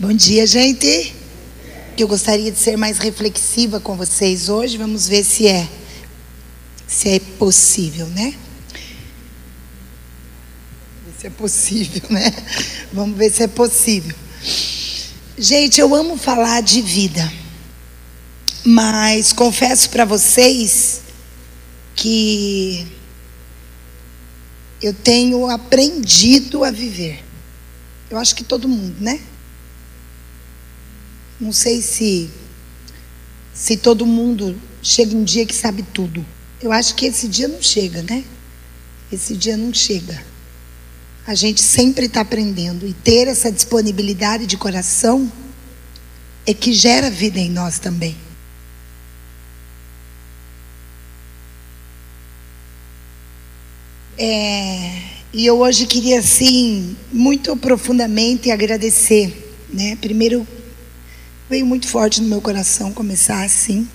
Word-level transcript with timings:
Bom 0.00 0.12
dia, 0.12 0.46
gente. 0.46 1.12
Eu 1.98 2.06
gostaria 2.06 2.52
de 2.52 2.58
ser 2.60 2.76
mais 2.76 2.98
reflexiva 2.98 3.80
com 3.80 3.96
vocês 3.96 4.48
hoje. 4.48 4.78
Vamos 4.78 5.08
ver 5.08 5.24
se 5.24 5.48
é 5.48 5.68
se 6.86 7.08
é 7.08 7.18
possível, 7.18 8.06
né? 8.06 8.32
Se 11.18 11.26
é 11.26 11.30
possível, 11.30 12.02
né? 12.10 12.32
Vamos 12.92 13.18
ver 13.18 13.32
se 13.32 13.42
é 13.42 13.48
possível. 13.48 14.14
Gente, 15.36 15.80
eu 15.80 15.92
amo 15.92 16.16
falar 16.16 16.60
de 16.60 16.80
vida. 16.80 17.32
Mas 18.64 19.32
confesso 19.32 19.90
para 19.90 20.04
vocês 20.04 21.00
que 21.96 22.86
eu 24.80 24.94
tenho 24.94 25.50
aprendido 25.50 26.62
a 26.62 26.70
viver. 26.70 27.24
Eu 28.08 28.16
acho 28.16 28.36
que 28.36 28.44
todo 28.44 28.68
mundo, 28.68 28.94
né? 29.00 29.20
Não 31.40 31.52
sei 31.52 31.80
se 31.80 32.30
se 33.52 33.76
todo 33.76 34.06
mundo 34.06 34.56
chega 34.80 35.16
um 35.16 35.24
dia 35.24 35.44
que 35.44 35.54
sabe 35.54 35.82
tudo. 35.82 36.24
Eu 36.62 36.70
acho 36.70 36.94
que 36.94 37.06
esse 37.06 37.26
dia 37.26 37.48
não 37.48 37.60
chega, 37.60 38.02
né? 38.02 38.24
Esse 39.12 39.36
dia 39.36 39.56
não 39.56 39.74
chega. 39.74 40.22
A 41.26 41.34
gente 41.34 41.60
sempre 41.60 42.06
está 42.06 42.20
aprendendo 42.20 42.86
e 42.86 42.92
ter 42.92 43.26
essa 43.26 43.50
disponibilidade 43.50 44.46
de 44.46 44.56
coração 44.56 45.30
é 46.46 46.54
que 46.54 46.72
gera 46.72 47.10
vida 47.10 47.38
em 47.38 47.50
nós 47.50 47.78
também. 47.78 48.16
É, 54.16 55.02
e 55.32 55.46
eu 55.46 55.60
hoje 55.60 55.86
queria, 55.86 56.20
assim, 56.20 56.96
muito 57.12 57.56
profundamente 57.56 58.50
agradecer. 58.50 59.54
Né? 59.72 59.96
Primeiro, 60.00 60.46
veio 61.48 61.64
muito 61.64 61.88
forte 61.88 62.20
no 62.20 62.28
meu 62.28 62.40
coração 62.40 62.92
começar 62.92 63.42
assim. 63.44 63.88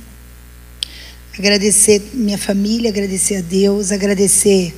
Agradecer 1.37 2.01
minha 2.13 2.37
família, 2.37 2.89
agradecer 2.89 3.37
a 3.37 3.41
Deus, 3.41 3.91
agradecer 3.91 4.73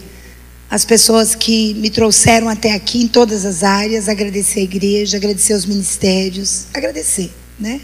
as 0.69 0.83
pessoas 0.83 1.35
que 1.35 1.73
me 1.75 1.89
trouxeram 1.89 2.49
até 2.49 2.73
aqui 2.73 3.03
em 3.03 3.07
todas 3.07 3.45
as 3.45 3.63
áreas, 3.63 4.09
agradecer 4.09 4.61
a 4.61 4.63
igreja, 4.63 5.17
agradecer 5.17 5.53
os 5.53 5.65
ministérios, 5.65 6.65
agradecer, 6.73 7.31
né? 7.59 7.81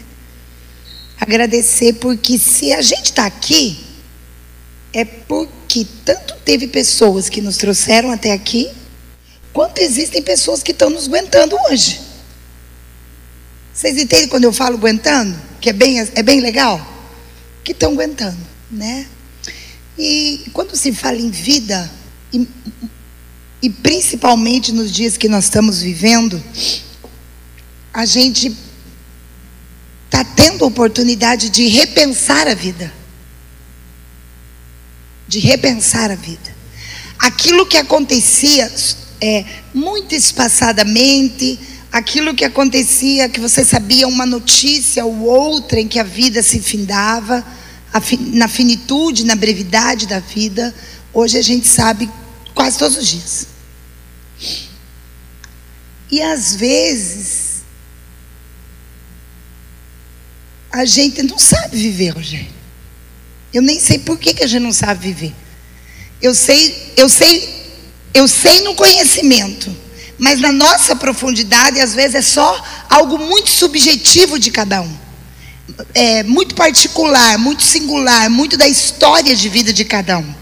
Agradecer 1.18 1.94
porque 1.94 2.38
se 2.38 2.72
a 2.72 2.82
gente 2.82 3.06
está 3.06 3.26
aqui, 3.26 3.78
é 4.92 5.04
porque 5.04 5.86
tanto 6.04 6.34
teve 6.44 6.66
pessoas 6.66 7.28
que 7.28 7.40
nos 7.40 7.56
trouxeram 7.56 8.10
até 8.10 8.32
aqui, 8.32 8.68
quanto 9.52 9.80
existem 9.80 10.20
pessoas 10.22 10.62
que 10.62 10.72
estão 10.72 10.90
nos 10.90 11.06
aguentando 11.06 11.56
hoje. 11.68 12.11
Vocês 13.82 13.98
entendem 13.98 14.28
quando 14.28 14.44
eu 14.44 14.52
falo 14.52 14.76
aguentando? 14.76 15.36
Que 15.60 15.70
é 15.70 15.72
bem, 15.72 15.98
é 15.98 16.22
bem 16.22 16.40
legal? 16.40 16.80
Que 17.64 17.72
estão 17.72 17.90
aguentando, 17.90 18.38
né? 18.70 19.08
E 19.98 20.44
quando 20.52 20.76
se 20.76 20.92
fala 20.92 21.16
em 21.16 21.30
vida, 21.30 21.90
e, 22.32 22.46
e 23.60 23.68
principalmente 23.68 24.70
nos 24.70 24.92
dias 24.92 25.16
que 25.16 25.28
nós 25.28 25.46
estamos 25.46 25.82
vivendo, 25.82 26.40
a 27.92 28.06
gente 28.06 28.56
está 30.04 30.22
tendo 30.22 30.64
a 30.64 30.68
oportunidade 30.68 31.50
de 31.50 31.66
repensar 31.66 32.46
a 32.46 32.54
vida 32.54 33.02
de 35.26 35.38
repensar 35.38 36.10
a 36.10 36.14
vida. 36.14 36.54
Aquilo 37.18 37.64
que 37.64 37.78
acontecia 37.78 38.70
é, 39.18 39.44
muito 39.72 40.14
espaçadamente, 40.14 41.58
aquilo 41.92 42.34
que 42.34 42.44
acontecia, 42.44 43.28
que 43.28 43.38
você 43.38 43.62
sabia 43.62 44.08
uma 44.08 44.24
notícia 44.24 45.04
ou 45.04 45.20
outra 45.20 45.78
em 45.78 45.86
que 45.86 45.98
a 45.98 46.04
vida 46.04 46.42
se 46.42 46.58
findava, 46.58 47.44
na 48.32 48.48
finitude, 48.48 49.24
na 49.24 49.34
brevidade 49.34 50.06
da 50.06 50.18
vida, 50.18 50.74
hoje 51.12 51.36
a 51.36 51.42
gente 51.42 51.68
sabe 51.68 52.10
quase 52.54 52.78
todos 52.78 52.96
os 52.96 53.06
dias. 53.06 53.46
E 56.10 56.22
às 56.22 56.56
vezes, 56.56 57.62
a 60.70 60.86
gente 60.86 61.22
não 61.22 61.38
sabe 61.38 61.76
viver, 61.76 62.10
Rogério. 62.10 62.62
Eu 63.52 63.60
nem 63.60 63.78
sei 63.78 63.98
por 63.98 64.18
que, 64.18 64.32
que 64.32 64.42
a 64.42 64.46
gente 64.46 64.62
não 64.62 64.72
sabe 64.72 65.12
viver. 65.12 65.34
Eu 66.22 66.34
sei, 66.34 66.94
eu 66.96 67.08
sei, 67.08 67.66
eu 68.14 68.26
sei 68.26 68.62
no 68.62 68.74
conhecimento, 68.74 69.74
mas 70.18 70.40
na 70.40 70.52
nossa 70.52 70.94
profundidade, 70.94 71.80
às 71.80 71.94
vezes 71.94 72.14
é 72.14 72.22
só 72.22 72.62
algo 72.88 73.18
muito 73.18 73.50
subjetivo 73.50 74.38
de 74.38 74.50
cada 74.50 74.82
um. 74.82 74.96
É 75.94 76.22
muito 76.22 76.54
particular, 76.54 77.38
muito 77.38 77.62
singular, 77.62 78.28
muito 78.28 78.56
da 78.56 78.68
história 78.68 79.34
de 79.34 79.48
vida 79.48 79.72
de 79.72 79.84
cada 79.84 80.18
um. 80.18 80.34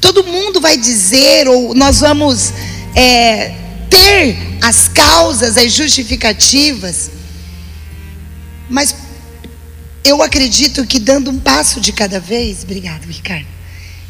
Todo 0.00 0.24
mundo 0.24 0.60
vai 0.60 0.76
dizer, 0.76 1.48
ou 1.48 1.74
nós 1.74 2.00
vamos 2.00 2.52
é, 2.94 3.54
ter 3.88 4.36
as 4.60 4.88
causas, 4.88 5.56
as 5.56 5.72
justificativas, 5.72 7.10
mas 8.68 8.94
eu 10.04 10.22
acredito 10.22 10.86
que 10.86 10.98
dando 10.98 11.30
um 11.30 11.38
passo 11.38 11.80
de 11.80 11.92
cada 11.92 12.20
vez, 12.20 12.62
obrigado, 12.62 13.06
Ricardo, 13.06 13.46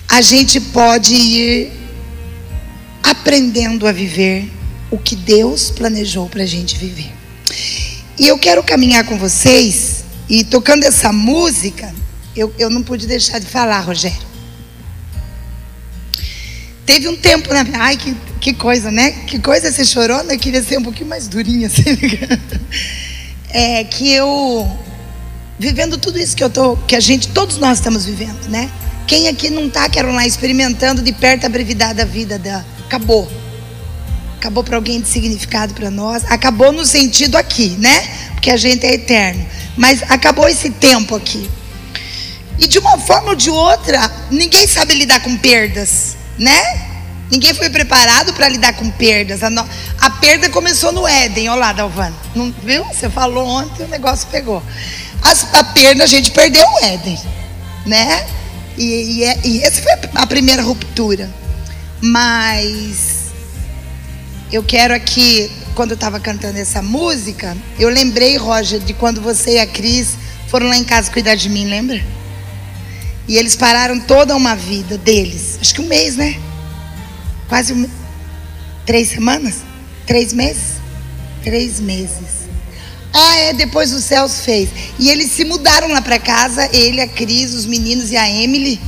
a 0.09 0.21
gente 0.21 0.61
pode 0.61 1.15
ir 1.15 1.73
aprendendo 3.03 3.87
a 3.87 3.93
viver 3.93 4.51
o 4.95 4.99
que 4.99 5.17
Deus 5.17 5.71
planejou 5.71 6.29
para 6.29 6.45
a 6.45 6.47
gente 6.47 6.79
viver. 6.79 7.13
E 8.19 8.29
eu 8.29 8.39
quero 8.39 8.63
caminhar 8.63 9.05
com 9.05 9.19
vocês, 9.19 10.05
e 10.29 10.45
tocando 10.45 10.85
essa 10.85 11.13
música, 11.13 11.93
eu, 12.35 12.55
eu 12.59 12.71
não 12.71 12.83
pude 12.83 13.07
deixar 13.07 13.41
de 13.41 13.47
falar, 13.47 13.81
Rogério. 13.81 14.35
Teve 16.87 17.09
um 17.09 17.17
tempo 17.17 17.53
na 17.53 17.65
minha. 17.65 17.81
Ai, 17.81 17.97
que, 17.97 18.15
que 18.41 18.55
coisa, 18.55 18.91
né? 18.91 19.11
Que 19.27 19.39
coisa 19.39 19.73
você 19.73 19.85
chorou, 19.85 20.23
né? 20.23 20.35
Eu 20.35 20.39
queria 20.39 20.63
ser 20.63 20.79
um 20.79 20.83
pouquinho 20.83 21.09
mais 21.09 21.27
durinha, 21.27 21.67
assim. 21.69 21.83
É 23.49 23.85
que 23.85 24.13
eu 24.13 24.69
vivendo 25.59 25.99
tudo 25.99 26.19
isso 26.19 26.37
que 26.37 26.45
eu 26.45 26.51
tô, 26.51 26.77
que 26.77 26.95
a 26.95 27.01
gente, 27.01 27.29
todos 27.29 27.59
nós 27.59 27.79
estamos 27.79 28.05
vivendo, 28.05 28.49
né? 28.49 28.71
Quem 29.07 29.29
aqui 29.29 29.51
não 29.51 29.67
está, 29.67 29.89
quero 29.89 30.13
lá, 30.13 30.27
experimentando 30.27 31.03
de 31.03 31.13
perto 31.13 31.47
a 31.47 31.49
brevidade 31.49 31.95
da 31.95 32.05
vida 32.05 32.39
da 32.39 32.65
acabou. 32.85 33.31
Acabou 34.45 34.63
para 34.63 34.77
alguém 34.77 35.01
de 35.01 35.09
significado 35.09 35.73
para 35.73 35.91
nós. 35.91 36.23
Acabou 36.29 36.71
no 36.71 36.85
sentido 36.85 37.35
aqui, 37.39 37.71
né? 37.79 38.07
Porque 38.35 38.51
a 38.51 38.59
gente 38.59 38.85
é 38.85 38.93
eterno. 38.93 39.43
Mas 39.75 40.03
acabou 40.03 40.47
esse 40.47 40.69
tempo 40.69 41.17
aqui. 41.17 41.49
E 42.59 42.67
de 42.67 42.79
uma 42.79 42.99
forma 42.99 43.31
ou 43.31 43.35
de 43.35 43.49
outra, 43.49 43.99
ninguém 44.31 44.69
sabe 44.69 44.93
lidar 44.97 45.21
com 45.21 45.35
perdas, 45.39 46.15
né? 46.39 46.61
Ninguém 47.31 47.55
foi 47.55 47.71
preparado 47.71 48.35
para 48.35 48.47
lidar 48.51 48.75
com 48.75 48.91
perdas. 48.91 49.43
A, 49.43 49.49
no... 49.49 49.67
a, 49.99 50.11
perda 50.11 50.51
começou 50.51 50.93
no 50.93 51.09
Éden. 51.09 51.49
Olha 51.49 51.61
lá, 51.61 51.73
Dalvano. 51.73 52.15
Não 52.35 52.55
viu? 52.63 52.85
Você 52.85 53.09
falou 53.09 53.49
ontem, 53.49 53.85
o 53.85 53.89
negócio 53.89 54.29
pegou. 54.31 54.63
As, 55.23 55.55
a 55.55 55.65
perda 55.65 56.05
a 56.05 56.07
gente 56.07 56.31
perdeu 56.33 56.67
o 56.69 56.85
Éden, 56.85 57.19
né? 57.87 58.27
E, 58.77 58.85
e, 58.85 59.25
é, 59.25 59.41
e 59.43 59.63
essa 59.63 59.81
foi 59.81 59.93
a 60.15 60.27
primeira 60.27 60.63
ruptura. 60.63 61.31
Mas 62.03 63.14
eu 64.55 64.63
quero 64.63 64.95
aqui, 64.95 65.51
quando 65.75 65.91
eu 65.91 65.95
estava 65.97 66.21
cantando 66.21 66.57
essa 66.57 66.81
música, 66.81 67.57
eu 67.77 67.89
lembrei, 67.89 68.37
Roger, 68.37 68.79
de 68.79 68.95
quando 68.95 69.21
você 69.21 69.55
e 69.55 69.59
a 69.59 69.67
Cris 69.67 70.11
foram 70.47 70.69
lá 70.69 70.77
em 70.77 70.85
casa 70.85 71.11
cuidar 71.11 71.35
de 71.35 71.49
mim, 71.49 71.67
lembra? 71.67 72.01
E 73.27 73.37
eles 73.37 73.57
pararam 73.57 73.99
toda 73.99 74.37
uma 74.37 74.55
vida 74.55 74.97
deles, 74.97 75.59
acho 75.61 75.75
que 75.75 75.81
um 75.81 75.89
mês, 75.89 76.15
né? 76.15 76.39
Quase 77.49 77.73
um, 77.73 77.89
três 78.87 79.09
semanas? 79.09 79.57
Três 80.07 80.33
meses? 80.33 80.75
Três 81.43 81.81
meses. 81.81 82.45
Ah, 83.13 83.37
é, 83.39 83.53
depois 83.55 83.93
o 83.93 84.01
Celso 84.01 84.41
fez. 84.43 84.69
E 85.01 85.11
eles 85.11 85.33
se 85.33 85.45
mudaram 85.45 85.89
lá 85.89 86.01
para 86.01 86.21
casa, 86.21 86.69
ele, 86.73 87.01
a 87.01 87.09
Cris, 87.09 87.55
os 87.55 87.67
meninos 87.67 88.13
e 88.13 88.17
a 88.17 88.31
Emily. 88.31 88.81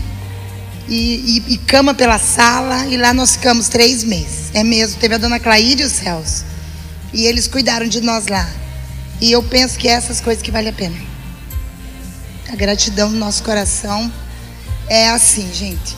E, 0.89 1.43
e, 1.49 1.55
e, 1.55 1.59
cama 1.59 1.95
pela 1.95 2.19
sala, 2.19 2.87
e 2.87 2.97
lá 2.97 3.13
nós 3.13 3.33
ficamos 3.33 3.69
três 3.69 4.05
meses. 4.05 4.51
É 4.55 4.63
mesmo, 4.63 5.01
teve 5.01 5.17
a 5.17 5.19
dona 5.19 5.41
Claíde 5.41 5.83
e 5.83 5.87
o 5.87 5.91
Celso. 5.91 6.45
E 7.13 7.27
eles 7.27 7.49
cuidaram 7.49 7.89
de 7.89 8.01
nós 8.01 8.29
lá. 8.29 8.49
E 9.21 9.33
eu 9.33 9.43
penso 9.43 9.77
que 9.79 9.89
é 9.89 9.93
essas 9.93 10.21
coisas 10.21 10.43
que 10.43 10.51
vale 10.51 10.69
a 10.69 10.73
pena. 10.73 10.97
A 12.49 12.55
gratidão 12.55 13.11
no 13.11 13.19
nosso 13.19 13.43
coração 13.43 14.13
é 14.89 15.09
assim, 15.09 15.53
gente. 15.53 15.97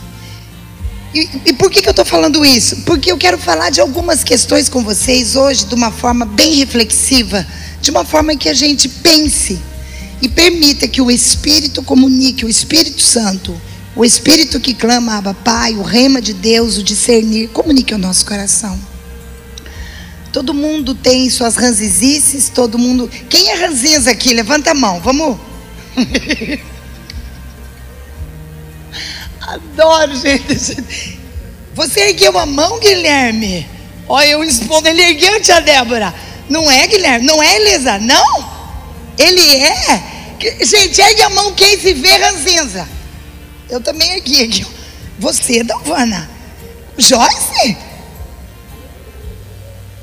E, 1.14 1.28
e 1.46 1.52
por 1.52 1.70
que, 1.70 1.82
que 1.82 1.88
eu 1.88 1.92
estou 1.92 2.04
falando 2.04 2.44
isso? 2.44 2.76
Porque 2.82 3.12
eu 3.12 3.18
quero 3.18 3.36
falar 3.36 3.70
de 3.70 3.80
algumas 3.80 4.24
questões 4.24 4.68
com 4.68 4.82
vocês 4.82 5.36
hoje 5.36 5.66
de 5.66 5.74
uma 5.74 5.90
forma 5.90 6.24
bem 6.24 6.54
reflexiva 6.54 7.46
de 7.80 7.90
uma 7.90 8.04
forma 8.04 8.36
que 8.36 8.48
a 8.48 8.54
gente 8.54 8.88
pense 8.88 9.58
e 10.20 10.28
permita 10.28 10.88
que 10.88 11.00
o 11.00 11.10
Espírito 11.10 11.82
comunique, 11.82 12.44
o 12.44 12.48
Espírito 12.48 13.00
Santo, 13.00 13.58
o 13.98 14.04
Espírito 14.04 14.60
que 14.60 14.74
clama, 14.74 15.16
Abba 15.16 15.34
Pai, 15.34 15.74
o 15.74 15.82
rema 15.82 16.22
de 16.22 16.32
Deus, 16.32 16.78
o 16.78 16.84
discernir, 16.84 17.48
comunique 17.48 17.92
ao 17.92 17.98
nosso 17.98 18.24
coração. 18.24 18.78
Todo 20.32 20.54
mundo 20.54 20.94
tem 20.94 21.28
suas 21.28 21.56
ranzizices, 21.56 22.48
todo 22.48 22.78
mundo. 22.78 23.10
Quem 23.28 23.50
é 23.50 23.54
ranzinhas 23.54 24.06
aqui? 24.06 24.32
Levanta 24.32 24.70
a 24.70 24.74
mão, 24.74 25.00
vamos. 25.00 25.36
Adoro, 29.42 30.14
gente. 30.14 30.76
Você 31.74 32.10
ergueu 32.10 32.38
a 32.38 32.46
mão, 32.46 32.78
Guilherme? 32.78 33.66
Olha, 34.08 34.28
eu 34.28 34.44
expondo, 34.44 34.86
ele 34.86 35.02
ergueu, 35.02 35.42
tia 35.42 35.60
Débora. 35.60 36.14
Não 36.48 36.70
é, 36.70 36.86
Guilherme? 36.86 37.26
Não 37.26 37.42
é, 37.42 37.56
Elisa? 37.56 37.98
Não? 37.98 38.48
Ele 39.18 39.56
é? 39.56 40.02
Gente, 40.64 41.00
ergue 41.00 41.22
a 41.22 41.30
mão 41.30 41.52
quem 41.52 41.76
se 41.80 41.94
vê 41.94 42.12
ranzinza. 42.16 42.97
Eu 43.68 43.80
também 43.80 44.12
ergui 44.14 44.42
aqui. 44.44 44.66
Você, 45.18 45.62
Dalvana. 45.62 46.28
Joyce? 46.96 47.76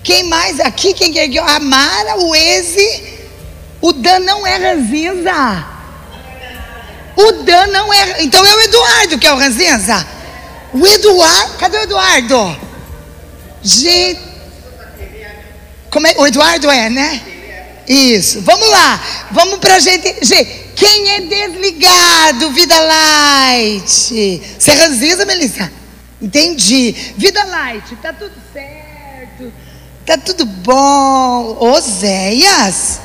Quem 0.03 0.23
mais 0.23 0.59
aqui? 0.59 0.93
Quem 0.93 1.17
ergueu? 1.17 1.43
A 1.43 1.59
Mara, 1.59 2.17
o 2.17 2.35
Eze. 2.35 3.03
O 3.81 3.91
Dan 3.91 4.19
não 4.19 4.45
é 4.45 4.57
ranzinza. 4.57 5.65
O 7.15 7.31
Dan 7.43 7.67
não 7.67 7.93
é. 7.93 8.23
Então 8.23 8.45
é 8.45 8.53
o 8.55 8.61
Eduardo 8.61 9.17
que 9.17 9.27
é 9.27 9.33
o 9.33 9.37
ranzinza. 9.37 10.05
O 10.73 10.85
Eduardo. 10.85 11.57
Cadê 11.57 11.77
o 11.77 11.81
Eduardo? 11.81 12.57
Gente. 13.63 14.21
Como 15.89 16.05
é? 16.05 16.13
O 16.17 16.27
Eduardo 16.27 16.69
é, 16.69 16.89
né? 16.89 17.21
Isso. 17.87 18.41
Vamos 18.41 18.69
lá. 18.69 19.03
Vamos 19.31 19.59
pra 19.59 19.79
gente. 19.79 20.23
Gente, 20.23 20.64
quem 20.75 21.09
é 21.11 21.21
desligado? 21.21 22.51
Vida 22.51 22.79
light. 22.79 24.41
Você 24.59 24.71
ranzinza, 24.73 25.25
Melissa? 25.25 25.71
Entendi. 26.21 26.91
Vida 27.17 27.43
light, 27.45 27.95
tá 27.97 28.11
tudo 28.11 28.33
certo. 28.51 29.51
Tá 30.05 30.17
tudo 30.17 30.45
bom. 30.45 31.57
Oséias? 31.59 32.99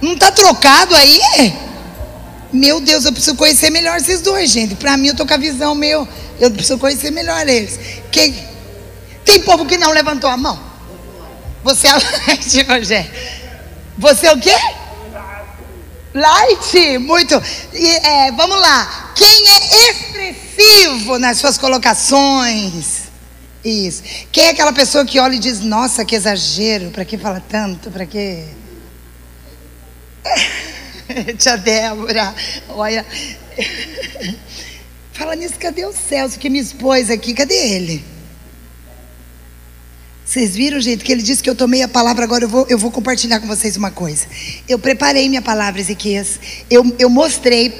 Não 0.00 0.16
tá 0.16 0.30
trocado 0.30 0.94
aí? 0.94 1.20
Meu 2.52 2.80
Deus, 2.80 3.04
eu 3.04 3.12
preciso 3.12 3.36
conhecer 3.36 3.70
melhor 3.70 3.96
esses 3.96 4.20
dois, 4.20 4.50
gente. 4.50 4.74
Para 4.74 4.96
mim, 4.96 5.08
eu 5.08 5.16
tô 5.16 5.26
com 5.26 5.34
a 5.34 5.38
visão 5.38 5.74
meu. 5.74 6.06
Eu 6.40 6.50
preciso 6.50 6.78
conhecer 6.78 7.10
melhor 7.10 7.46
eles. 7.48 7.78
Quem... 8.10 8.46
Tem 9.24 9.40
povo 9.40 9.66
que 9.66 9.76
não 9.76 9.90
levantou 9.90 10.30
a 10.30 10.36
mão. 10.36 10.58
Você 11.62 11.88
é 11.88 11.92
light, 12.26 12.62
Rogério. 12.62 13.10
Você 13.98 14.26
é 14.26 14.32
o 14.32 14.38
quê? 14.38 14.54
Light, 16.18 16.98
muito. 16.98 17.40
E, 17.72 17.86
é, 17.86 18.32
vamos 18.32 18.60
lá. 18.60 19.12
Quem 19.14 19.48
é 19.48 19.90
expressivo 19.90 21.18
nas 21.18 21.38
suas 21.38 21.56
colocações? 21.56 23.04
Isso. 23.64 24.02
Quem 24.32 24.46
é 24.46 24.50
aquela 24.50 24.72
pessoa 24.72 25.04
que 25.04 25.20
olha 25.20 25.36
e 25.36 25.38
diz: 25.38 25.60
Nossa, 25.60 26.04
que 26.04 26.16
exagero, 26.16 26.90
para 26.90 27.04
que 27.04 27.16
fala 27.16 27.40
tanto? 27.48 27.90
Para 27.90 28.04
que. 28.04 28.44
Tia 31.38 31.56
Débora, 31.56 32.34
olha. 32.68 33.06
Fala 35.12 35.34
nisso, 35.34 35.54
cadê 35.58 35.84
o 35.84 35.92
Celso 35.92 36.38
que 36.38 36.48
me 36.48 36.60
expôs 36.60 37.10
aqui? 37.10 37.34
Cadê 37.34 37.54
ele? 37.54 38.04
Vocês 40.28 40.54
viram, 40.54 40.78
gente, 40.78 41.02
que 41.02 41.10
ele 41.10 41.22
disse 41.22 41.42
que 41.42 41.48
eu 41.48 41.54
tomei 41.54 41.82
a 41.82 41.88
palavra, 41.88 42.22
agora 42.22 42.44
eu 42.44 42.50
vou, 42.50 42.66
eu 42.68 42.76
vou 42.76 42.90
compartilhar 42.90 43.40
com 43.40 43.46
vocês 43.46 43.78
uma 43.78 43.90
coisa. 43.90 44.26
Eu 44.68 44.78
preparei 44.78 45.26
minha 45.26 45.40
palavra, 45.40 45.80
Ezequias. 45.80 46.38
Eu, 46.68 46.94
eu 46.98 47.08
mostrei, 47.08 47.74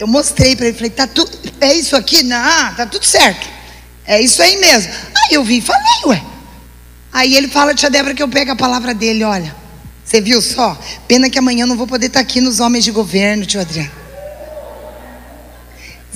eu 0.00 0.08
mostrei 0.08 0.56
para 0.56 0.66
ele, 0.66 0.74
falei, 0.76 0.90
tá 0.90 1.06
tudo, 1.06 1.30
é 1.60 1.72
isso 1.72 1.94
aqui? 1.94 2.24
Não, 2.24 2.74
tá 2.74 2.84
tudo 2.84 3.04
certo. 3.04 3.48
É 4.04 4.20
isso 4.20 4.42
aí 4.42 4.56
mesmo. 4.56 4.92
Aí 5.14 5.36
eu 5.36 5.44
vim 5.44 5.58
e 5.58 5.60
falei, 5.60 5.82
ué. 6.06 6.24
Aí 7.12 7.36
ele 7.36 7.46
fala, 7.46 7.76
tia 7.76 7.88
Débora, 7.88 8.12
que 8.12 8.24
eu 8.24 8.28
pego 8.28 8.50
a 8.50 8.56
palavra 8.56 8.92
dele, 8.92 9.22
olha. 9.22 9.54
Você 10.04 10.20
viu 10.20 10.42
só? 10.42 10.76
Pena 11.06 11.30
que 11.30 11.38
amanhã 11.38 11.62
eu 11.62 11.68
não 11.68 11.76
vou 11.76 11.86
poder 11.86 12.06
estar 12.06 12.18
aqui 12.18 12.40
nos 12.40 12.58
homens 12.58 12.82
de 12.82 12.90
governo, 12.90 13.46
tio 13.46 13.60
Adriano. 13.60 14.01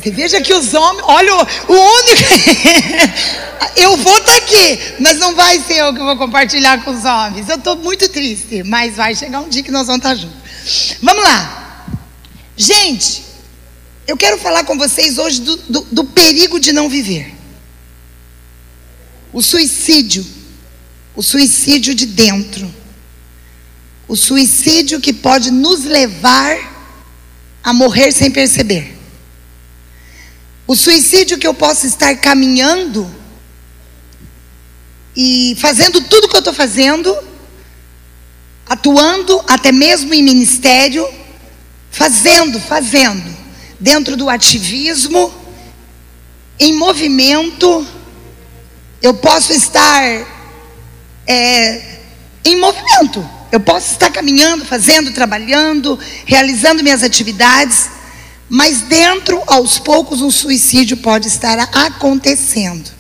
Você 0.07 0.11
veja 0.13 0.41
que 0.41 0.55
os 0.55 0.73
homens, 0.73 1.05
olha, 1.09 1.35
o, 1.35 1.73
único. 1.73 2.23
eu 3.75 3.97
vou 3.97 4.19
estar 4.19 4.37
aqui, 4.37 4.79
mas 5.01 5.19
não 5.19 5.35
vai 5.35 5.59
ser 5.59 5.79
eu 5.79 5.93
que 5.93 5.99
vou 5.99 6.17
compartilhar 6.17 6.85
com 6.85 6.93
os 6.93 7.05
homens. 7.05 7.49
Eu 7.49 7.57
estou 7.57 7.75
muito 7.75 8.09
triste, 8.09 8.63
mas 8.63 8.95
vai 8.95 9.17
chegar 9.17 9.41
um 9.41 9.49
dia 9.49 9.65
que 9.65 9.71
nós 9.73 9.89
vamos 9.89 9.99
estar 9.99 10.15
juntos. 10.15 10.97
Vamos 11.03 11.25
lá. 11.25 11.89
Gente, 12.57 13.25
eu 14.07 14.17
quero 14.17 14.39
falar 14.39 14.63
com 14.63 14.79
vocês 14.79 15.19
hoje 15.19 15.41
do, 15.41 15.57
do, 15.57 15.81
do 15.91 16.05
perigo 16.05 16.61
de 16.61 16.71
não 16.73 16.89
viver. 16.89 17.35
O 19.33 19.43
suicídio. 19.43 20.25
O 21.17 21.23
suicídio 21.23 21.97
de 21.97 22.07
dentro. 22.07 22.73
O 24.07 24.15
suicídio 24.15 25.01
que 25.01 25.13
pode 25.13 25.51
nos 25.51 25.83
levar 25.83 26.57
a 27.61 27.73
morrer 27.73 28.13
sem 28.13 28.31
perceber. 28.31 28.96
O 30.67 30.75
suicídio 30.75 31.39
que 31.39 31.47
eu 31.47 31.55
posso 31.55 31.87
estar 31.87 32.15
caminhando 32.17 33.09
e 35.15 35.57
fazendo 35.61 36.01
tudo 36.03 36.29
que 36.29 36.35
eu 36.35 36.41
estou 36.41 36.53
fazendo, 36.53 37.17
atuando 38.69 39.43
até 39.47 39.71
mesmo 39.71 40.13
em 40.13 40.23
ministério, 40.23 41.09
fazendo, 41.91 42.59
fazendo, 42.61 43.35
dentro 43.79 44.17
do 44.17 44.29
ativismo, 44.29 45.33
em 46.59 46.73
movimento, 46.73 47.87
eu 49.01 49.15
posso 49.15 49.53
estar 49.53 50.03
é, 51.27 51.99
em 52.45 52.57
movimento. 52.57 53.37
Eu 53.53 53.61
posso 53.61 53.93
estar 53.93 54.11
caminhando, 54.11 54.65
fazendo, 54.65 55.13
trabalhando, 55.13 55.99
realizando 56.27 56.83
minhas 56.83 57.03
atividades, 57.03 57.89
mas 58.49 58.83
dentro, 58.83 59.43
aos 59.47 59.79
poucos, 59.79 60.21
um 60.21 60.31
suicídio 60.31 60.97
pode 60.99 61.27
estar 61.27 61.59
acontecendo. 61.59 62.91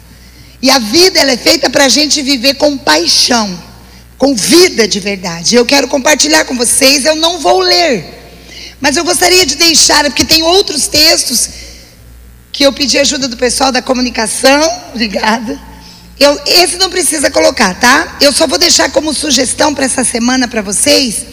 E 0.60 0.70
a 0.70 0.78
vida 0.78 1.20
ela 1.20 1.32
é 1.32 1.36
feita 1.36 1.70
para 1.70 1.84
a 1.84 1.88
gente 1.88 2.20
viver 2.22 2.54
com 2.54 2.76
paixão, 2.76 3.62
com 4.18 4.34
vida 4.34 4.88
de 4.88 4.98
verdade. 4.98 5.54
Eu 5.54 5.64
quero 5.64 5.86
compartilhar 5.86 6.44
com 6.44 6.56
vocês, 6.56 7.04
eu 7.04 7.14
não 7.14 7.38
vou 7.38 7.60
ler, 7.60 8.04
mas 8.80 8.96
eu 8.96 9.04
gostaria 9.04 9.46
de 9.46 9.54
deixar, 9.54 10.04
porque 10.04 10.24
tem 10.24 10.42
outros 10.42 10.88
textos 10.88 11.48
que 12.50 12.64
eu 12.64 12.72
pedi 12.72 12.98
ajuda 12.98 13.28
do 13.28 13.36
pessoal 13.36 13.70
da 13.70 13.82
comunicação, 13.82 14.60
obrigada. 14.92 15.60
Eu, 16.18 16.40
esse 16.46 16.76
não 16.78 16.88
precisa 16.88 17.30
colocar, 17.30 17.74
tá? 17.74 18.16
Eu 18.20 18.32
só 18.32 18.46
vou 18.46 18.58
deixar 18.58 18.90
como 18.90 19.12
sugestão 19.12 19.74
para 19.74 19.84
essa 19.84 20.02
semana 20.02 20.48
para 20.48 20.62
vocês 20.62 21.26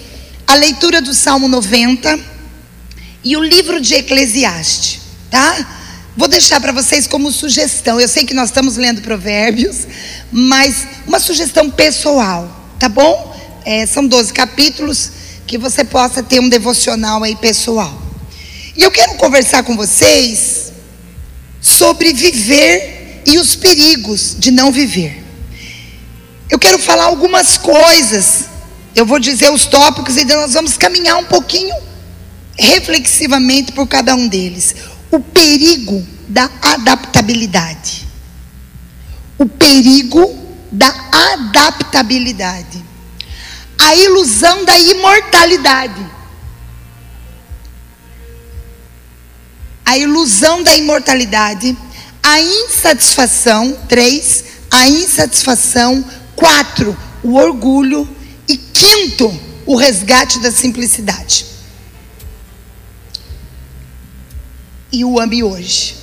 a 0.46 0.56
leitura 0.56 1.02
do 1.02 1.14
Salmo 1.14 1.48
90 1.48 2.33
e 3.24 3.38
o 3.38 3.44
livro 3.44 3.80
de 3.80 3.96
Eclesiastes, 3.96 5.00
tá? 5.32 5.80
Vou 6.16 6.28
deixar 6.28 6.60
para 6.60 6.72
vocês 6.72 7.08
como 7.08 7.32
sugestão. 7.32 8.00
Eu 8.00 8.08
sei 8.08 8.26
que 8.26 8.34
nós 8.34 8.50
estamos 8.50 8.76
lendo 8.76 9.02
Provérbios, 9.02 9.88
mas 10.32 10.88
uma 11.08 11.20
sugestão 11.20 11.72
pessoal, 11.72 12.50
tá 12.78 12.90
bom? 12.90 13.34
É, 13.66 13.86
são 13.86 14.06
12 14.06 14.34
capítulos 14.34 15.12
que 15.48 15.58
você 15.58 15.84
possa 15.84 16.22
ter 16.22 16.40
um 16.40 16.50
devocional 16.50 17.24
aí 17.24 17.36
pessoal. 17.36 18.02
E 18.76 18.84
eu 18.84 18.92
quero 18.92 19.16
conversar 19.16 19.64
com 19.64 19.76
vocês 19.78 20.74
sobre 21.62 22.14
viver 22.14 23.22
e 23.26 23.38
os 23.38 23.56
perigos 23.56 24.36
de 24.38 24.52
não 24.52 24.72
viver. 24.72 25.24
Eu 26.50 26.60
quero 26.60 26.78
falar 26.78 27.06
algumas 27.06 27.58
coisas. 27.58 28.46
Eu 28.96 29.06
vou 29.06 29.18
dizer 29.18 29.50
os 29.50 29.66
tópicos 29.66 30.18
e 30.18 30.26
nós 30.26 30.54
vamos 30.54 30.78
caminhar 30.78 31.18
um 31.18 31.26
pouquinho 31.26 31.74
reflexivamente 32.58 33.72
por 33.72 33.88
cada 33.88 34.16
um 34.16 34.28
deles. 34.28 34.76
O 35.12 35.20
perigo 35.20 36.06
da 36.28 36.50
adaptabilidade. 36.62 38.08
O 39.38 39.46
perigo 39.46 40.38
da 40.72 40.94
adaptabilidade. 41.12 42.84
A 43.78 43.96
ilusão 43.96 44.66
da 44.66 44.78
imortalidade. 44.78 46.06
A 49.86 49.98
ilusão 49.98 50.64
da 50.64 50.76
imortalidade. 50.76 51.78
A 52.22 52.40
insatisfação. 52.40 53.78
Três. 53.88 54.44
A 54.72 54.88
insatisfação. 54.88 56.04
Quatro. 56.36 56.98
O 57.24 57.36
orgulho. 57.36 58.08
E 58.48 58.58
quinto, 58.58 59.34
o 59.66 59.76
resgate 59.76 60.40
da 60.40 60.52
simplicidade. 60.52 61.53
E 64.94 65.04
o 65.04 65.20
ame 65.20 65.44
hoje. 65.44 65.98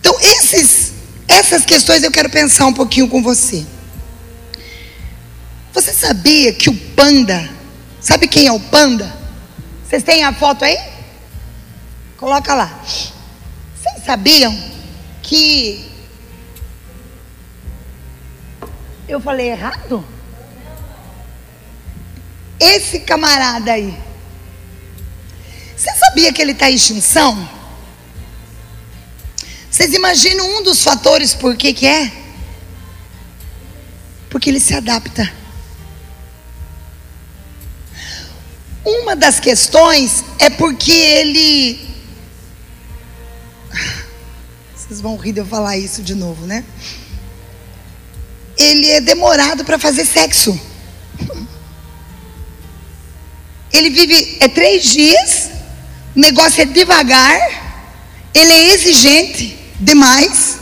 Então, 0.00 0.18
esses, 0.20 0.94
essas 1.28 1.64
questões 1.64 2.02
eu 2.02 2.10
quero 2.10 2.28
pensar 2.28 2.66
um 2.66 2.72
pouquinho 2.72 3.08
com 3.08 3.22
você. 3.22 3.64
Você 5.72 5.92
sabia 5.92 6.52
que 6.52 6.68
o 6.70 6.76
panda, 6.96 7.48
sabe 8.00 8.26
quem 8.26 8.46
é 8.46 8.52
o 8.52 8.58
panda? 8.58 9.14
Vocês 9.86 10.02
têm 10.02 10.24
a 10.24 10.32
foto 10.32 10.64
aí? 10.64 10.78
Coloca 12.16 12.54
lá. 12.54 12.82
Vocês 12.82 14.04
sabiam 14.04 14.58
que. 15.22 15.92
Eu 19.06 19.20
falei 19.20 19.50
errado? 19.50 20.04
esse 22.58 23.00
camarada 23.00 23.72
aí. 23.72 23.96
Você 25.76 25.90
sabia 25.96 26.32
que 26.32 26.40
ele 26.40 26.52
está 26.52 26.70
em 26.70 26.74
extinção? 26.74 27.48
Vocês 29.74 29.92
imaginam 29.92 30.58
um 30.58 30.62
dos 30.62 30.84
fatores 30.84 31.34
por 31.34 31.56
que 31.56 31.74
que 31.74 31.84
é? 31.84 32.12
Porque 34.30 34.48
ele 34.48 34.60
se 34.60 34.72
adapta. 34.72 35.28
Uma 38.84 39.16
das 39.16 39.40
questões 39.40 40.24
é 40.38 40.48
porque 40.48 40.92
ele. 40.92 41.88
Vocês 44.76 45.00
vão 45.00 45.16
rir 45.16 45.32
de 45.32 45.40
eu 45.40 45.46
falar 45.46 45.76
isso 45.76 46.04
de 46.04 46.14
novo, 46.14 46.46
né? 46.46 46.64
Ele 48.56 48.88
é 48.92 49.00
demorado 49.00 49.64
para 49.64 49.76
fazer 49.76 50.04
sexo. 50.04 50.56
Ele 53.72 53.90
vive 53.90 54.36
é 54.38 54.46
três 54.46 54.84
dias, 54.84 55.50
o 56.14 56.20
negócio 56.20 56.62
é 56.62 56.64
devagar, 56.64 57.40
ele 58.32 58.52
é 58.52 58.72
exigente 58.72 59.63
demais. 59.84 60.58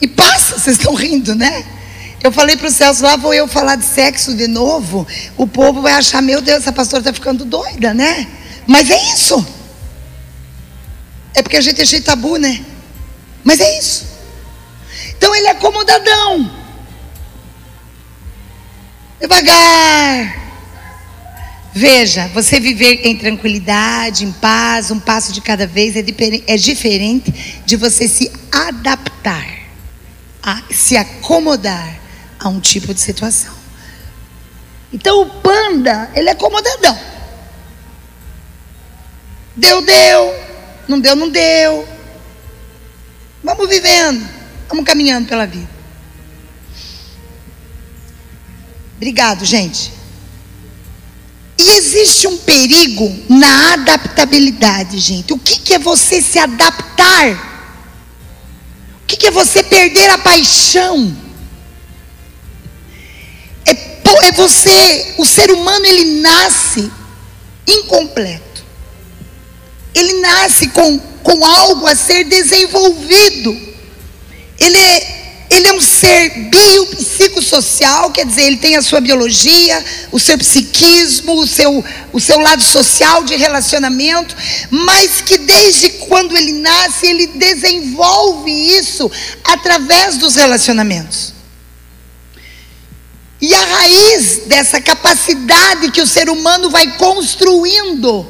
E 0.00 0.06
passa, 0.06 0.58
vocês 0.58 0.76
estão 0.76 0.94
rindo, 0.94 1.34
né? 1.34 1.64
Eu 2.22 2.32
falei 2.32 2.56
para 2.56 2.66
o 2.66 2.70
Celso, 2.70 3.02
lá 3.02 3.16
vou 3.16 3.32
eu 3.32 3.46
falar 3.46 3.76
de 3.76 3.84
sexo 3.84 4.34
de 4.34 4.48
novo. 4.48 5.06
O 5.36 5.46
povo 5.46 5.80
vai 5.82 5.92
achar, 5.92 6.20
meu 6.20 6.40
Deus, 6.40 6.58
essa 6.58 6.72
pastora 6.72 7.00
está 7.00 7.12
ficando 7.12 7.44
doida, 7.44 7.94
né? 7.94 8.26
Mas 8.66 8.90
é 8.90 9.12
isso. 9.12 9.46
É 11.34 11.42
porque 11.42 11.56
a 11.56 11.60
gente 11.60 11.80
é 11.80 11.84
cheio 11.84 12.00
de 12.00 12.06
tabu, 12.06 12.36
né? 12.36 12.64
Mas 13.44 13.60
é 13.60 13.78
isso. 13.78 14.06
Então 15.16 15.34
ele 15.34 15.46
é 15.46 15.50
acomodadão. 15.50 16.50
Devagar. 19.20 20.47
Veja, 21.78 22.26
você 22.34 22.58
viver 22.58 23.06
em 23.06 23.16
tranquilidade, 23.16 24.24
em 24.24 24.32
paz, 24.32 24.90
um 24.90 24.98
passo 24.98 25.32
de 25.32 25.40
cada 25.40 25.64
vez 25.64 25.94
é, 25.94 26.04
é 26.48 26.56
diferente 26.56 27.62
de 27.64 27.76
você 27.76 28.08
se 28.08 28.32
adaptar, 28.50 29.46
a 30.42 30.60
se 30.72 30.96
acomodar 30.96 32.00
a 32.36 32.48
um 32.48 32.58
tipo 32.58 32.92
de 32.92 33.00
situação. 33.00 33.54
Então 34.92 35.22
o 35.22 35.30
panda, 35.40 36.10
ele 36.16 36.28
é 36.28 36.32
acomodadão. 36.32 36.98
Deu, 39.54 39.80
deu. 39.80 40.34
Não 40.88 40.98
deu, 40.98 41.14
não 41.14 41.28
deu. 41.28 41.88
Vamos 43.44 43.68
vivendo. 43.68 44.28
Vamos 44.68 44.84
caminhando 44.84 45.28
pela 45.28 45.46
vida. 45.46 45.70
Obrigado, 48.96 49.44
gente. 49.44 49.97
E 51.58 51.70
existe 51.70 52.28
um 52.28 52.38
perigo 52.38 53.12
na 53.28 53.72
adaptabilidade, 53.72 54.96
gente. 54.98 55.32
O 55.32 55.38
que, 55.38 55.58
que 55.58 55.74
é 55.74 55.78
você 55.78 56.22
se 56.22 56.38
adaptar? 56.38 57.46
O 59.02 59.06
que, 59.08 59.16
que 59.16 59.26
é 59.26 59.30
você 59.32 59.64
perder 59.64 60.08
a 60.10 60.18
paixão? 60.18 61.16
É, 63.66 63.72
é 64.28 64.32
você, 64.32 65.14
o 65.18 65.24
ser 65.24 65.50
humano, 65.50 65.84
ele 65.84 66.20
nasce 66.20 66.90
incompleto. 67.66 68.62
Ele 69.94 70.20
nasce 70.20 70.68
com, 70.68 70.96
com 70.98 71.44
algo 71.44 71.88
a 71.88 71.96
ser 71.96 72.22
desenvolvido. 72.24 73.50
Ele 74.60 74.76
é 74.76 75.17
ele 75.50 75.66
é 75.66 75.72
um 75.72 75.80
ser 75.80 76.30
biopsicossocial, 76.50 78.10
quer 78.10 78.26
dizer, 78.26 78.42
ele 78.42 78.58
tem 78.58 78.76
a 78.76 78.82
sua 78.82 79.00
biologia, 79.00 79.82
o 80.12 80.20
seu 80.20 80.36
psiquismo, 80.36 81.40
o 81.40 81.46
seu, 81.46 81.82
o 82.12 82.20
seu 82.20 82.38
lado 82.38 82.62
social 82.62 83.24
de 83.24 83.34
relacionamento, 83.34 84.36
mas 84.70 85.22
que 85.22 85.38
desde 85.38 85.90
quando 85.90 86.36
ele 86.36 86.52
nasce, 86.52 87.06
ele 87.06 87.28
desenvolve 87.28 88.50
isso 88.50 89.10
através 89.42 90.18
dos 90.18 90.34
relacionamentos. 90.34 91.32
E 93.40 93.54
a 93.54 93.64
raiz 93.64 94.42
dessa 94.46 94.80
capacidade 94.80 95.90
que 95.92 96.02
o 96.02 96.06
ser 96.06 96.28
humano 96.28 96.70
vai 96.70 96.96
construindo 96.96 98.26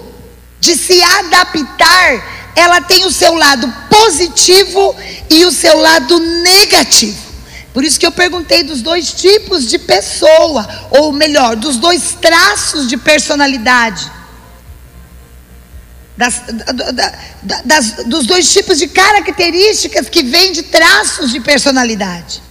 de 0.61 0.77
se 0.77 1.03
adaptar 1.03 2.38
ela 2.59 2.81
tem 2.81 3.05
o 3.05 3.11
seu 3.11 3.35
lado 3.35 3.73
positivo 3.89 4.97
e 5.31 5.45
o 5.45 5.53
seu 5.53 5.79
lado 5.79 6.19
negativo. 6.19 7.29
Por 7.73 7.85
isso 7.85 8.01
que 8.01 8.07
eu 8.07 8.11
perguntei 8.13 8.63
dos 8.65 8.83
dois 8.83 9.13
tipos 9.13 9.69
de 9.69 9.79
pessoa, 9.79 10.69
ou 10.91 11.13
melhor, 11.13 11.55
dos 11.55 11.77
dois 11.77 12.17
traços 12.21 12.89
de 12.89 12.97
personalidade. 12.97 14.11
Das, 16.17 16.43
da, 16.49 16.91
da, 16.91 17.63
das, 17.65 17.93
dos 18.07 18.27
dois 18.27 18.51
tipos 18.53 18.79
de 18.79 18.89
características 18.89 20.09
que 20.09 20.25
vêm 20.25 20.51
de 20.51 20.65
traços 20.65 21.31
de 21.31 21.39
personalidade. 21.39 22.43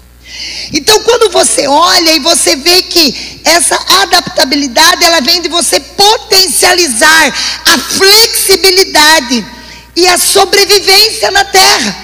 Então, 0.71 1.01
quando 1.03 1.29
você 1.31 1.67
olha 1.67 2.11
e 2.11 2.19
você 2.19 2.55
vê 2.55 2.81
que 2.83 3.41
essa 3.43 3.75
adaptabilidade 4.03 5.03
ela 5.03 5.19
vem 5.19 5.41
de 5.41 5.49
você 5.49 5.79
potencializar 5.79 7.33
a 7.65 7.77
flexibilidade 7.77 9.56
e 9.97 10.07
a 10.07 10.15
sobrevivência 10.15 11.31
na 11.31 11.43
terra. 11.43 11.97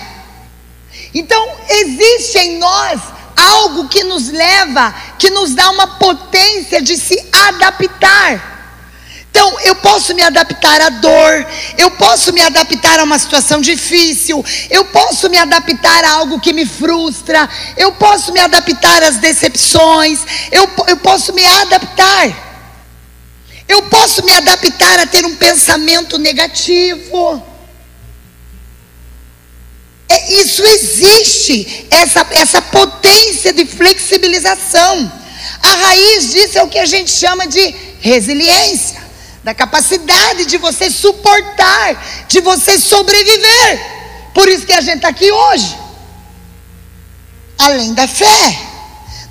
Então, 1.13 1.47
existe 1.69 2.39
em 2.39 2.57
nós 2.57 2.99
algo 3.37 3.87
que 3.87 4.03
nos 4.03 4.29
leva, 4.29 4.93
que 5.19 5.29
nos 5.29 5.53
dá 5.53 5.69
uma 5.69 5.85
potência 5.99 6.81
de 6.81 6.97
se 6.97 7.23
adaptar. 7.31 8.51
Então, 9.29 9.59
eu 9.59 9.75
posso 9.75 10.15
me 10.15 10.23
adaptar 10.23 10.81
à 10.81 10.89
dor, 10.89 11.47
eu 11.77 11.91
posso 11.91 12.33
me 12.33 12.41
adaptar 12.41 12.99
a 12.99 13.03
uma 13.03 13.19
situação 13.19 13.61
difícil, 13.61 14.43
eu 14.71 14.85
posso 14.85 15.29
me 15.29 15.37
adaptar 15.37 16.03
a 16.03 16.13
algo 16.13 16.39
que 16.39 16.51
me 16.51 16.65
frustra, 16.65 17.47
eu 17.77 17.91
posso 17.91 18.31
me 18.31 18.39
adaptar 18.39 19.03
às 19.03 19.17
decepções, 19.17 20.19
eu, 20.51 20.67
eu 20.87 20.97
posso 20.97 21.31
me 21.31 21.45
adaptar. 21.45 22.41
Eu 23.67 23.83
posso 23.83 24.25
me 24.25 24.33
adaptar 24.33 24.99
a 24.99 25.05
ter 25.05 25.25
um 25.25 25.35
pensamento 25.35 26.17
negativo. 26.17 27.52
É, 30.09 30.33
isso 30.33 30.63
existe, 30.63 31.87
essa, 31.89 32.25
essa 32.31 32.61
potência 32.61 33.53
de 33.53 33.65
flexibilização. 33.65 35.11
A 35.61 35.75
raiz 35.75 36.31
disso 36.31 36.57
é 36.57 36.63
o 36.63 36.67
que 36.67 36.79
a 36.79 36.85
gente 36.85 37.09
chama 37.09 37.47
de 37.47 37.73
resiliência, 37.99 39.01
da 39.43 39.53
capacidade 39.53 40.45
de 40.45 40.57
você 40.57 40.89
suportar, 40.89 42.25
de 42.27 42.41
você 42.41 42.77
sobreviver. 42.77 43.93
Por 44.33 44.47
isso 44.49 44.65
que 44.65 44.73
a 44.73 44.81
gente 44.81 44.97
está 44.97 45.09
aqui 45.09 45.31
hoje. 45.31 45.77
Além 47.57 47.93
da 47.93 48.07
fé, 48.07 48.59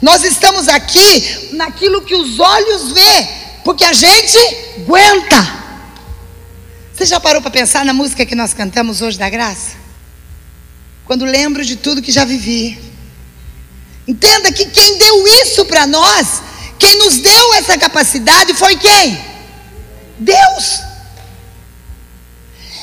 nós 0.00 0.24
estamos 0.24 0.68
aqui 0.68 1.50
naquilo 1.52 2.02
que 2.02 2.14
os 2.14 2.38
olhos 2.38 2.92
vê, 2.92 3.28
porque 3.62 3.84
a 3.84 3.92
gente 3.92 4.38
aguenta. 4.78 5.62
Você 6.94 7.06
já 7.06 7.20
parou 7.20 7.42
para 7.42 7.50
pensar 7.50 7.84
na 7.84 7.92
música 7.92 8.24
que 8.24 8.34
nós 8.34 8.54
cantamos 8.54 9.02
hoje 9.02 9.18
da 9.18 9.28
graça? 9.28 9.81
Quando 11.12 11.26
lembro 11.26 11.62
de 11.62 11.76
tudo 11.76 12.00
que 12.00 12.10
já 12.10 12.24
vivi. 12.24 12.80
Entenda 14.08 14.50
que 14.50 14.64
quem 14.64 14.96
deu 14.96 15.28
isso 15.42 15.62
para 15.66 15.86
nós, 15.86 16.40
quem 16.78 16.96
nos 17.00 17.18
deu 17.18 17.52
essa 17.52 17.76
capacidade 17.76 18.54
foi 18.54 18.76
quem? 18.76 19.22
Deus. 20.18 20.80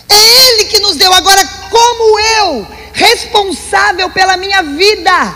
É 0.07 0.47
Ele 0.47 0.65
que 0.65 0.79
nos 0.79 0.95
deu. 0.95 1.11
Agora, 1.11 1.43
como 1.71 2.19
eu, 2.19 2.67
responsável 2.93 4.11
pela 4.11 4.37
minha 4.37 4.61
vida, 4.61 5.35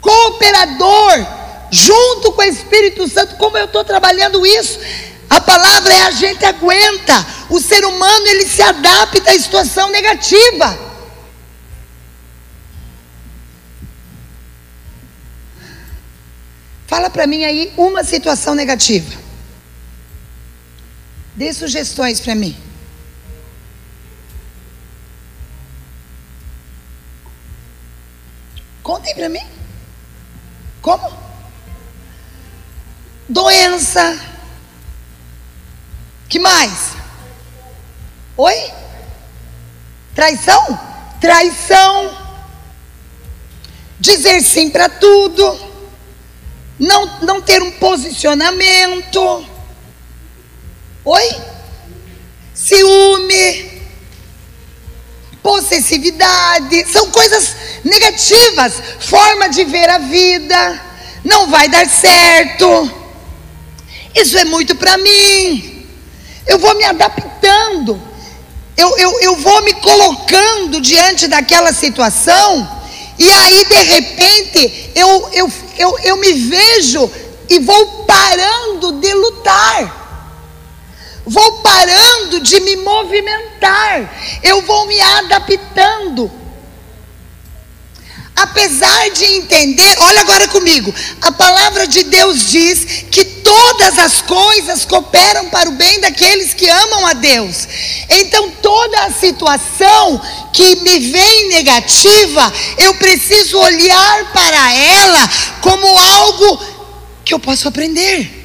cooperador, 0.00 1.26
junto 1.70 2.32
com 2.32 2.40
o 2.40 2.44
Espírito 2.44 3.06
Santo, 3.08 3.36
como 3.36 3.58
eu 3.58 3.66
estou 3.66 3.84
trabalhando 3.84 4.46
isso? 4.46 4.78
A 5.28 5.38
palavra 5.38 5.92
é 5.92 6.02
a 6.04 6.10
gente 6.12 6.46
aguenta. 6.46 7.26
O 7.50 7.60
ser 7.60 7.84
humano 7.84 8.26
ele 8.26 8.46
se 8.46 8.62
adapta 8.62 9.32
à 9.32 9.38
situação 9.38 9.90
negativa. 9.90 10.89
Fala 16.90 17.08
para 17.08 17.24
mim 17.24 17.44
aí 17.44 17.72
uma 17.76 18.02
situação 18.02 18.52
negativa. 18.52 19.16
Dê 21.36 21.52
sugestões 21.52 22.18
para 22.18 22.34
mim. 22.34 22.56
Contem 28.82 29.14
para 29.14 29.28
mim. 29.28 29.46
Como? 30.82 31.16
Doença. 33.28 34.18
Que 36.28 36.40
mais? 36.40 36.94
Oi? 38.36 38.72
Traição? 40.12 40.80
Traição. 41.20 42.18
Dizer 44.00 44.40
sim 44.40 44.70
para 44.70 44.88
tudo 44.88 45.69
não, 46.80 47.18
não 47.20 47.42
ter 47.42 47.62
um 47.62 47.70
posicionamento. 47.72 49.46
Oi? 51.04 51.36
Ciúme, 52.54 53.82
possessividade, 55.42 56.86
são 56.90 57.10
coisas 57.10 57.54
negativas, 57.84 58.74
forma 59.00 59.48
de 59.48 59.64
ver 59.64 59.88
a 59.90 59.98
vida, 59.98 60.80
não 61.22 61.48
vai 61.48 61.68
dar 61.68 61.86
certo. 61.86 62.90
Isso 64.14 64.36
é 64.38 64.44
muito 64.44 64.74
para 64.74 64.96
mim. 64.98 65.86
Eu 66.46 66.58
vou 66.58 66.74
me 66.74 66.84
adaptando, 66.84 68.00
eu, 68.76 68.96
eu, 68.96 69.20
eu 69.20 69.36
vou 69.36 69.62
me 69.62 69.74
colocando 69.74 70.80
diante 70.80 71.28
daquela 71.28 71.72
situação, 71.72 72.79
e 73.20 73.30
aí 73.30 73.64
de 73.64 73.82
repente 73.82 74.90
eu, 74.96 75.30
eu, 75.32 75.52
eu, 75.78 75.98
eu 76.00 76.16
me 76.16 76.32
vejo 76.32 77.08
e 77.48 77.60
vou 77.60 78.04
parando 78.04 78.92
de 78.92 79.14
lutar 79.14 80.00
vou 81.30 81.52
parando 81.58 82.40
de 82.40 82.60
me 82.60 82.76
movimentar, 82.76 84.40
eu 84.42 84.62
vou 84.62 84.86
me 84.86 85.00
adaptando. 85.00 86.30
Apesar 88.42 89.10
de 89.10 89.24
entender, 89.24 89.96
olha 89.98 90.20
agora 90.22 90.48
comigo, 90.48 90.94
a 91.20 91.30
palavra 91.30 91.86
de 91.86 92.04
Deus 92.04 92.50
diz 92.50 93.04
que 93.10 93.22
todas 93.22 93.98
as 93.98 94.22
coisas 94.22 94.86
cooperam 94.86 95.50
para 95.50 95.68
o 95.68 95.72
bem 95.72 96.00
daqueles 96.00 96.54
que 96.54 96.66
amam 96.66 97.06
a 97.06 97.12
Deus. 97.12 97.68
Então, 98.08 98.50
toda 98.62 99.04
a 99.04 99.12
situação 99.12 100.20
que 100.54 100.76
me 100.76 100.98
vem 101.00 101.48
negativa, 101.48 102.50
eu 102.78 102.94
preciso 102.94 103.58
olhar 103.58 104.32
para 104.32 104.72
ela 104.74 105.30
como 105.60 105.86
algo 105.98 106.64
que 107.24 107.34
eu 107.34 107.38
posso 107.38 107.68
aprender. 107.68 108.40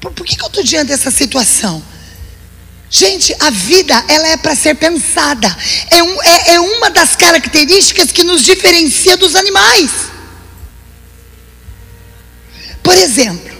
Por, 0.00 0.10
por 0.12 0.24
que, 0.24 0.36
que 0.36 0.42
eu 0.42 0.48
estou 0.48 0.62
diante 0.62 0.88
dessa 0.88 1.10
situação? 1.10 1.82
Gente, 2.96 3.34
a 3.40 3.50
vida 3.50 4.04
ela 4.06 4.28
é 4.28 4.36
para 4.36 4.54
ser 4.54 4.76
pensada. 4.76 5.48
É, 5.90 6.00
um, 6.00 6.22
é, 6.22 6.54
é 6.54 6.60
uma 6.60 6.90
das 6.90 7.16
características 7.16 8.12
que 8.12 8.22
nos 8.22 8.40
diferencia 8.40 9.16
dos 9.16 9.34
animais. 9.34 9.90
Por 12.84 12.94
exemplo, 12.94 13.52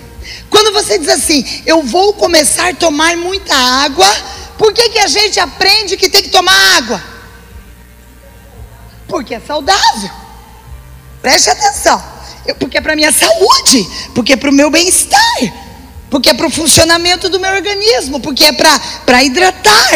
quando 0.49 0.73
você 0.73 1.01
diz 1.01 1.09
assim, 1.09 1.45
eu 1.67 1.83
vou 1.83 2.15
começar 2.15 2.69
a 2.69 2.75
tomar 2.77 3.17
muita 3.17 3.57
água, 3.57 4.07
por 4.57 4.73
que, 4.73 4.91
que 4.91 5.01
a 5.01 5.09
gente 5.09 5.41
aprende 5.41 5.97
que 5.97 6.09
tem 6.09 6.23
que 6.23 6.29
tomar 6.29 6.77
água? 6.77 7.03
Porque 9.09 9.35
é 9.35 9.41
saudável. 9.41 10.11
Preste 11.21 11.51
atenção. 11.51 12.01
Eu, 12.47 12.55
porque 12.55 12.79
é 12.79 12.81
para 12.81 12.95
minha 12.95 13.11
saúde, 13.11 13.85
porque 14.15 14.35
é 14.35 14.37
para 14.37 14.51
o 14.51 14.53
meu 14.53 14.71
bem-estar 14.71 15.64
porque 16.15 16.31
é 16.31 16.35
para 16.35 16.47
o 16.47 16.51
funcionamento 16.51 17.29
do 17.29 17.41
meu 17.41 17.53
organismo, 17.53 18.21
porque 18.21 18.45
é 18.45 18.53
para 18.53 19.25
hidratar. 19.25 19.91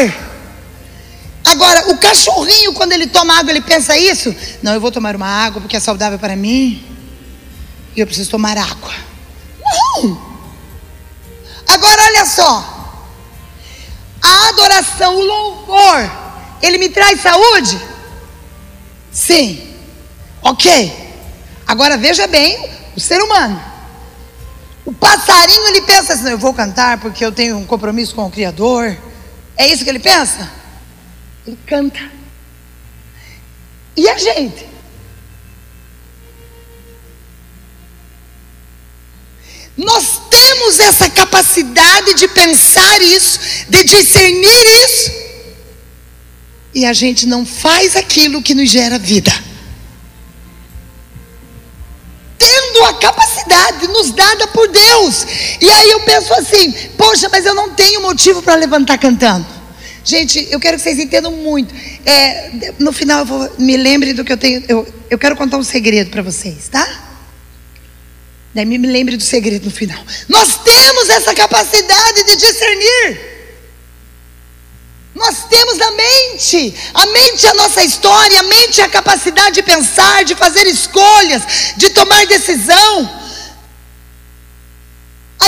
Agora, 1.44 1.90
o 1.90 1.98
cachorrinho, 1.98 2.72
quando 2.72 2.90
ele 2.90 3.06
toma 3.06 3.38
água, 3.38 3.52
ele 3.52 3.60
pensa 3.60 3.96
isso? 3.96 4.34
Não, 4.60 4.74
eu 4.74 4.80
vou 4.80 4.90
tomar 4.90 5.14
uma 5.14 5.28
água 5.28 5.60
porque 5.60 5.76
é 5.76 5.80
saudável 5.80 6.18
para 6.18 6.34
mim. 6.34 6.84
E 7.94 8.00
eu 8.00 8.04
preciso 8.04 8.32
tomar 8.32 8.58
água. 8.58 8.92
Não! 9.64 10.20
Agora, 11.68 12.02
olha 12.02 12.26
só. 12.26 13.00
A 14.20 14.48
adoração, 14.48 15.14
o 15.14 15.22
louvor, 15.22 16.10
ele 16.60 16.78
me 16.78 16.88
traz 16.88 17.20
saúde? 17.20 17.80
Sim. 19.12 19.72
Ok. 20.42 21.14
Agora 21.64 21.96
veja 21.96 22.26
bem 22.26 22.58
o 22.96 22.98
ser 22.98 23.22
humano. 23.22 23.77
O 24.88 24.92
passarinho 24.94 25.66
ele 25.66 25.82
pensa 25.82 26.14
assim: 26.14 26.30
eu 26.30 26.38
vou 26.38 26.54
cantar 26.54 26.98
porque 26.98 27.22
eu 27.22 27.30
tenho 27.30 27.58
um 27.58 27.66
compromisso 27.66 28.14
com 28.14 28.24
o 28.24 28.30
Criador. 28.30 28.96
É 29.54 29.66
isso 29.66 29.84
que 29.84 29.90
ele 29.90 29.98
pensa? 29.98 30.50
Ele 31.46 31.58
canta. 31.66 32.10
E 33.94 34.08
a 34.08 34.16
gente? 34.16 34.66
Nós 39.76 40.22
temos 40.30 40.80
essa 40.80 41.10
capacidade 41.10 42.14
de 42.14 42.26
pensar 42.26 43.02
isso, 43.02 43.38
de 43.68 43.84
discernir 43.84 44.84
isso, 44.84 45.12
e 46.72 46.86
a 46.86 46.94
gente 46.94 47.26
não 47.26 47.44
faz 47.44 47.94
aquilo 47.94 48.42
que 48.42 48.54
nos 48.54 48.70
gera 48.70 48.98
vida. 48.98 49.47
Nos 53.86 54.10
dada 54.10 54.46
por 54.48 54.66
Deus. 54.68 55.26
E 55.60 55.70
aí 55.70 55.90
eu 55.90 56.00
penso 56.00 56.32
assim: 56.34 56.72
poxa, 56.96 57.28
mas 57.30 57.46
eu 57.46 57.54
não 57.54 57.70
tenho 57.70 58.02
motivo 58.02 58.42
para 58.42 58.54
levantar 58.54 58.98
cantando. 58.98 59.46
Gente, 60.04 60.48
eu 60.50 60.58
quero 60.58 60.78
que 60.78 60.82
vocês 60.82 60.98
entendam 60.98 61.30
muito. 61.30 61.74
É, 62.06 62.72
no 62.78 62.92
final, 62.92 63.20
eu 63.20 63.26
vou, 63.26 63.52
me 63.58 63.76
lembre 63.76 64.14
do 64.14 64.24
que 64.24 64.32
eu 64.32 64.38
tenho. 64.38 64.64
Eu, 64.66 64.88
eu 65.10 65.18
quero 65.18 65.36
contar 65.36 65.58
um 65.58 65.62
segredo 65.62 66.10
para 66.10 66.22
vocês, 66.22 66.68
tá? 66.68 67.08
Daí 68.54 68.64
me, 68.64 68.78
lembre 68.78 69.16
do 69.16 69.22
segredo 69.22 69.66
no 69.66 69.70
final. 69.70 70.02
Nós 70.28 70.58
temos 70.64 71.10
essa 71.10 71.34
capacidade 71.34 72.24
de 72.24 72.36
discernir. 72.36 73.20
Nós 75.14 75.44
temos 75.48 75.80
a 75.80 75.90
mente, 75.90 76.74
a 76.94 77.06
mente 77.06 77.46
é 77.46 77.50
a 77.50 77.54
nossa 77.54 77.82
história, 77.82 78.40
a 78.40 78.42
mente 78.44 78.80
é 78.80 78.84
a 78.84 78.88
capacidade 78.88 79.56
de 79.56 79.62
pensar, 79.62 80.24
de 80.24 80.34
fazer 80.34 80.66
escolhas, 80.66 81.42
de 81.76 81.90
tomar 81.90 82.24
decisão. 82.26 83.27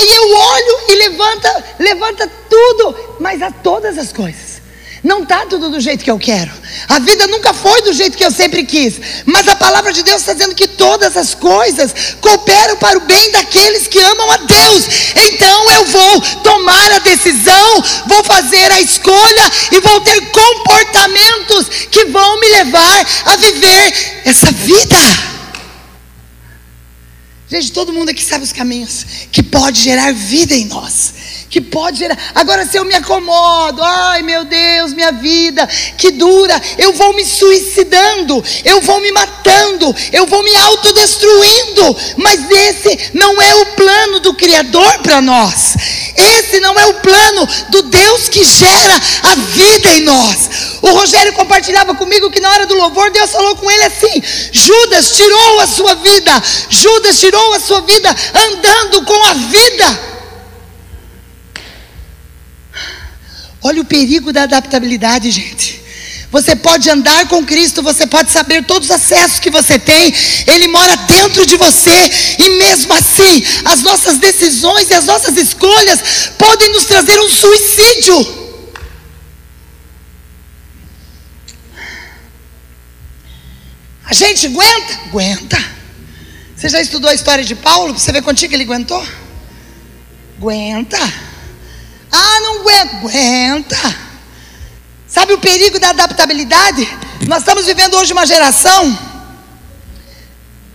Aí 0.01 0.09
eu 0.17 0.35
olho 0.35 0.79
e 0.89 0.95
levanta, 0.95 1.65
levanta 1.79 2.31
tudo, 2.49 3.17
mas 3.21 3.43
a 3.43 3.51
todas 3.51 3.99
as 3.99 4.11
coisas. 4.11 4.61
Não 5.05 5.23
está 5.23 5.45
tudo 5.45 5.69
do 5.69 5.79
jeito 5.79 6.03
que 6.03 6.11
eu 6.11 6.19
quero. 6.19 6.51
A 6.89 6.99
vida 6.99 7.27
nunca 7.27 7.53
foi 7.53 7.83
do 7.83 7.93
jeito 7.93 8.17
que 8.17 8.25
eu 8.25 8.31
sempre 8.31 8.65
quis. 8.65 8.99
Mas 9.27 9.47
a 9.47 9.57
palavra 9.57 9.93
de 9.93 10.03
Deus 10.03 10.21
está 10.21 10.33
dizendo 10.33 10.55
que 10.55 10.69
todas 10.69 11.19
as 11.19 11.35
coisas 11.35 12.17
cooperam 12.19 12.77
para 12.77 12.97
o 12.97 13.03
bem 13.03 13.31
daqueles 13.31 13.87
que 13.89 13.99
amam 13.99 14.31
a 14.31 14.37
Deus. 14.39 14.85
Então 15.17 15.71
eu 15.73 15.85
vou 15.85 16.21
tomar 16.43 16.93
a 16.93 16.99
decisão, 17.01 17.85
vou 18.07 18.25
fazer 18.25 18.73
a 18.73 18.81
escolha 18.81 19.53
e 19.71 19.81
vou 19.81 20.01
ter 20.01 20.19
comportamentos 20.31 21.69
que 21.91 22.07
vão 22.07 22.41
me 22.41 22.49
levar 22.49 23.07
a 23.27 23.37
viver 23.37 24.23
essa 24.25 24.51
vida. 24.51 25.40
Gente, 27.51 27.73
todo 27.73 27.93
mundo 27.93 28.11
aqui 28.11 28.23
sabe 28.23 28.45
os 28.45 28.53
caminhos 28.53 29.05
que 29.33 29.43
pode 29.43 29.83
gerar 29.83 30.13
vida 30.13 30.55
em 30.55 30.67
nós 30.67 31.40
que 31.51 31.61
pode 31.61 31.99
gerar. 31.99 32.17
Agora, 32.33 32.65
se 32.65 32.77
eu 32.77 32.85
me 32.85 32.95
acomodo, 32.95 33.83
ai 33.83 34.23
meu 34.23 34.45
Deus, 34.45 34.95
minha 34.95 35.11
vida, 35.11 35.67
que 35.99 36.13
dura, 36.13 36.61
eu 36.79 36.93
vou 36.93 37.13
me 37.13 37.25
suicidando, 37.25 38.43
eu 38.65 38.81
vou 38.81 39.01
me 39.01 39.11
matando, 39.11 39.95
eu 40.13 40.27
vou 40.27 40.43
me 40.45 40.55
autodestruindo. 40.57 41.97
Mas 42.17 42.49
esse 42.49 43.11
não 43.15 43.43
é 43.43 43.55
o 43.57 43.67
plano 43.67 44.21
do 44.21 44.33
Criador 44.33 45.01
para 45.01 45.21
nós. 45.21 45.75
Esse 46.17 46.61
não 46.61 46.79
é 46.79 46.87
o 46.87 46.95
plano 46.95 47.49
do 47.71 47.83
Deus 47.83 48.29
que 48.29 48.45
gera 48.45 48.95
a 49.25 49.35
vida 49.35 49.91
em 49.91 50.03
nós. 50.03 50.51
O 50.83 50.91
Rogério 50.93 51.33
compartilhava 51.33 51.95
comigo 51.97 52.31
que 52.31 52.41
na 52.41 52.51
hora 52.51 52.67
do 52.67 52.75
louvor 52.75 53.11
Deus 53.11 53.33
falou 53.33 53.57
com 53.57 53.69
ele 53.69 53.85
assim: 53.85 54.23
Judas 54.53 55.17
tirou 55.17 55.61
a 55.61 55.67
sua 55.67 55.97
vida, 55.97 56.43
Judas 56.69 57.19
tirou 57.19 57.55
a 57.55 57.61
sua 57.61 57.81
vida 57.81 58.15
andando 58.35 59.03
com 59.03 59.25
a 59.25 59.35
vida 59.35 60.11
Olha 63.63 63.83
o 63.83 63.85
perigo 63.85 64.33
da 64.33 64.45
adaptabilidade, 64.45 65.31
gente. 65.31 65.81
Você 66.31 66.55
pode 66.55 66.89
andar 66.89 67.27
com 67.29 67.45
Cristo, 67.45 67.83
você 67.83 68.07
pode 68.07 68.31
saber 68.31 68.65
todos 68.65 68.89
os 68.89 68.95
acessos 68.95 69.41
que 69.41 69.51
você 69.51 69.79
tem, 69.79 70.15
Ele 70.47 70.69
mora 70.69 70.97
dentro 70.97 71.45
de 71.45 71.57
você, 71.57 72.11
e 72.39 72.51
mesmo 72.59 72.93
assim, 72.93 73.45
as 73.65 73.83
nossas 73.83 74.19
decisões 74.19 74.91
e 74.91 74.95
as 74.95 75.07
nossas 75.07 75.37
escolhas 75.37 76.31
podem 76.39 76.73
nos 76.73 76.85
trazer 76.85 77.19
um 77.21 77.29
suicídio. 77.29 78.41
A 84.05 84.15
gente 84.15 84.47
aguenta? 84.47 85.01
Aguenta. 85.07 85.65
Você 86.57 86.69
já 86.69 86.81
estudou 86.81 87.11
a 87.11 87.15
história 87.15 87.45
de 87.45 87.55
Paulo? 87.55 87.93
Você 87.93 88.13
vê 88.13 88.23
quanto 88.23 88.39
que 88.39 88.55
ele 88.55 88.65
aguentou? 88.65 89.05
Aguenta. 90.39 91.30
Ah, 92.11 92.41
não 92.41 92.61
aguenta. 92.69 93.77
Sabe 95.07 95.33
o 95.33 95.39
perigo 95.39 95.79
da 95.79 95.91
adaptabilidade? 95.91 96.89
Nós 97.27 97.41
estamos 97.41 97.67
vivendo 97.67 97.95
hoje 97.95 98.13
uma 98.13 98.27
geração. 98.27 98.99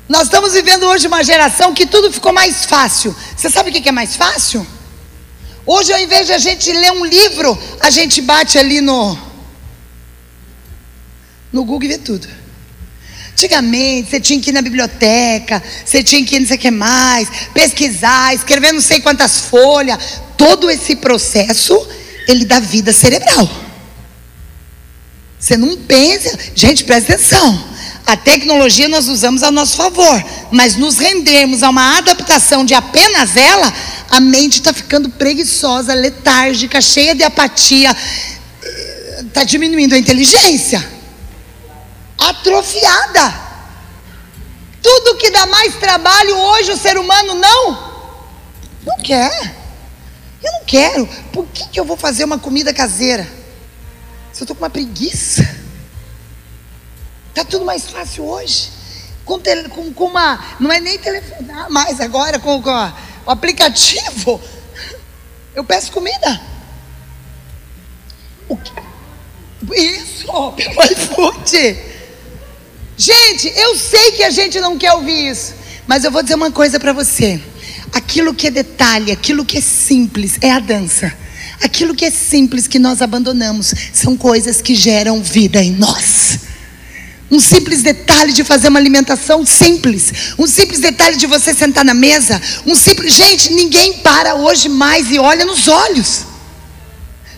Nós 0.08 0.24
estamos 0.24 0.54
vivendo 0.54 0.84
hoje 0.84 1.08
uma 1.08 1.24
geração 1.24 1.74
que 1.74 1.86
tudo 1.86 2.12
ficou 2.12 2.32
mais 2.32 2.65
fácil. 2.65 3.15
Você 3.36 3.50
sabe 3.50 3.69
o 3.69 3.74
que 3.74 3.89
é 3.89 3.91
mais 3.91 4.15
fácil? 4.15 4.65
Hoje, 5.65 5.91
ao 5.91 6.00
invés 6.00 6.28
de 6.28 6.34
a 6.34 6.38
gente 6.38 6.71
ler 6.71 6.91
um 6.91 7.04
livro, 7.04 7.58
a 7.80 7.89
gente 7.89 8.21
bate 8.21 8.58
ali 8.60 8.82
no, 8.82 9.17
no 11.52 11.65
Google 11.65 11.86
e 11.86 11.88
vê 11.88 11.98
tudo. 11.98 12.44
Antigamente, 13.36 14.10
você 14.10 14.19
tinha 14.21 14.39
que 14.39 14.50
ir 14.50 14.54
na 14.54 14.62
biblioteca, 14.62 15.62
você 15.84 16.02
tinha 16.02 16.26
que 16.26 16.38
ir 16.38 16.39
não 16.39 16.48
sei 16.48 16.56
o 16.56 16.60
que 16.60 16.71
mais, 16.71 17.28
pesquisar, 17.54 18.34
escrever 18.34 18.71
não 18.71 18.80
sei 18.80 19.02
quantas 19.02 19.41
folhas. 19.41 20.21
Todo 20.38 20.71
esse 20.71 20.95
processo, 20.95 21.86
ele 22.30 22.45
dá 22.45 22.62
vida 22.62 22.93
cerebral. 22.93 23.50
Você 25.38 25.58
não 25.58 25.76
pensa. 25.76 26.39
Gente, 26.56 26.86
presta 26.86 27.13
atenção. 27.13 27.76
A 28.06 28.15
tecnologia 28.15 28.88
nós 28.88 29.10
usamos 29.10 29.43
a 29.43 29.52
nosso 29.52 29.76
favor, 29.76 30.24
mas 30.50 30.78
nos 30.78 30.98
rendermos 30.98 31.62
a 31.62 31.69
uma 31.71 31.98
adaptação 31.98 32.63
de 32.63 32.74
apenas 32.74 33.36
ela, 33.36 33.74
a 34.12 34.21
mente 34.21 34.60
está 34.60 34.71
ficando 34.71 35.10
preguiçosa, 35.10 35.93
letárgica, 35.93 36.80
cheia 36.80 37.13
de 37.13 37.24
apatia, 37.24 37.93
está 39.19 39.43
diminuindo 39.43 39.93
a 39.93 39.98
inteligência 39.98 40.94
atrofiada. 42.17 43.45
Tudo 44.82 45.17
que 45.17 45.32
dá 45.32 45.45
mais 45.47 45.75
trabalho 45.75 46.38
hoje 46.38 46.71
o 46.71 46.78
ser 46.78 46.97
humano 46.97 47.34
não 47.36 47.95
não 48.86 48.97
quer. 48.97 49.56
Eu 50.43 50.51
não 50.51 50.65
quero. 50.65 51.08
Por 51.34 51.47
que, 51.47 51.67
que 51.69 51.80
eu 51.80 51.86
vou 51.86 51.97
fazer 51.97 52.23
uma 52.23 52.38
comida 52.38 52.73
caseira? 52.73 53.23
Se 54.32 54.41
eu 54.41 54.45
estou 54.45 54.56
com 54.56 54.63
uma 54.63 54.69
preguiça. 54.69 55.41
Está 57.30 57.43
tudo 57.43 57.65
mais 57.65 57.89
fácil 57.89 58.25
hoje. 58.25 58.71
Com, 59.25 59.39
tele, 59.39 59.67
com, 59.69 59.91
com, 59.91 60.06
uma. 60.06 60.56
Não 60.60 60.71
é 60.71 60.80
nem 60.80 60.99
telefonar 60.99 61.69
mais 61.69 61.99
agora, 61.99 62.38
com, 62.38 62.62
com 62.62 62.69
a, 62.69 62.95
o 63.25 63.32
aplicativo. 63.32 64.39
Eu 65.56 65.63
peço 65.63 65.91
comida. 65.91 66.39
O 68.47 68.56
que? 68.56 68.71
Isso, 69.73 70.28
pelo 70.54 70.84
iFood. 70.84 71.94
Gente, 72.97 73.51
eu 73.55 73.75
sei 73.75 74.12
que 74.13 74.23
a 74.23 74.29
gente 74.29 74.60
não 74.60 74.77
quer 74.77 74.93
ouvir 74.93 75.29
isso, 75.29 75.53
mas 75.86 76.03
eu 76.03 76.12
vou 76.12 76.23
dizer 76.23 76.36
uma 76.36 76.51
coisa 76.51 76.79
para 76.79 76.93
você. 76.93 77.39
Aquilo 77.91 78.34
que 78.34 78.47
é 78.47 78.51
detalhe, 78.51 79.12
aquilo 79.12 79.45
que 79.45 79.58
é 79.58 79.62
simples 79.62 80.38
é 80.41 80.51
a 80.51 80.60
dança. 80.60 81.13
Aquilo 81.62 81.95
que 81.95 82.05
é 82.05 82.12
simples 82.12 82.67
que 82.67 82.79
nós 82.79 83.01
abandonamos 83.01 83.73
são 83.93 84.15
coisas 84.15 84.62
que 84.62 84.75
geram 84.75 85.21
vida 85.21 85.62
em 85.62 85.71
nós. 85.71 86.39
Um 87.31 87.39
simples 87.39 87.81
detalhe 87.81 88.31
de 88.31 88.43
fazer 88.43 88.67
uma 88.67 88.79
alimentação 88.79 89.45
simples, 89.45 90.13
um 90.38 90.45
simples 90.45 90.79
detalhe 90.79 91.17
de 91.17 91.25
você 91.25 91.53
sentar 91.53 91.84
na 91.84 91.93
mesa, 91.93 92.41
um 92.65 92.75
simples, 92.75 93.13
gente, 93.13 93.51
ninguém 93.51 93.93
para 93.93 94.36
hoje 94.36 94.69
mais 94.69 95.10
e 95.12 95.17
olha 95.17 95.43
nos 95.43 95.67
olhos. 95.67 96.35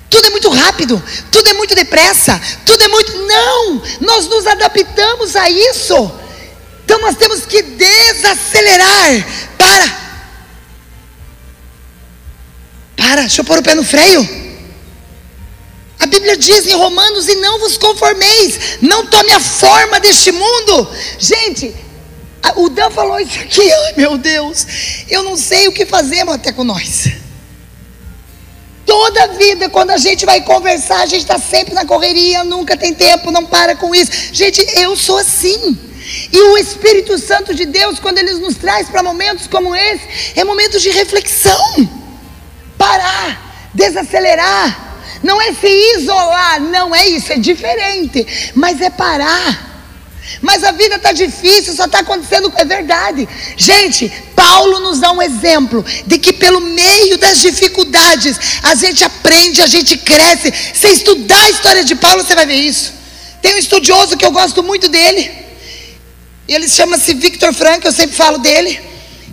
Tudo 0.10 0.28
é 0.28 0.30
muito 0.30 0.50
rápido, 0.50 1.04
tudo 1.32 1.50
é 1.50 1.54
muito 1.54 1.76
depressa, 1.76 2.40
tudo 2.66 2.84
é 2.84 2.88
muito. 2.88 3.18
Não! 3.18 3.82
Nós 4.02 4.28
nos 4.28 4.48
adaptamos 4.48 5.36
a 5.36 5.50
isso. 5.50 6.12
Então 6.86 7.00
nós 7.00 7.18
temos 7.18 7.46
que 7.46 7.62
desacelerar 7.62 9.28
para. 9.58 10.08
Para, 12.96 13.22
deixa 13.22 13.42
eu 13.42 13.46
pôr 13.46 13.60
o 13.60 13.64
pé 13.64 13.76
no 13.76 13.84
freio. 13.84 14.48
A 16.00 16.06
Bíblia 16.06 16.38
diz 16.38 16.66
em 16.66 16.76
Romanos: 16.76 17.28
e 17.28 17.36
não 17.36 17.60
vos 17.60 17.78
conformeis, 17.78 18.78
não 18.82 19.06
tome 19.08 19.32
a 19.34 19.40
forma 19.40 20.00
deste 20.00 20.32
mundo. 20.32 20.90
Gente, 21.20 21.76
o 22.56 22.70
Dan 22.70 22.90
falou 22.92 23.20
isso 23.20 23.40
aqui, 23.40 23.70
ai 23.70 23.94
meu 23.98 24.18
Deus, 24.18 24.66
eu 25.10 25.24
não 25.24 25.36
sei 25.36 25.68
o 25.68 25.74
que 25.74 25.86
fazemos 25.86 26.36
até 26.36 26.52
com 26.54 26.64
nós. 26.64 27.27
Toda 28.88 29.28
vida, 29.28 29.70
quando 29.70 29.92
a 29.92 29.98
gente 29.98 30.26
vai 30.26 30.40
conversar, 30.40 31.02
a 31.02 31.06
gente 31.06 31.24
está 31.24 31.38
sempre 31.38 31.74
na 31.74 31.86
correria, 31.86 32.46
nunca 32.46 32.78
tem 32.78 32.94
tempo, 32.94 33.30
não 33.32 33.46
para 33.46 33.76
com 33.76 33.94
isso. 33.94 34.10
Gente, 34.32 34.66
eu 34.80 34.96
sou 34.96 35.18
assim. 35.18 35.78
E 36.32 36.42
o 36.42 36.58
Espírito 36.58 37.20
Santo 37.20 37.54
de 37.54 37.66
Deus, 37.66 38.00
quando 38.00 38.18
Ele 38.18 38.32
nos 38.36 38.56
traz 38.56 38.88
para 38.88 39.04
momentos 39.04 39.46
como 39.46 39.76
esse, 39.76 40.40
é 40.40 40.44
momentos 40.46 40.82
de 40.82 40.90
reflexão. 40.90 41.90
Parar, 42.78 43.70
desacelerar. 43.74 45.20
Não 45.22 45.42
é 45.42 45.52
se 45.52 45.68
isolar, 45.98 46.62
não 46.62 46.96
é 46.96 47.10
isso, 47.10 47.34
é 47.34 47.38
diferente. 47.38 48.54
Mas 48.56 48.80
é 48.80 48.90
parar 48.90 49.68
mas 50.42 50.64
a 50.64 50.72
vida 50.72 50.96
está 50.96 51.12
difícil, 51.12 51.74
só 51.74 51.86
está 51.86 52.00
acontecendo, 52.00 52.52
é 52.56 52.66
verdade. 52.66 53.28
Gente, 53.56 54.12
Paulo 54.36 54.80
nos 54.80 55.00
dá 55.00 55.12
um 55.12 55.22
exemplo 55.22 55.84
de 56.06 56.20
que 56.20 56.34
pelo 56.34 56.62
meio 56.62 57.18
das 57.18 57.40
dificuldades 57.40 58.38
a 58.64 58.76
gente 58.76 59.04
aprende, 59.04 59.62
a 59.62 59.68
gente 59.68 59.98
cresce. 59.98 60.54
Se 60.74 60.88
estudar 60.88 61.42
a 61.44 61.50
história 61.50 61.84
de 61.84 61.96
Paulo, 61.96 62.24
você 62.24 62.36
vai 62.36 62.46
ver 62.46 62.56
isso. 62.56 62.94
Tem 63.42 63.56
um 63.56 63.58
estudioso 63.58 64.18
que 64.18 64.26
eu 64.26 64.32
gosto 64.32 64.62
muito 64.62 64.88
dele. 64.90 65.32
Ele 66.48 66.68
chama-se 66.68 67.14
Victor 67.14 67.54
Frank, 67.54 67.86
eu 67.86 67.92
sempre 67.92 68.16
falo 68.16 68.38
dele. 68.38 68.80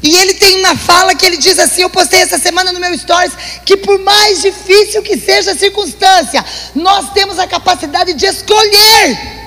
E 0.02 0.16
ele 0.16 0.34
tem 0.34 0.56
uma 0.56 0.76
fala 0.76 1.14
que 1.14 1.24
ele 1.24 1.36
diz 1.36 1.58
assim: 1.58 1.82
Eu 1.82 1.88
postei 1.90 2.20
essa 2.20 2.38
semana 2.38 2.72
no 2.72 2.80
meu 2.80 2.96
stories 2.96 3.32
que, 3.64 3.76
por 3.76 3.98
mais 4.00 4.42
difícil 4.42 5.02
que 5.02 5.16
seja 5.16 5.52
a 5.52 5.56
circunstância, 5.56 6.44
nós 6.74 7.12
temos 7.14 7.38
a 7.38 7.46
capacidade 7.46 8.12
de 8.12 8.26
escolher 8.26 9.43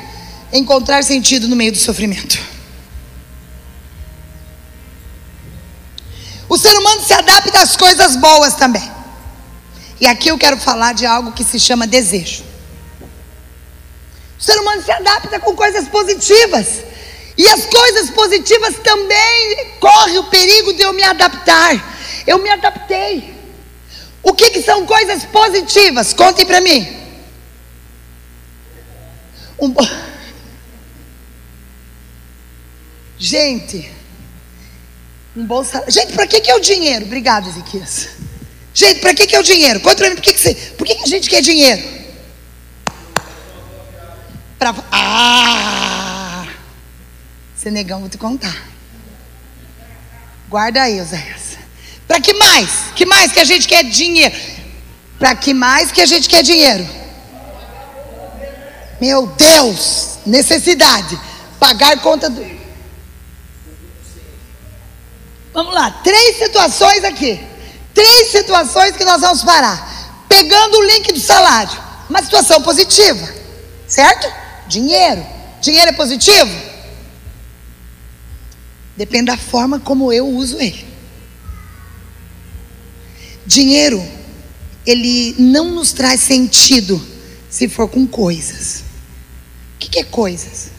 encontrar 0.51 1.03
sentido 1.03 1.47
no 1.47 1.55
meio 1.55 1.71
do 1.71 1.77
sofrimento. 1.77 2.39
O 6.49 6.57
ser 6.57 6.77
humano 6.77 7.01
se 7.01 7.13
adapta 7.13 7.62
às 7.62 7.75
coisas 7.75 8.15
boas 8.15 8.55
também. 8.55 8.91
E 9.99 10.07
aqui 10.07 10.29
eu 10.29 10.38
quero 10.38 10.57
falar 10.57 10.93
de 10.93 11.05
algo 11.05 11.31
que 11.31 11.43
se 11.43 11.60
chama 11.60 11.86
desejo. 11.86 12.43
O 14.39 14.43
ser 14.43 14.57
humano 14.60 14.81
se 14.83 14.91
adapta 14.91 15.39
com 15.39 15.55
coisas 15.55 15.88
positivas. 15.88 16.83
E 17.38 17.47
as 17.47 17.65
coisas 17.65 18.10
positivas 18.12 18.75
também 18.83 19.73
corre 19.79 20.17
o 20.17 20.23
perigo 20.25 20.73
de 20.73 20.81
eu 20.83 20.93
me 20.93 21.03
adaptar. 21.03 22.23
Eu 22.25 22.39
me 22.39 22.49
adaptei. 22.49 23.36
O 24.23 24.33
que, 24.33 24.49
que 24.51 24.62
são 24.62 24.86
coisas 24.86 25.23
positivas? 25.25 26.13
Contem 26.13 26.45
para 26.45 26.62
mim. 26.62 26.95
Um 29.60 29.73
Gente, 33.19 33.91
um 35.36 35.45
bom 35.45 35.63
salário. 35.63 35.91
Gente, 35.91 36.13
para 36.13 36.27
que, 36.27 36.39
que 36.39 36.51
é 36.51 36.56
o 36.56 36.60
dinheiro? 36.60 37.06
Obrigado, 37.06 37.49
Ezequias. 37.49 38.10
Gente, 38.73 38.99
para 38.99 39.13
que, 39.13 39.25
que 39.25 39.36
é 39.36 39.39
o 39.39 39.43
dinheiro? 39.43 39.80
Conta 39.80 39.97
para 39.97 40.10
mim, 40.10 40.15
por 40.15 40.21
que, 40.21 40.34
que, 40.34 40.39
você, 40.39 40.53
por 40.77 40.86
que, 40.86 40.95
que 40.95 41.03
a 41.03 41.08
gente 41.08 41.30
quer 41.30 41.41
dinheiro? 41.41 41.84
Pra, 44.60 44.75
ah! 44.91 46.47
Senegão, 47.56 48.01
vou 48.01 48.10
te 48.10 48.17
contar. 48.17 48.67
Guarda 50.47 50.84
aí, 50.84 51.01
Oséias. 51.01 51.58
Para 52.08 52.21
que 52.21 52.34
mais? 52.34 52.69
Que 52.95 53.06
mais 53.06 53.32
que 53.32 53.39
a 53.39 53.43
gente 53.43 53.67
quer 53.67 53.84
dinheiro? 53.84 54.36
Para 55.19 55.36
que 55.36 55.53
mais 55.53 55.91
que 55.91 56.01
a 56.01 56.06
gente 56.06 56.30
quer 56.30 56.43
dinheiro? 56.43 56.88
Meu 59.01 59.27
Deus, 59.27 60.19
necessidade. 60.25 61.19
Pagar 61.60 61.99
conta 61.99 62.30
do. 62.30 62.56
Vamos 65.57 65.73
lá, 65.73 65.89
três 65.89 66.37
situações 66.37 67.03
aqui. 67.03 67.39
Três 67.91 68.29
situações 68.29 68.95
que 68.95 69.03
nós 69.03 69.21
vamos 69.21 69.43
parar. 69.43 70.23
Pegando 70.29 70.77
o 70.77 70.83
link 70.83 71.11
do 71.11 71.19
salário. 71.19 71.75
Uma 72.07 72.21
situação 72.21 72.61
positiva. 72.61 73.27
Certo? 73.87 74.31
Dinheiro. 74.67 75.25
Dinheiro 75.59 75.89
é 75.89 75.93
positivo? 75.93 76.55
Depende 78.95 79.25
da 79.25 79.37
forma 79.37 79.79
como 79.79 80.13
eu 80.13 80.27
uso 80.27 80.61
ele. 80.61 80.85
Dinheiro, 83.43 84.07
ele 84.85 85.33
não 85.39 85.71
nos 85.71 85.91
traz 85.91 86.21
sentido 86.21 87.03
se 87.49 87.67
for 87.67 87.89
com 87.89 88.05
coisas. 88.05 88.83
O 89.73 89.79
que, 89.79 89.97
é 89.97 90.03
coisas? 90.03 90.69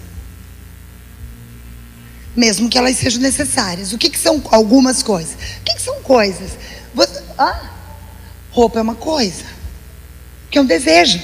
Mesmo 2.36 2.68
que 2.68 2.78
elas 2.78 2.96
sejam 2.96 3.20
necessárias. 3.20 3.92
O 3.92 3.98
que, 3.98 4.10
que 4.10 4.18
são 4.18 4.42
algumas 4.50 5.02
coisas? 5.02 5.34
O 5.34 5.64
que, 5.64 5.74
que 5.74 5.82
são 5.82 6.02
coisas? 6.02 6.52
Você, 6.94 7.22
ah, 7.38 7.70
roupa 8.50 8.78
é 8.78 8.82
uma 8.82 8.94
coisa, 8.94 9.44
que 10.50 10.58
é 10.58 10.60
um 10.60 10.66
desejo. 10.66 11.20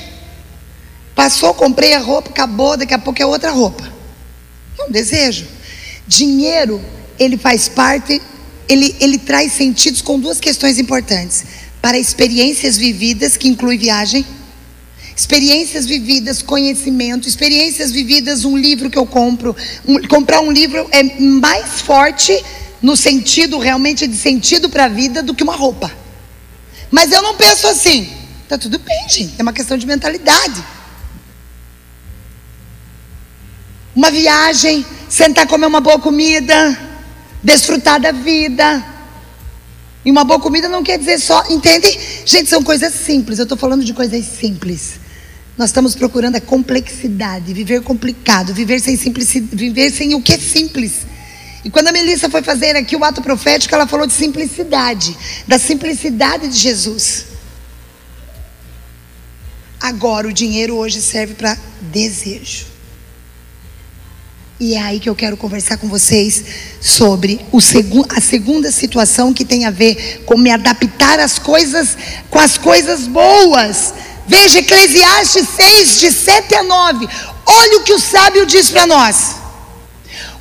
Passou, 1.15 1.55
comprei 1.55 1.95
a 1.95 1.99
roupa, 1.99 2.31
acabou, 2.31 2.77
daqui 2.77 2.95
a 2.95 2.99
pouco 2.99 3.23
é 3.23 3.27
outra 3.27 3.51
roupa. 3.51 3.91
É 4.79 4.85
um 4.85 4.91
desejo. 4.91 5.47
Dinheiro, 6.07 6.81
ele 7.19 7.37
faz 7.37 7.69
parte, 7.69 8.21
ele, 8.69 8.97
ele 9.01 9.19
traz 9.19 9.53
sentidos 9.53 10.03
com 10.03 10.19
duas 10.19 10.41
questões 10.41 10.79
importantes. 10.79 11.45
Para 11.81 11.99
experiências 11.99 12.77
vividas, 12.77 13.37
que 13.37 13.47
inclui 13.47 13.79
viagem, 13.79 14.27
Experiências 15.17 15.87
vividas, 15.87 16.43
conhecimento, 16.43 17.29
experiências 17.29 17.93
vividas, 17.93 18.45
um 18.45 18.57
livro 18.57 18.91
que 18.91 18.99
eu 18.99 19.07
compro. 19.07 19.55
Um, 19.87 20.03
comprar 20.09 20.41
um 20.41 20.51
livro 20.51 20.89
é 20.91 21.03
mais 21.21 21.81
forte 21.81 22.45
no 22.83 22.97
sentido 22.97 23.59
realmente 23.59 24.07
de 24.07 24.17
sentido 24.17 24.69
para 24.69 24.87
a 24.87 24.89
vida 24.89 25.23
do 25.23 25.35
que 25.35 25.45
uma 25.45 25.55
roupa. 25.55 25.91
Mas 26.91 27.13
eu 27.13 27.23
não 27.23 27.37
penso 27.37 27.69
assim. 27.69 28.11
Tá 28.49 28.59
tudo 28.59 28.79
bem, 28.79 29.09
gente. 29.09 29.35
É 29.39 29.43
uma 29.43 29.53
questão 29.53 29.77
de 29.79 29.87
mentalidade. 29.87 30.63
Uma 33.95 34.11
viagem, 34.11 34.85
sentar 35.09 35.47
comer 35.47 35.67
uma 35.67 35.81
boa 35.81 36.01
comida, 36.01 36.77
desfrutar 37.43 38.01
da 38.01 38.11
vida. 38.11 38.85
E 40.05 40.11
uma 40.11 40.25
boa 40.25 40.41
comida 40.41 40.69
não 40.69 40.83
quer 40.83 40.99
dizer 40.99 41.19
só, 41.21 41.45
entende? 41.49 41.99
Gente, 42.27 42.51
são 42.51 42.63
coisas 42.63 42.93
simples. 42.93 43.39
Eu 43.39 43.45
estou 43.45 43.57
falando 43.57 43.85
de 43.85 43.95
coisas 43.95 44.25
simples. 44.25 45.04
Nós 45.57 45.71
estamos 45.71 45.95
procurando 45.95 46.37
a 46.37 46.41
complexidade, 46.41 47.55
viver 47.55 47.83
complicado, 47.83 48.53
viver 48.53 48.81
sem 48.81 48.97
simplicidade, 48.97 49.55
viver 49.57 49.91
sem 49.91 50.15
o 50.15 50.21
que 50.21 50.33
é 50.33 50.39
simples. 50.39 51.07
E 51.65 51.71
quando 51.71 51.89
a 51.89 51.93
Melissa 51.93 52.29
foi 52.29 52.43
fazer 52.43 52.77
aqui 52.77 52.97
o 52.97 53.05
ato 53.05 53.23
profético, 53.23 53.75
ela 53.75 53.87
falou 53.87 54.07
de 54.07 54.13
simplicidade, 54.13 55.17
da 55.47 55.59
simplicidade 55.59 56.49
de 56.49 56.59
Jesus. 56.59 57.27
Agora, 59.81 60.27
o 60.27 60.33
dinheiro 60.33 60.75
hoje 60.75 61.01
serve 61.01 61.35
para 61.35 61.57
desejo. 61.81 62.67
E 64.59 64.75
é 64.75 64.81
aí 64.81 65.01
que 65.01 65.09
eu 65.09 65.15
quero 65.15 65.37
conversar 65.37 65.77
com 65.77 65.89
vocês 65.89 66.45
sobre 66.81 67.41
segu 67.61 68.07
a 68.09 68.21
segunda 68.21 68.71
situação 68.71 69.33
que 69.33 69.45
tem 69.45 69.67
a 69.67 69.71
ver 69.71 70.23
com 70.25 70.39
me 70.39 70.51
adaptar 70.51 71.19
às 71.19 71.39
coisas, 71.39 71.97
com 72.31 72.39
as 72.39 72.57
coisas 72.57 73.07
boas. 73.07 73.93
Veja 74.27 74.61
Eclesiastes 74.61 75.49
6, 75.57 76.01
de 76.01 76.13
7 76.13 76.55
a 76.55 76.63
9. 76.63 77.09
Olha 77.47 77.79
o 77.79 77.83
que 77.83 77.93
o 77.93 78.01
sábio 78.01 78.47
diz 78.47 78.71
para 78.71 78.87
nós. 78.87 79.37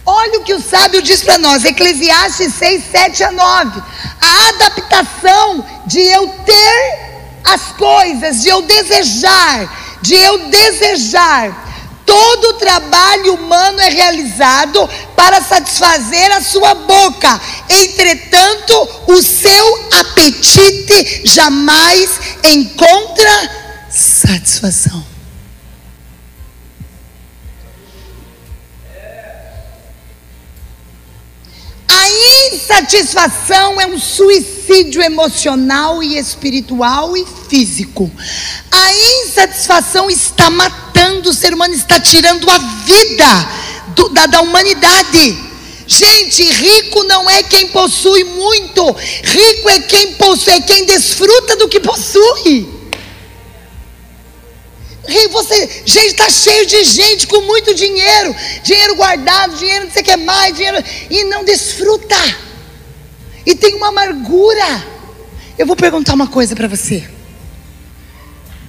Olha 0.06 0.40
o 0.40 0.44
que 0.44 0.54
o 0.54 0.62
sábio 0.62 1.02
diz 1.02 1.22
para 1.22 1.38
nós, 1.38 1.64
Eclesiastes 1.64 2.54
6, 2.56 2.84
7 2.92 3.24
a 3.24 3.32
9. 3.32 3.82
A 4.22 4.50
adaptação 4.50 5.66
de 5.86 6.00
eu 6.00 6.28
ter 6.46 7.04
as 7.44 7.72
coisas, 7.78 8.42
de 8.42 8.50
eu 8.50 8.62
desejar, 8.62 9.98
de 10.02 10.16
eu 10.16 10.50
desejar. 10.50 11.62
Todo 12.06 12.54
trabalho 12.54 13.36
humano 13.36 13.80
é 13.80 13.90
realizado 13.90 14.90
para 15.16 15.42
satisfazer 15.42 16.32
a 16.34 16.42
sua 16.42 16.74
boca, 16.74 17.42
entretanto, 17.70 18.90
o 19.08 19.22
seu 19.22 19.90
apetite 20.00 21.22
jamais 21.24 22.10
encontra 22.44 23.63
satisfação. 23.94 25.06
A 31.88 32.10
insatisfação 32.52 33.80
é 33.80 33.86
um 33.86 34.00
suicídio 34.00 35.00
emocional 35.00 36.02
e 36.02 36.18
espiritual 36.18 37.16
e 37.16 37.24
físico. 37.48 38.12
A 38.72 38.94
insatisfação 39.22 40.10
está 40.10 40.50
matando 40.50 41.30
o 41.30 41.34
ser 41.34 41.54
humano, 41.54 41.76
está 41.76 42.00
tirando 42.00 42.50
a 42.50 42.58
vida 42.58 43.50
do, 43.96 44.10
da, 44.10 44.26
da 44.26 44.42
humanidade. 44.42 45.38
Gente, 45.86 46.44
rico 46.44 47.04
não 47.04 47.30
é 47.30 47.44
quem 47.44 47.68
possui 47.68 48.24
muito, 48.24 48.92
rico 48.92 49.70
é 49.70 49.82
quem 49.82 50.14
possui, 50.14 50.54
é 50.54 50.62
quem 50.62 50.86
desfruta 50.86 51.56
do 51.58 51.68
que 51.68 51.80
possui. 51.80 52.83
Você, 55.32 55.84
gente, 55.86 56.12
está 56.12 56.30
cheio 56.30 56.66
de 56.66 56.84
gente 56.86 57.28
com 57.28 57.42
muito 57.42 57.74
dinheiro, 57.76 58.34
dinheiro 58.64 58.96
guardado, 58.96 59.58
dinheiro 59.58 59.86
não 59.86 59.92
sei 59.92 60.02
o 60.02 60.06
que 60.06 60.16
mais, 60.18 60.56
dinheiro, 60.56 60.82
e 61.10 61.24
não 61.26 61.44
desfruta. 61.44 62.16
E 63.46 63.54
tem 63.56 63.76
uma 63.76 63.90
amargura. 63.90 64.88
Eu 65.58 65.66
vou 65.66 65.76
perguntar 65.76 66.14
uma 66.14 66.28
coisa 66.28 66.56
para 66.56 66.68
você. 66.68 67.04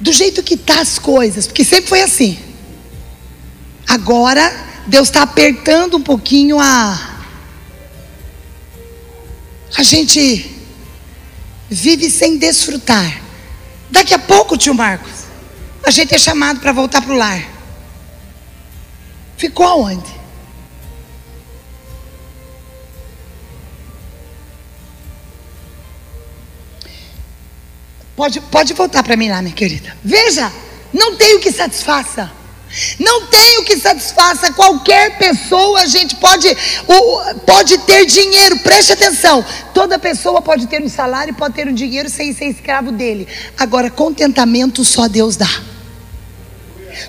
Do 0.00 0.12
jeito 0.12 0.42
que 0.42 0.56
tá 0.56 0.80
as 0.80 0.98
coisas, 0.98 1.46
porque 1.46 1.64
sempre 1.64 1.88
foi 1.88 2.02
assim. 2.02 2.38
Agora 3.86 4.52
Deus 4.86 5.08
está 5.08 5.22
apertando 5.22 5.96
um 5.96 6.02
pouquinho 6.02 6.58
a 6.58 7.14
a 9.76 9.82
gente 9.82 10.50
vive 11.68 12.08
sem 12.08 12.38
desfrutar. 12.38 13.20
Daqui 13.90 14.14
a 14.14 14.18
pouco, 14.18 14.56
tio 14.56 14.74
Marcos, 14.74 15.23
a 15.86 15.90
gente 15.90 16.14
é 16.14 16.18
chamado 16.18 16.60
para 16.60 16.72
voltar 16.72 17.02
para 17.02 17.12
o 17.12 17.16
lar. 17.16 17.42
Ficou 19.36 19.66
aonde? 19.66 20.14
Pode, 28.16 28.40
pode 28.40 28.72
voltar 28.74 29.02
para 29.02 29.16
mim 29.16 29.28
lá, 29.28 29.42
minha 29.42 29.54
querida. 29.54 29.96
Veja, 30.02 30.50
não 30.92 31.16
tem 31.16 31.36
o 31.36 31.40
que 31.40 31.50
satisfaça. 31.50 32.32
Não 32.98 33.26
tem 33.26 33.58
o 33.58 33.64
que 33.64 33.76
satisfaça 33.76 34.52
qualquer 34.52 35.18
pessoa. 35.18 35.80
A 35.80 35.86
gente 35.86 36.16
pode, 36.16 36.48
pode 37.44 37.78
ter 37.78 38.06
dinheiro, 38.06 38.58
preste 38.60 38.92
atenção. 38.92 39.44
Toda 39.74 39.98
pessoa 39.98 40.40
pode 40.40 40.66
ter 40.66 40.82
um 40.82 40.88
salário, 40.88 41.34
pode 41.34 41.54
ter 41.54 41.68
um 41.68 41.74
dinheiro 41.74 42.08
sem 42.08 42.32
ser 42.32 42.46
escravo 42.46 42.90
dele. 42.90 43.28
Agora, 43.58 43.90
contentamento 43.90 44.84
só 44.84 45.08
Deus 45.08 45.36
dá. 45.36 45.73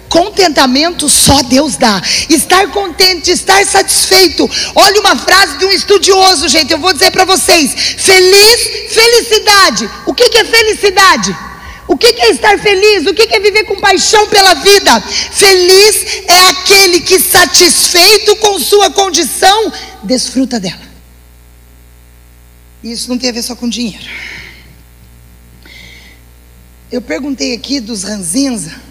Contentamento 0.10 1.10
só 1.10 1.42
Deus 1.44 1.76
dá. 1.76 2.02
Estar 2.30 2.72
contente, 2.72 3.32
estar 3.32 3.66
satisfeito. 3.66 4.50
Olha 4.76 5.02
uma 5.02 5.16
frase 5.16 5.58
de 5.58 5.66
um 5.66 5.72
estudioso, 5.72 6.48
gente. 6.48 6.72
Eu 6.72 6.80
vou 6.80 6.94
dizer 6.94 7.12
para 7.12 7.26
vocês: 7.26 7.74
feliz, 7.98 8.94
felicidade. 8.94 9.90
O 10.06 10.14
que, 10.14 10.30
que 10.30 10.38
é 10.38 10.46
felicidade? 10.46 11.36
O 11.88 11.96
que, 11.96 12.08
é 12.08 12.32
estar 12.32 12.58
feliz? 12.60 13.06
O 13.06 13.14
que, 13.14 13.28
que 13.28 13.36
é 13.36 13.40
viver 13.40 13.64
com 13.66 13.80
paixão 13.80 14.28
pela 14.28 14.56
vida? 14.56 15.00
Feliz 15.02 16.24
é 16.28 16.48
aquele 16.50 17.02
que, 17.02 17.20
satisfeito 17.20 18.36
com 18.38 18.60
sua 18.60 18.90
condição, 18.90 19.72
desfruta 20.04 20.60
dela. 20.60 20.82
Isso 22.84 23.10
não 23.10 23.18
tem 23.18 23.30
a 23.30 23.34
ver 23.34 23.44
só 23.44 23.56
com 23.56 23.70
dinheiro. 23.70 24.10
Eu 26.92 27.02
perguntei 27.02 27.54
aqui 27.54 27.80
dos 27.80 28.04
ranzinza 28.04 28.85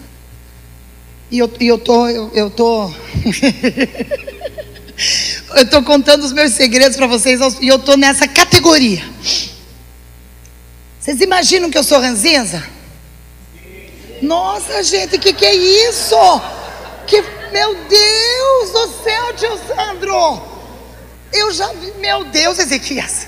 e 1.31 1.39
eu, 1.39 1.51
e 1.59 1.67
eu 1.67 1.77
tô, 1.77 2.07
eu, 2.07 2.31
eu 2.33 2.49
tô. 2.49 2.89
eu 5.55 5.69
tô 5.69 5.83
contando 5.83 6.23
os 6.23 6.31
meus 6.31 6.53
segredos 6.53 6.95
para 6.97 7.07
vocês 7.07 7.39
e 7.61 7.67
eu 7.67 7.79
tô 7.79 7.97
nessa 7.97 8.27
categoria. 8.27 9.03
Vocês 10.99 11.21
imaginam 11.21 11.69
que 11.69 11.77
eu 11.77 11.83
sou 11.83 11.99
ranzinza? 11.99 12.63
Nossa, 14.21 14.81
gente, 14.83 15.17
que 15.17 15.33
que 15.33 15.45
é 15.45 15.55
isso? 15.55 16.15
Que 17.05 17.21
meu 17.51 17.75
Deus 17.75 18.71
do 18.71 19.03
céu, 19.03 19.33
tio 19.35 19.59
Sandro! 19.67 20.41
Eu 21.31 21.51
já 21.51 21.67
vi, 21.73 21.91
meu 21.99 22.23
Deus, 22.25 22.59
Ezequias. 22.59 23.27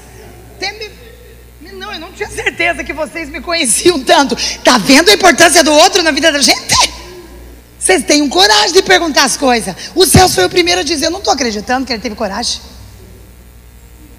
Não, 1.73 1.93
eu 1.93 1.99
não 1.99 2.11
tinha 2.11 2.29
certeza 2.29 2.83
que 2.83 2.91
vocês 2.91 3.29
me 3.29 3.39
conheciam 3.39 4.03
tanto. 4.03 4.35
Tá 4.63 4.77
vendo 4.77 5.09
a 5.09 5.13
importância 5.13 5.63
do 5.63 5.71
outro 5.71 6.01
na 6.01 6.11
vida 6.11 6.31
da 6.31 6.39
gente? 6.39 6.86
Vocês 7.87 8.03
tenham 8.03 8.27
coragem 8.27 8.73
de 8.73 8.83
perguntar 8.83 9.23
as 9.23 9.37
coisas. 9.37 9.73
O 9.95 10.05
Celso 10.05 10.35
foi 10.35 10.43
o 10.43 10.49
primeiro 10.49 10.81
a 10.81 10.83
dizer: 10.83 11.05
Eu 11.05 11.09
não 11.09 11.19
estou 11.19 11.33
acreditando 11.33 11.85
que 11.85 11.93
ele 11.93 12.01
teve 12.01 12.15
coragem. 12.15 12.59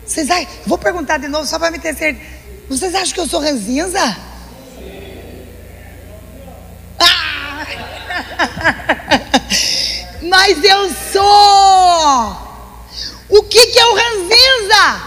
Vocês 0.07 0.31
acham? 0.31 0.49
Vou 0.67 0.79
perguntar 0.79 1.19
de 1.19 1.29
novo 1.29 1.47
só 1.47 1.59
para 1.59 1.71
me 1.71 1.79
ter 1.79 1.95
certeza. 1.95 2.27
Vocês 2.67 2.95
acham 2.95 3.13
que 3.13 3.21
eu 3.21 3.27
sou 3.27 3.41
ranzinza? 3.43 4.17
Ah! 6.99 7.67
Mas 10.27 10.65
eu 10.65 10.91
sou. 11.13 12.49
O 13.29 13.43
que, 13.43 13.67
que 13.67 13.79
é 13.79 13.87
o 13.87 13.95
ranzinza? 13.95 15.03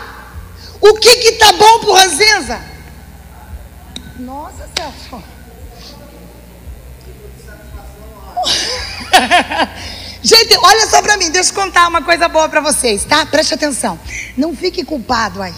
O 0.80 0.94
que 1.00 1.16
que 1.16 1.32
tá 1.32 1.52
bom 1.54 1.80
pro 1.80 1.94
ranzinza? 1.94 2.62
Nossa, 4.20 4.70
Celso. 4.78 5.32
Gente, 10.24 10.56
olha 10.56 10.88
só 10.88 11.02
para 11.02 11.18
mim, 11.18 11.32
deixa 11.32 11.50
eu 11.50 11.56
contar 11.56 11.88
uma 11.88 12.04
coisa 12.04 12.28
boa 12.28 12.48
para 12.48 12.62
vocês, 12.62 13.04
tá? 13.04 13.26
Preste 13.26 13.56
atenção. 13.56 14.00
Não 14.38 14.56
fique 14.56 14.84
culpado 14.84 15.42
aí. 15.42 15.54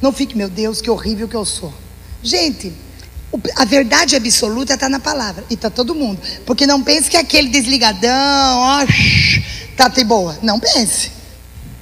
Não 0.00 0.12
fique, 0.12 0.36
meu 0.36 0.48
Deus, 0.48 0.80
que 0.80 0.88
horrível 0.88 1.26
que 1.26 1.34
eu 1.34 1.44
sou. 1.44 1.74
Gente, 2.22 2.72
a 3.56 3.64
verdade 3.64 4.14
absoluta 4.14 4.74
está 4.74 4.88
na 4.88 5.00
palavra. 5.00 5.44
E 5.50 5.54
está 5.54 5.68
todo 5.68 5.94
mundo. 5.94 6.20
Porque 6.44 6.66
não 6.66 6.82
pense 6.82 7.10
que 7.10 7.16
aquele 7.16 7.48
desligadão, 7.48 8.58
ó, 8.58 8.86
tá 9.76 9.88
de 9.88 10.04
boa. 10.04 10.38
Não 10.42 10.60
pense. 10.60 11.10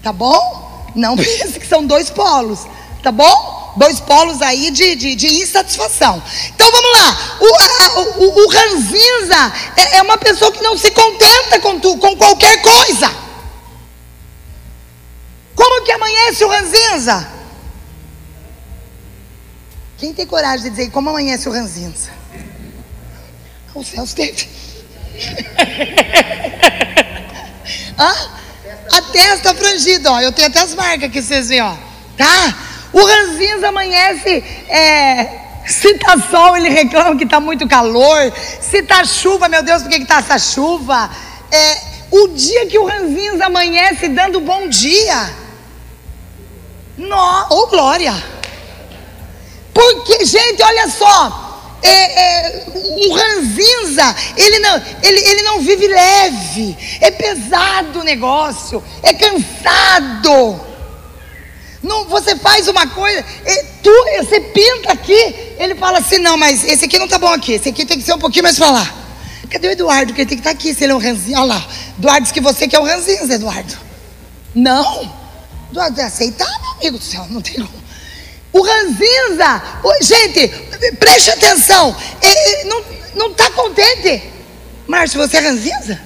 Tá 0.02 0.12
bom? 0.12 0.90
Não 0.94 1.16
pense 1.18 1.61
que 1.61 1.66
são 1.66 1.87
dois 1.87 2.11
polos. 2.11 2.61
Tá 3.02 3.12
bom? 3.12 3.63
Dois 3.77 4.01
polos 4.01 4.41
aí 4.43 4.71
de, 4.71 4.95
de, 4.95 5.15
de 5.15 5.27
insatisfação. 5.27 6.23
Então 6.55 6.71
vamos 6.71 6.93
lá. 6.93 7.39
O, 7.41 7.55
a, 7.55 8.01
o, 8.01 8.45
o 8.45 8.49
ranzinza 8.49 9.53
é, 9.77 9.97
é, 9.97 10.03
uma 10.03 10.19
pessoa 10.19 10.53
que 10.53 10.63
não 10.63 10.77
se 10.77 10.91
contenta 10.91 11.59
com, 11.61 11.81
tu, 11.81 11.97
com 11.99 12.15
qualquer 12.17 12.61
coisa. 12.63 13.11
Como 15.55 15.85
que 15.85 15.93
amanhece 15.93 16.45
o 16.45 16.49
ranzinza? 16.49 17.29
Quem 19.99 20.13
tem 20.13 20.27
coragem 20.27 20.65
de 20.65 20.71
dizer 20.71 20.91
como 20.91 21.11
amanhece 21.11 21.49
o 21.49 21.53
ranzinza? 21.53 22.11
O 23.75 23.83
Celso 23.83 24.15
teve. 24.15 24.49
Hã? 27.99 28.35
a 28.93 29.03
testa 29.03 29.55
frangida, 29.55 30.13
ó. 30.13 30.21
Eu 30.21 30.33
tenho 30.33 30.49
até 30.49 30.61
as 30.61 30.75
marcas 30.75 31.11
que 31.11 31.23
vocês 31.23 31.49
veem, 31.49 31.63
ó. 31.63 31.75
Tá? 32.17 32.57
O 32.94 33.04
ranzinza 33.04 33.68
amanhece, 33.68 34.44
é, 34.68 35.28
se 35.66 35.94
tá 35.98 36.16
sol, 36.30 36.57
ele 36.57 36.68
reclama 36.68 37.16
que 37.16 37.26
tá 37.26 37.40
muito 37.40 37.66
calor. 37.66 38.33
Se 38.61 38.85
tá 38.85 39.04
chuva, 39.04 39.48
meu 39.48 39.64
Deus, 39.64 39.83
por 39.83 39.90
que, 39.90 39.98
que 39.98 40.07
tá 40.07 40.18
essa 40.18 40.38
chuva? 40.38 41.11
É, 41.50 41.78
o 42.12 42.28
dia 42.28 42.66
que 42.66 42.78
o 42.78 42.87
ranzinza 42.87 43.46
amanhece 43.46 44.09
dando 44.09 44.40
bom 44.40 44.68
dia. 44.68 45.28
Ô 47.50 47.54
oh, 47.54 47.66
glória! 47.66 48.14
Porque, 49.72 50.24
gente, 50.24 50.62
olha 50.62 50.88
só. 50.88 51.40
É, 51.83 51.90
é, 51.90 52.64
o 52.74 53.12
ranzinza, 53.12 54.16
ele 54.37 54.59
não, 54.61 54.83
ele, 55.02 55.20
ele 55.20 55.42
não 55.42 55.61
vive 55.61 55.87
leve, 55.87 56.78
é 56.98 57.11
pesado 57.11 58.00
o 58.00 58.04
negócio, 58.04 58.83
é 59.02 59.12
cansado. 59.12 60.74
Não, 61.85 62.07
você 62.07 62.35
faz 62.35 62.66
uma 62.66 62.87
coisa, 62.87 63.23
tu, 63.83 63.90
você 64.16 64.40
pinta 64.40 64.90
aqui, 64.90 65.35
ele 65.59 65.75
fala 65.75 65.99
assim: 65.99 66.16
não, 66.16 66.35
mas 66.35 66.64
esse 66.64 66.87
aqui 66.87 66.99
não 66.99 67.07
tá 67.07 67.18
bom 67.18 67.29
aqui, 67.29 67.53
esse 67.53 67.68
aqui 67.68 67.85
tem 67.85 67.99
que 67.99 68.05
ser 68.05 68.14
um 68.14 68.18
pouquinho 68.18 68.42
mais 68.42 68.57
para 68.57 68.70
lá. 68.70 68.94
Cadê 69.51 69.68
o 69.68 69.70
Eduardo? 69.70 70.14
Que 70.14 70.23
ele 70.23 70.29
tem 70.31 70.38
que 70.38 70.40
estar 70.40 70.51
tá 70.51 70.57
aqui, 70.57 70.75
se 70.75 70.83
ele 70.83 70.94
é 70.94 70.97
um 70.97 70.99
ranzinho. 70.99 71.38
Olha 71.38 71.55
lá, 71.55 71.68
Eduardo 71.99 72.23
disse 72.23 72.33
que 72.33 72.40
você 72.40 72.66
quer 72.66 72.81
um 72.81 72.85
ranzinho, 72.85 73.31
Eduardo. 73.31 73.77
Não, 74.55 75.12
Eduardo, 75.70 76.01
é 76.01 76.05
aceitar, 76.05 76.49
meu 76.62 76.70
amigo 76.73 76.99
do 76.99 77.05
céu, 77.05 77.27
não 77.29 77.42
tem 77.42 77.57
como. 77.57 77.85
O 78.51 78.62
ranzinza, 78.62 79.62
gente, 80.01 80.49
preste 80.99 81.31
atenção, 81.33 81.94
ele 82.23 82.64
não 83.14 83.31
está 83.31 83.51
contente. 83.51 84.23
Márcio, 84.87 85.20
você 85.20 85.37
é 85.37 85.40
ranzinza? 85.40 86.01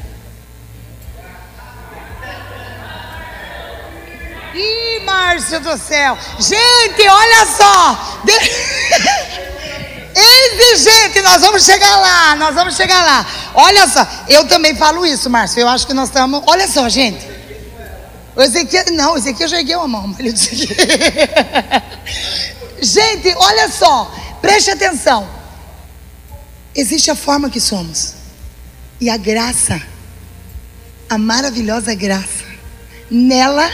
Ih, 4.58 5.00
Márcio 5.04 5.60
do 5.60 5.78
céu. 5.78 6.18
Gente, 6.38 7.08
olha 7.08 7.46
só. 7.46 8.20
Exigente, 10.20 11.22
nós 11.22 11.40
vamos 11.40 11.64
chegar 11.64 11.96
lá, 11.96 12.34
nós 12.36 12.54
vamos 12.54 12.74
chegar 12.76 13.04
lá. 13.04 13.26
Olha 13.54 13.86
só, 13.86 14.06
eu 14.28 14.46
também 14.48 14.74
falo 14.74 15.06
isso, 15.06 15.30
Márcio. 15.30 15.60
Eu 15.60 15.68
acho 15.68 15.86
que 15.86 15.94
nós 15.94 16.08
estamos. 16.08 16.42
Olha 16.46 16.66
só, 16.66 16.88
gente. 16.88 17.24
O 18.34 18.42
Ezequiel, 18.42 18.84
não, 18.92 19.14
o 19.14 19.16
Ezequiel 19.16 19.48
já 19.48 19.58
ergueu 19.58 19.80
a 19.80 19.88
mão. 19.88 20.14
Ele 20.18 20.32
disse. 20.32 20.68
Gente, 22.80 23.34
olha 23.36 23.68
só, 23.68 24.12
preste 24.40 24.70
atenção. 24.70 25.28
Existe 26.74 27.10
a 27.10 27.16
forma 27.16 27.50
que 27.50 27.60
somos, 27.60 28.14
e 29.00 29.10
a 29.10 29.16
graça, 29.16 29.82
a 31.10 31.18
maravilhosa 31.18 31.92
graça, 31.94 32.44
nela, 33.10 33.68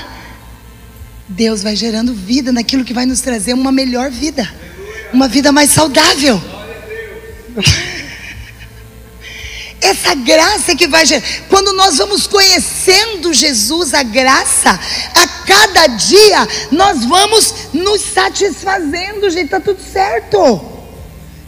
Deus 1.29 1.63
vai 1.63 1.75
gerando 1.75 2.13
vida 2.13 2.53
naquilo 2.53 2.85
que 2.85 2.93
vai 2.93 3.07
nos 3.07 3.21
trazer 3.21 3.55
uma 3.55 3.73
melhor 3.73 4.11
vida, 4.11 4.49
uma 5.13 5.29
vida 5.29 5.51
mais 5.51 5.71
saudável. 5.71 6.41
essa 9.85 10.15
graça 10.15 10.75
que 10.75 10.87
vai 10.87 11.05
quando 11.49 11.75
nós 11.75 11.99
vamos 11.99 12.27
conhecendo 12.27 13.33
Jesus, 13.35 13.93
a 13.93 14.03
graça, 14.03 14.71
a 15.15 15.27
cada 15.47 15.87
dia 15.89 16.49
nós 16.73 17.05
vamos 17.05 17.55
nos 17.73 18.01
satisfazendo, 18.01 19.31
gente, 19.31 19.51
tá 19.51 19.61
tudo 19.61 19.81
certo. 19.81 20.73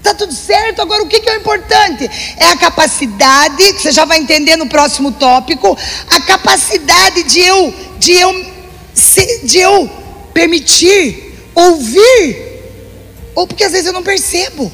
Tá 0.03 0.15
tudo 0.15 0.33
certo. 0.33 0.81
Agora 0.83 1.03
o 1.03 1.09
que, 1.09 1.19
que 1.19 1.29
é 1.29 1.37
o 1.37 1.41
importante? 1.41 2.09
É 2.37 2.47
a 2.47 2.57
capacidade, 2.57 3.73
que 3.73 3.83
você 3.83 3.91
já 3.91 4.05
vai 4.05 4.19
entender 4.19 4.55
no 4.55 4.69
próximo 4.69 5.11
tópico, 5.11 5.77
a 6.11 6.21
capacidade 6.21 7.25
de 7.25 7.41
eu 7.41 7.75
de 7.99 8.13
eu 8.13 8.56
de 9.45 9.59
eu 9.59 9.89
permitir 10.33 11.35
ouvir 11.55 12.47
ou 13.35 13.47
porque 13.47 13.65
às 13.65 13.73
vezes 13.73 13.87
eu 13.87 13.93
não 13.93 14.03
percebo. 14.03 14.73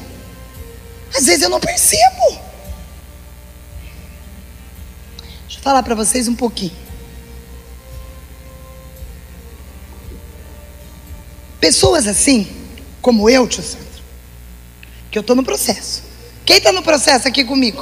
Às 1.13 1.25
vezes 1.25 1.43
eu 1.43 1.49
não 1.49 1.59
percebo. 1.59 2.53
falar 5.63 5.81
para 5.81 5.95
vocês 5.95 6.27
um 6.27 6.35
pouquinho. 6.35 6.75
Pessoas 11.57 12.05
assim, 12.05 12.45
como 13.01 13.29
eu, 13.29 13.47
tio 13.47 13.63
Sandro, 13.63 14.03
que 15.09 15.17
eu 15.17 15.21
estou 15.21 15.37
no 15.37 15.43
processo. 15.43 16.03
Quem 16.45 16.57
está 16.57 16.73
no 16.73 16.83
processo 16.83 17.29
aqui 17.29 17.45
comigo? 17.45 17.81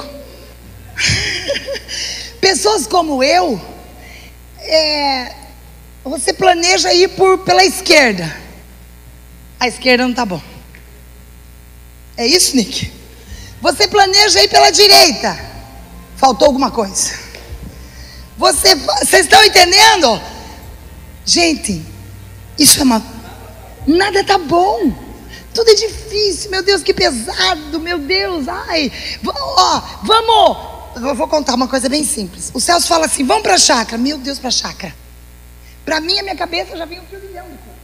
Pessoas 2.40 2.86
como 2.86 3.20
eu, 3.24 3.60
é, 4.60 5.34
você 6.10 6.32
planeja 6.32 6.92
ir 6.92 7.08
por, 7.10 7.38
pela 7.38 7.64
esquerda. 7.64 8.36
A 9.58 9.68
esquerda 9.68 10.04
não 10.04 10.10
está 10.10 10.24
bom. 10.24 10.42
É 12.16 12.26
isso, 12.26 12.56
Nick? 12.56 12.92
Você 13.60 13.86
planeja 13.86 14.42
ir 14.42 14.48
pela 14.48 14.70
direita. 14.70 15.38
Faltou 16.16 16.46
alguma 16.46 16.70
coisa. 16.70 17.14
Você, 18.36 18.74
vocês 18.74 19.22
estão 19.22 19.42
entendendo? 19.44 20.20
Gente, 21.24 21.84
isso 22.58 22.80
é 22.80 22.82
uma. 22.82 23.02
Nada 23.86 24.24
tá 24.24 24.38
bom. 24.38 24.92
Tudo 25.54 25.70
é 25.70 25.74
difícil, 25.74 26.50
meu 26.50 26.62
Deus, 26.62 26.82
que 26.82 26.94
pesado, 26.94 27.78
meu 27.78 27.98
Deus, 27.98 28.48
ai. 28.48 28.90
Ó, 29.26 29.82
vamos. 30.02 30.72
Eu 30.96 31.14
vou 31.14 31.28
contar 31.28 31.54
uma 31.54 31.68
coisa 31.68 31.88
bem 31.88 32.04
simples. 32.04 32.50
O 32.52 32.60
Celso 32.60 32.88
fala 32.88 33.06
assim: 33.06 33.24
vamos 33.24 33.42
para 33.42 33.54
a 33.54 33.58
chácara. 33.58 33.96
Meu 33.96 34.18
Deus, 34.18 34.38
para 34.38 34.48
a 34.48 34.52
chácara. 34.52 35.01
Para 35.84 36.00
mim, 36.00 36.18
a 36.18 36.22
minha 36.22 36.36
cabeça 36.36 36.76
já 36.76 36.84
vem 36.84 37.00
um 37.00 37.04
trilhão 37.04 37.44
de 37.44 37.58
coisas. 37.58 37.82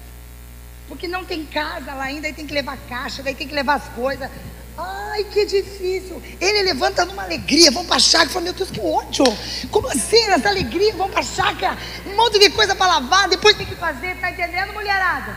Porque 0.89 1.09
não 1.09 1.25
tem 1.25 1.45
casa 1.45 1.93
lá 1.95 2.05
ainda, 2.05 2.27
aí 2.27 2.33
tem 2.33 2.47
que 2.47 2.55
levar 2.55 2.79
caixa, 2.89 3.23
daí 3.23 3.35
tem 3.35 3.47
que 3.47 3.55
levar 3.55 3.75
as 3.75 3.89
coisas. 3.89 4.31
Ai, 4.77 5.25
que 5.25 5.45
difícil. 5.45 6.23
Ele 6.41 6.63
levanta 6.63 7.05
numa 7.05 7.25
alegria, 7.25 7.71
vamos 7.73 7.89
para 7.89 7.97
a 7.97 8.01
chácara. 8.01 8.31
Fala, 8.31 8.45
meu 8.45 8.53
Deus, 8.53 8.71
que 8.71 8.81
ódio. 8.81 9.25
Como 9.73 9.89
assim, 9.89 10.25
nessa 10.29 10.49
alegria, 10.49 10.95
vamos 10.95 11.11
para 11.11 11.21
a 11.21 11.25
chácara? 11.25 11.79
Um 12.07 12.15
monte 12.15 12.39
de 12.39 12.49
coisa 12.51 12.77
para 12.77 12.87
lavar, 12.87 13.29
depois 13.29 13.57
tem 13.57 13.67
que 13.67 13.75
fazer. 13.75 14.17
Tá 14.21 14.31
entendendo, 14.31 14.73
mulherada? 14.73 15.37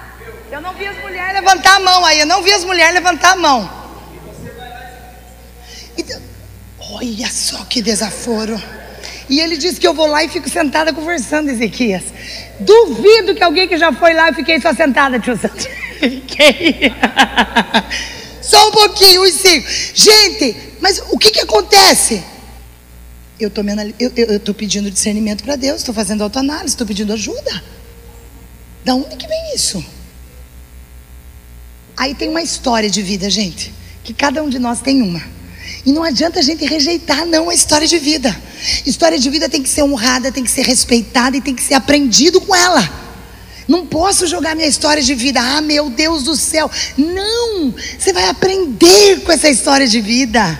Eu 0.52 0.62
não 0.62 0.74
vi 0.76 0.86
as 0.86 0.98
mulheres 1.00 1.34
levantar 1.34 1.78
a 1.78 1.80
mão 1.80 2.06
aí. 2.06 2.20
Eu 2.20 2.28
não 2.28 2.44
vi 2.44 2.54
as 2.54 2.64
mulheres 2.64 2.94
levantar 2.94 3.32
a 3.32 3.36
mão. 3.36 3.82
Então, 5.98 6.22
olha 6.92 7.28
só 7.32 7.66
que 7.66 7.82
desaforo. 7.82 8.62
E 9.28 9.40
ele 9.40 9.58
disse 9.58 9.80
que 9.80 9.88
eu 9.88 9.94
vou 9.94 10.06
lá 10.08 10.24
e 10.24 10.30
fico 10.30 10.50
sentada 10.50 10.94
conversando, 10.94 11.50
Ezequias. 11.50 12.04
Duvido 12.62 13.36
que 13.36 13.44
alguém 13.44 13.68
que 13.68 13.78
já 13.78 13.92
foi 13.92 14.14
lá 14.14 14.30
e 14.30 14.34
fiquei 14.34 14.60
só 14.60 14.74
sentada, 14.74 15.20
tio 15.20 15.38
Santos. 15.38 15.68
Fiquei. 16.00 16.92
Só 18.42 18.70
um 18.70 18.72
pouquinho, 18.72 19.22
os 19.22 19.34
cinco. 19.36 19.68
Gente, 19.94 20.58
mas 20.82 21.02
o 21.12 21.18
que, 21.18 21.30
que 21.30 21.40
acontece? 21.40 22.24
Eu 23.40 23.50
estou 23.50 24.54
pedindo 24.54 24.90
discernimento 24.90 25.44
para 25.44 25.56
Deus, 25.56 25.78
estou 25.78 25.94
fazendo 25.94 26.24
autoanálise, 26.24 26.70
estou 26.70 26.86
pedindo 26.86 27.14
ajuda. 27.14 27.64
Da 28.84 28.96
onde 28.96 29.16
que 29.16 29.28
vem 29.28 29.56
isso? 29.56 29.84
Aí 31.96 32.16
tem 32.16 32.30
uma 32.30 32.42
história 32.42 32.90
de 32.90 33.02
vida, 33.02 33.30
gente, 33.30 33.74
que 34.04 34.14
cada 34.14 34.42
um 34.44 34.50
de 34.50 34.58
nós 34.58 34.82
tem 34.82 35.02
uma. 35.02 35.22
E 35.86 35.92
não 35.92 36.04
adianta 36.04 36.40
a 36.40 36.44
gente 36.44 36.64
rejeitar, 36.66 37.26
não, 37.26 37.50
a 37.50 37.54
história 37.54 37.88
de 37.88 37.98
vida. 37.98 38.36
História 38.86 39.18
de 39.18 39.30
vida 39.30 39.50
tem 39.50 39.64
que 39.64 39.70
ser 39.70 39.84
honrada, 39.84 40.32
tem 40.32 40.44
que 40.44 40.52
ser 40.52 40.64
respeitada 40.64 41.36
e 41.36 41.42
tem 41.42 41.56
que 41.56 41.64
ser 41.64 41.74
aprendido 41.74 42.40
com 42.40 42.56
ela. 42.56 42.88
Não 43.68 43.86
posso 43.86 44.28
jogar 44.28 44.56
minha 44.56 44.68
história 44.68 45.02
de 45.02 45.16
vida. 45.16 45.40
Ah, 45.40 45.62
meu 45.62 45.90
Deus 45.90 46.24
do 46.24 46.36
céu. 46.36 46.70
Não! 46.98 47.74
Você 47.98 48.14
vai 48.14 48.28
aprender 48.30 49.22
com 49.22 49.32
essa 49.32 49.50
história 49.50 49.88
de 49.88 50.02
vida. 50.02 50.60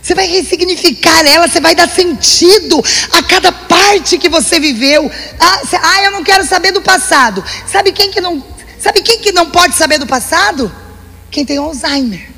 Você 0.00 0.14
vai 0.14 0.26
ressignificar 0.26 1.24
ela, 1.26 1.48
você 1.48 1.60
vai 1.60 1.74
dar 1.74 1.88
sentido 1.88 2.84
a 3.10 3.22
cada 3.22 3.50
parte 3.50 4.18
que 4.18 4.28
você 4.28 4.60
viveu. 4.60 5.10
Ah, 5.40 5.60
você, 5.64 5.76
ah, 5.76 6.02
eu 6.04 6.10
não 6.10 6.22
quero 6.22 6.46
saber 6.46 6.72
do 6.72 6.82
passado. 6.82 7.42
Sabe 7.66 7.90
quem 7.90 8.10
que 8.10 8.20
não, 8.20 8.44
sabe 8.78 9.00
quem 9.00 9.18
que 9.18 9.32
não 9.32 9.50
pode 9.50 9.74
saber 9.74 9.98
do 9.98 10.06
passado? 10.06 10.70
Quem 11.30 11.46
tem 11.46 11.56
Alzheimer. 11.56 12.33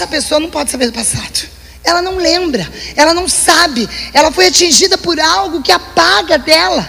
Essa 0.00 0.06
pessoa 0.06 0.40
não 0.40 0.48
pode 0.48 0.70
saber 0.70 0.86
do 0.86 0.94
passado. 0.94 1.46
Ela 1.84 2.00
não 2.00 2.16
lembra, 2.16 2.66
ela 2.96 3.12
não 3.12 3.28
sabe, 3.28 3.86
ela 4.14 4.32
foi 4.32 4.46
atingida 4.46 4.96
por 4.96 5.20
algo 5.20 5.62
que 5.62 5.70
apaga 5.70 6.38
dela. 6.38 6.88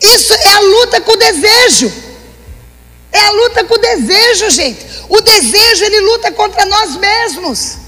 Isso 0.00 0.32
é 0.32 0.52
a 0.54 0.60
luta 0.60 1.00
com 1.00 1.10
o 1.10 1.16
desejo. 1.16 1.92
É 3.10 3.18
a 3.18 3.30
luta 3.32 3.64
com 3.64 3.74
o 3.74 3.78
desejo, 3.78 4.48
gente. 4.50 4.86
O 5.08 5.20
desejo 5.22 5.84
ele 5.84 6.00
luta 6.00 6.30
contra 6.30 6.64
nós 6.64 6.94
mesmos. 6.94 7.78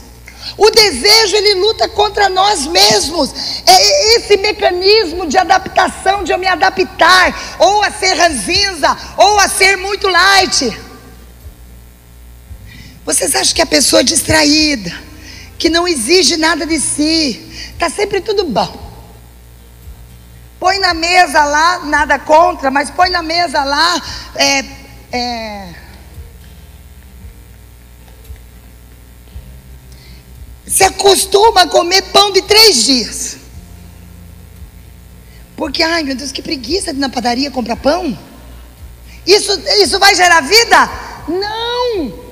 O 0.61 0.71
desejo 0.71 1.37
ele 1.37 1.55
luta 1.55 1.89
contra 1.89 2.29
nós 2.29 2.67
mesmos. 2.67 3.33
É 3.67 4.17
esse 4.17 4.37
mecanismo 4.37 5.27
de 5.27 5.39
adaptação, 5.39 6.23
de 6.23 6.33
eu 6.33 6.39
me 6.39 6.47
adaptar, 6.47 7.57
ou 7.59 7.83
a 7.83 7.91
ser 7.91 8.15
ranzinza, 8.15 8.97
ou 9.17 9.41
a 9.41 9.49
ser 9.49 9.77
muito 9.77 10.07
light. 10.07 10.79
Vocês 13.05 13.35
acham 13.35 13.55
que 13.55 13.63
a 13.63 13.67
pessoa 13.67 14.05
distraída, 14.05 14.93
que 15.59 15.69
não 15.69 15.89
exige 15.89 16.37
nada 16.37 16.67
de 16.67 16.79
si, 16.79 17.51
Tá 17.81 17.89
sempre 17.89 18.21
tudo 18.21 18.45
bom. 18.45 18.91
Põe 20.59 20.79
na 20.81 20.93
mesa 20.93 21.43
lá, 21.45 21.79
nada 21.79 22.19
contra, 22.19 22.71
mas 22.71 22.91
põe 22.91 23.09
na 23.09 23.23
mesa 23.23 23.65
lá. 23.65 24.03
É, 24.35 24.65
é, 25.11 25.75
se 30.71 30.85
acostuma 30.85 31.63
a 31.63 31.69
comer 31.69 32.03
pão 32.13 32.31
de 32.31 32.43
três 32.43 32.85
dias. 32.85 33.37
Porque, 35.57 35.83
ai 35.83 36.05
meu 36.05 36.15
Deus, 36.15 36.31
que 36.31 36.41
preguiça 36.41 36.93
de 36.93 36.99
ir 36.99 37.01
na 37.01 37.09
padaria 37.09 37.51
comprar 37.51 37.77
pão. 37.77 38.17
Isso, 39.27 39.53
isso 39.83 39.99
vai 39.99 40.15
gerar 40.15 40.41
vida? 40.43 40.91
Não. 41.29 42.31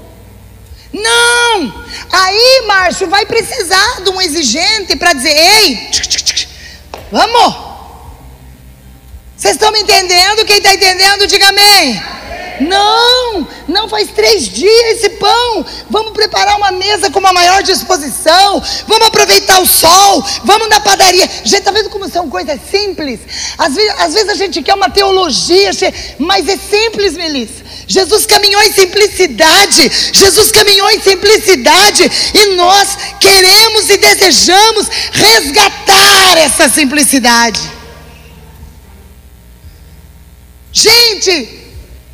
Não. 0.92 1.84
Aí, 2.10 2.64
Márcio, 2.66 3.08
vai 3.08 3.26
precisar 3.26 4.02
de 4.02 4.08
um 4.10 4.20
exigente 4.20 4.96
para 4.96 5.12
dizer: 5.12 5.36
ei, 5.36 5.90
vamos. 7.10 7.68
Vocês 9.36 9.54
estão 9.54 9.70
me 9.70 9.80
entendendo? 9.80 10.44
Quem 10.46 10.56
está 10.56 10.74
entendendo, 10.74 11.26
diga 11.26 11.48
amém. 11.48 12.02
Não, 12.60 13.46
não 13.68 13.88
faz 13.88 14.10
três 14.10 14.48
dias 14.48 14.98
esse 14.98 15.10
pão. 15.10 15.64
Vamos 15.88 16.12
preparar 16.12 16.56
uma 16.56 16.72
mesa 16.72 17.10
com 17.10 17.18
uma 17.18 17.32
maior 17.32 17.62
disposição. 17.62 18.62
Vamos 18.86 19.08
aproveitar 19.08 19.60
o 19.60 19.66
sol. 19.66 20.24
Vamos 20.44 20.68
na 20.68 20.80
padaria. 20.80 21.28
Gente, 21.44 21.58
está 21.58 21.70
vendo 21.70 21.90
como 21.90 22.08
são 22.08 22.28
coisas 22.28 22.58
simples? 22.70 23.20
Às 23.56 23.74
vezes, 23.74 23.94
às 23.98 24.14
vezes 24.14 24.28
a 24.28 24.34
gente 24.34 24.62
quer 24.62 24.74
uma 24.74 24.90
teologia, 24.90 25.70
mas 26.18 26.48
é 26.48 26.56
simples, 26.56 27.14
Melissa. 27.14 27.68
Jesus 27.86 28.26
caminhou 28.26 28.62
em 28.62 28.72
simplicidade. 28.72 29.90
Jesus 30.12 30.50
caminhou 30.50 30.90
em 30.90 31.00
simplicidade. 31.00 32.10
E 32.34 32.54
nós 32.56 32.96
queremos 33.20 33.88
e 33.88 33.98
desejamos 33.98 34.86
resgatar 35.12 36.38
essa 36.38 36.68
simplicidade. 36.68 37.78
Gente, 40.70 41.57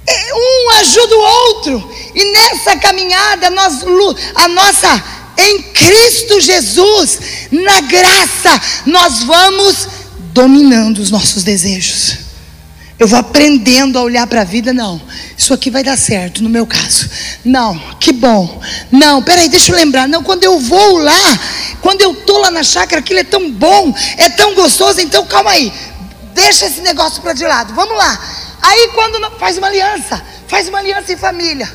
um 0.06 0.70
ajuda 0.78 1.16
o 1.16 1.20
outro. 1.20 1.90
E 2.14 2.32
nessa 2.32 2.76
caminhada, 2.76 3.50
nós, 3.50 3.84
a 4.34 4.48
nossa, 4.48 5.04
em 5.38 5.62
Cristo 5.62 6.40
Jesus, 6.40 7.18
na 7.50 7.80
graça, 7.82 8.60
nós 8.86 9.22
vamos 9.24 9.88
dominando 10.32 10.98
os 10.98 11.10
nossos 11.10 11.42
desejos. 11.42 12.24
Eu 12.96 13.08
vou 13.08 13.18
aprendendo 13.18 13.98
a 13.98 14.02
olhar 14.02 14.26
para 14.26 14.42
a 14.42 14.44
vida, 14.44 14.72
não. 14.72 15.00
Isso 15.36 15.52
aqui 15.52 15.68
vai 15.68 15.82
dar 15.82 15.98
certo, 15.98 16.42
no 16.42 16.48
meu 16.48 16.64
caso. 16.64 17.10
Não, 17.44 17.76
que 17.98 18.12
bom. 18.12 18.62
Não, 18.90 19.20
peraí, 19.22 19.48
deixa 19.48 19.72
eu 19.72 19.76
lembrar. 19.76 20.06
Não, 20.06 20.22
quando 20.22 20.44
eu 20.44 20.60
vou 20.60 20.98
lá, 20.98 21.40
quando 21.80 22.02
eu 22.02 22.12
estou 22.12 22.38
lá 22.38 22.52
na 22.52 22.62
chácara, 22.62 23.00
aquilo 23.00 23.18
é 23.18 23.24
tão 23.24 23.50
bom, 23.50 23.92
é 24.16 24.28
tão 24.28 24.54
gostoso, 24.54 25.00
então 25.00 25.26
calma 25.26 25.50
aí. 25.50 25.72
Deixa 26.34 26.66
esse 26.66 26.80
negócio 26.82 27.20
para 27.20 27.32
de 27.32 27.44
lado. 27.44 27.74
Vamos 27.74 27.96
lá. 27.96 28.43
Aí 28.64 28.88
quando 28.94 29.30
faz 29.38 29.58
uma 29.58 29.66
aliança, 29.66 30.24
faz 30.48 30.68
uma 30.68 30.78
aliança 30.78 31.12
em 31.12 31.18
família. 31.18 31.70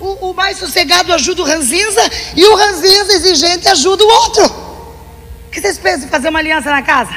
O, 0.00 0.30
o 0.30 0.34
mais 0.34 0.58
sossegado 0.58 1.14
ajuda 1.14 1.42
o 1.42 1.44
ranzinza 1.44 2.02
e 2.34 2.44
o 2.44 2.56
ranzinza 2.56 3.12
exigente 3.12 3.68
ajuda 3.68 4.02
o 4.02 4.08
outro. 4.08 4.44
O 4.44 5.50
que 5.52 5.60
vocês 5.60 5.78
pensam 5.78 6.08
em 6.08 6.10
fazer 6.10 6.30
uma 6.30 6.40
aliança 6.40 6.68
na 6.68 6.82
casa? 6.82 7.14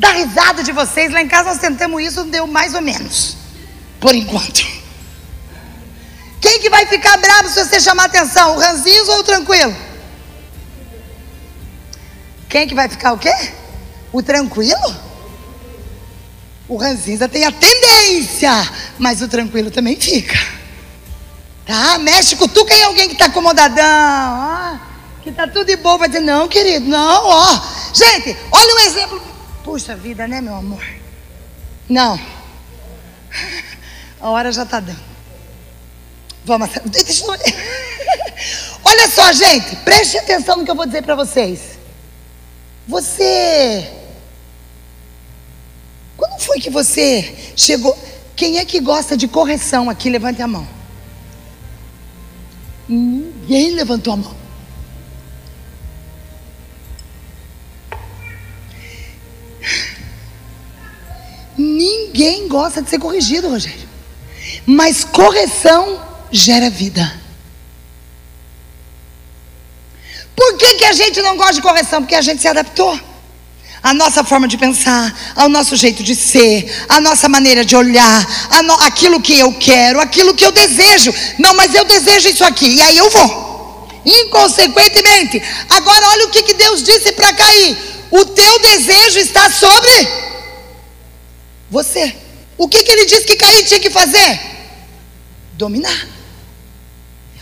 Dá 0.00 0.10
risada 0.10 0.64
de 0.64 0.72
vocês. 0.72 1.12
Lá 1.12 1.22
em 1.22 1.28
casa 1.28 1.50
nós 1.50 1.58
tentamos 1.58 2.02
isso, 2.02 2.24
deu 2.24 2.44
mais 2.44 2.74
ou 2.74 2.82
menos. 2.82 3.36
Por 4.00 4.12
enquanto. 4.16 4.66
Quem 6.40 6.58
que 6.58 6.68
vai 6.68 6.84
ficar 6.86 7.16
bravo 7.18 7.48
se 7.50 7.64
você 7.64 7.78
chamar 7.78 8.06
atenção? 8.06 8.56
O 8.56 8.58
ranzinza 8.58 9.12
ou 9.12 9.20
o 9.20 9.22
tranquilo? 9.22 9.76
Quem 12.48 12.66
que 12.66 12.74
vai 12.74 12.88
ficar 12.88 13.12
o 13.12 13.18
quê? 13.18 13.32
O 14.12 14.20
tranquilo? 14.20 15.11
O 16.72 16.76
ranzinza 16.78 17.28
tem 17.28 17.44
a 17.44 17.52
tendência, 17.52 18.50
mas 18.98 19.20
o 19.20 19.28
tranquilo 19.28 19.70
também 19.70 19.94
fica. 19.94 20.38
Tá? 21.66 21.98
Mexe, 21.98 22.34
cutuca 22.34 22.74
em 22.74 22.84
alguém 22.84 23.08
que 23.08 23.12
está 23.12 23.26
acomodadão. 23.26 23.84
Ó, 23.84 24.78
que 25.22 25.28
está 25.28 25.46
tudo 25.46 25.66
de 25.66 25.76
boa. 25.76 25.98
Vai 25.98 26.08
dizer, 26.08 26.20
não, 26.20 26.48
querido, 26.48 26.88
não, 26.88 27.26
ó. 27.26 27.60
Gente, 27.92 28.34
olha 28.50 28.74
um 28.74 28.78
exemplo. 28.86 29.22
Puxa 29.62 29.94
vida, 29.94 30.26
né, 30.26 30.40
meu 30.40 30.54
amor? 30.54 30.82
Não. 31.90 32.18
A 34.18 34.30
hora 34.30 34.50
já 34.50 34.62
está 34.62 34.80
dando. 34.80 34.98
Vamos. 36.46 36.70
Deixa 36.86 37.22
eu... 37.26 37.38
Olha 38.82 39.10
só, 39.10 39.30
gente, 39.30 39.76
preste 39.76 40.16
atenção 40.16 40.56
no 40.56 40.64
que 40.64 40.70
eu 40.70 40.74
vou 40.74 40.86
dizer 40.86 41.02
para 41.02 41.16
vocês. 41.16 41.60
Você 42.88 44.01
quando 46.22 46.38
foi 46.38 46.60
que 46.60 46.70
você 46.70 47.34
chegou? 47.56 47.98
Quem 48.36 48.58
é 48.58 48.64
que 48.64 48.78
gosta 48.78 49.16
de 49.16 49.26
correção 49.26 49.90
aqui? 49.90 50.08
Levante 50.08 50.40
a 50.40 50.46
mão. 50.46 50.68
Ninguém 52.88 53.72
levantou 53.72 54.12
a 54.12 54.16
mão. 54.18 54.36
Ninguém 61.58 62.46
gosta 62.46 62.80
de 62.80 62.88
ser 62.88 63.00
corrigido, 63.00 63.48
Rogério. 63.48 63.88
Mas 64.64 65.02
correção 65.02 66.00
gera 66.30 66.70
vida. 66.70 67.20
Por 70.36 70.56
que, 70.56 70.76
que 70.76 70.84
a 70.84 70.92
gente 70.92 71.20
não 71.20 71.36
gosta 71.36 71.54
de 71.54 71.62
correção? 71.62 72.00
Porque 72.00 72.14
a 72.14 72.22
gente 72.22 72.40
se 72.40 72.46
adaptou 72.46 73.11
a 73.82 73.92
nossa 73.92 74.22
forma 74.22 74.46
de 74.46 74.56
pensar, 74.56 75.32
ao 75.34 75.48
nosso 75.48 75.74
jeito 75.74 76.02
de 76.02 76.14
ser, 76.14 76.72
a 76.88 77.00
nossa 77.00 77.28
maneira 77.28 77.64
de 77.64 77.74
olhar, 77.74 78.26
no, 78.64 78.74
aquilo 78.74 79.20
que 79.20 79.38
eu 79.38 79.52
quero, 79.54 80.00
aquilo 80.00 80.34
que 80.34 80.44
eu 80.44 80.52
desejo. 80.52 81.12
Não, 81.38 81.52
mas 81.54 81.74
eu 81.74 81.84
desejo 81.84 82.28
isso 82.28 82.44
aqui, 82.44 82.76
e 82.76 82.80
aí 82.80 82.96
eu 82.96 83.10
vou. 83.10 83.88
Inconsequentemente. 84.04 85.42
Agora, 85.68 86.08
olha 86.08 86.26
o 86.26 86.30
que, 86.30 86.42
que 86.42 86.54
Deus 86.54 86.82
disse 86.82 87.12
para 87.12 87.32
Cair: 87.32 87.76
o 88.10 88.24
teu 88.24 88.58
desejo 88.60 89.18
está 89.18 89.50
sobre 89.50 90.08
você. 91.70 92.14
O 92.56 92.68
que, 92.68 92.82
que 92.82 92.92
ele 92.92 93.06
disse 93.06 93.24
que 93.24 93.36
Caim 93.36 93.64
tinha 93.64 93.80
que 93.80 93.90
fazer? 93.90 94.40
Dominar. 95.54 96.08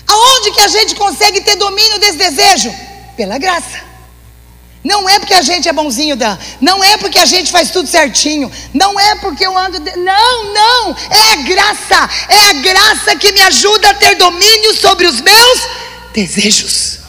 Aonde 0.07 0.53
que 0.53 0.61
a 0.61 0.69
gente 0.69 0.95
consegue 0.95 1.41
ter 1.43 1.57
domínio 1.57 1.99
desse 1.99 2.17
desejo? 2.17 2.73
Pela 3.17 3.37
graça. 3.37 3.90
Não 4.83 5.09
é 5.09 5.19
porque 5.19 5.35
a 5.35 5.43
gente 5.43 5.69
é 5.69 5.73
bonzinho, 5.73 6.17
Dan. 6.17 6.39
Não 6.61 6.83
é 6.83 6.97
porque 6.97 7.19
a 7.19 7.27
gente 7.27 7.53
faz 7.53 7.71
tudo 7.71 7.87
certinho. 7.87 8.51
Não 8.73 8.99
é 8.99 9.15
porque 9.17 9.45
eu 9.45 9.57
ando. 9.57 9.79
De... 9.79 9.97
Não, 9.97 10.55
não. 10.55 10.97
É 11.11 11.33
a 11.33 11.37
graça. 11.37 12.11
É 12.29 12.51
a 12.51 12.53
graça 12.55 13.17
que 13.17 13.31
me 13.33 13.43
ajuda 13.43 13.91
a 13.91 13.95
ter 13.95 14.15
domínio 14.15 14.75
sobre 14.75 15.07
os 15.07 15.21
meus 15.21 15.61
desejos. 16.15 17.01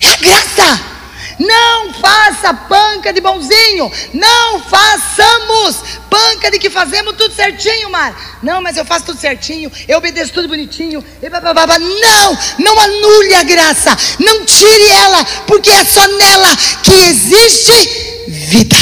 É 0.00 0.08
a 0.08 0.16
graça. 0.16 0.97
Não 1.38 1.92
faça 1.94 2.52
panca 2.52 3.12
de 3.12 3.20
bonzinho. 3.20 3.90
Não 4.12 4.60
façamos 4.60 5.82
panca 6.10 6.50
de 6.50 6.58
que 6.58 6.68
fazemos 6.68 7.16
tudo 7.16 7.34
certinho, 7.34 7.90
Mar. 7.90 8.38
Não, 8.42 8.60
mas 8.60 8.76
eu 8.76 8.84
faço 8.84 9.06
tudo 9.06 9.20
certinho. 9.20 9.70
Eu 9.86 9.98
obedeço 9.98 10.32
tudo 10.32 10.48
bonitinho. 10.48 11.04
Não, 11.22 12.38
não 12.58 12.80
anule 12.80 13.34
a 13.34 13.42
graça. 13.44 13.96
Não 14.18 14.44
tire 14.44 14.88
ela, 14.88 15.24
porque 15.46 15.70
é 15.70 15.84
só 15.84 16.06
nela 16.06 16.56
que 16.82 16.92
existe 16.92 18.26
vida. 18.28 18.76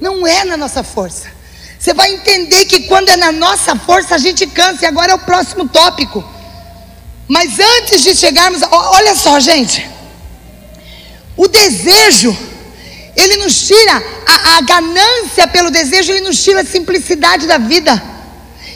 Não 0.00 0.26
é 0.26 0.44
na 0.44 0.56
nossa 0.56 0.82
força. 0.82 1.30
Você 1.78 1.92
vai 1.92 2.12
entender 2.12 2.64
que 2.64 2.84
quando 2.84 3.08
é 3.08 3.16
na 3.16 3.32
nossa 3.32 3.76
força 3.76 4.14
a 4.14 4.18
gente 4.18 4.46
cansa. 4.46 4.84
E 4.84 4.86
agora 4.86 5.12
é 5.12 5.14
o 5.14 5.18
próximo 5.18 5.68
tópico. 5.68 6.24
Mas 7.32 7.58
antes 7.58 8.02
de 8.02 8.14
chegarmos, 8.14 8.60
olha 8.70 9.16
só, 9.16 9.40
gente. 9.40 9.88
O 11.34 11.48
desejo, 11.48 12.36
ele 13.16 13.38
nos 13.38 13.66
tira 13.66 14.04
a, 14.26 14.58
a 14.58 14.60
ganância 14.60 15.48
pelo 15.48 15.70
desejo, 15.70 16.12
ele 16.12 16.20
nos 16.20 16.44
tira 16.44 16.60
a 16.60 16.64
simplicidade 16.64 17.46
da 17.46 17.56
vida. 17.56 18.02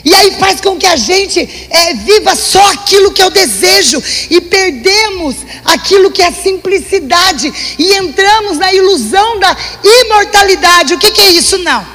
E 0.03 0.11
aí 0.11 0.31
faz 0.39 0.59
com 0.59 0.75
que 0.75 0.87
a 0.87 0.95
gente 0.95 1.39
é, 1.69 1.93
viva 1.93 2.35
só 2.35 2.71
aquilo 2.71 3.11
que 3.11 3.21
eu 3.21 3.29
desejo 3.29 4.01
e 4.27 4.41
perdemos 4.41 5.35
aquilo 5.63 6.09
que 6.09 6.23
é 6.23 6.27
a 6.29 6.33
simplicidade 6.33 7.53
e 7.77 7.93
entramos 7.93 8.57
na 8.57 8.73
ilusão 8.73 9.39
da 9.39 9.55
imortalidade. 9.83 10.95
O 10.95 10.97
que, 10.97 11.11
que 11.11 11.21
é 11.21 11.29
isso? 11.29 11.59
Não. 11.59 11.85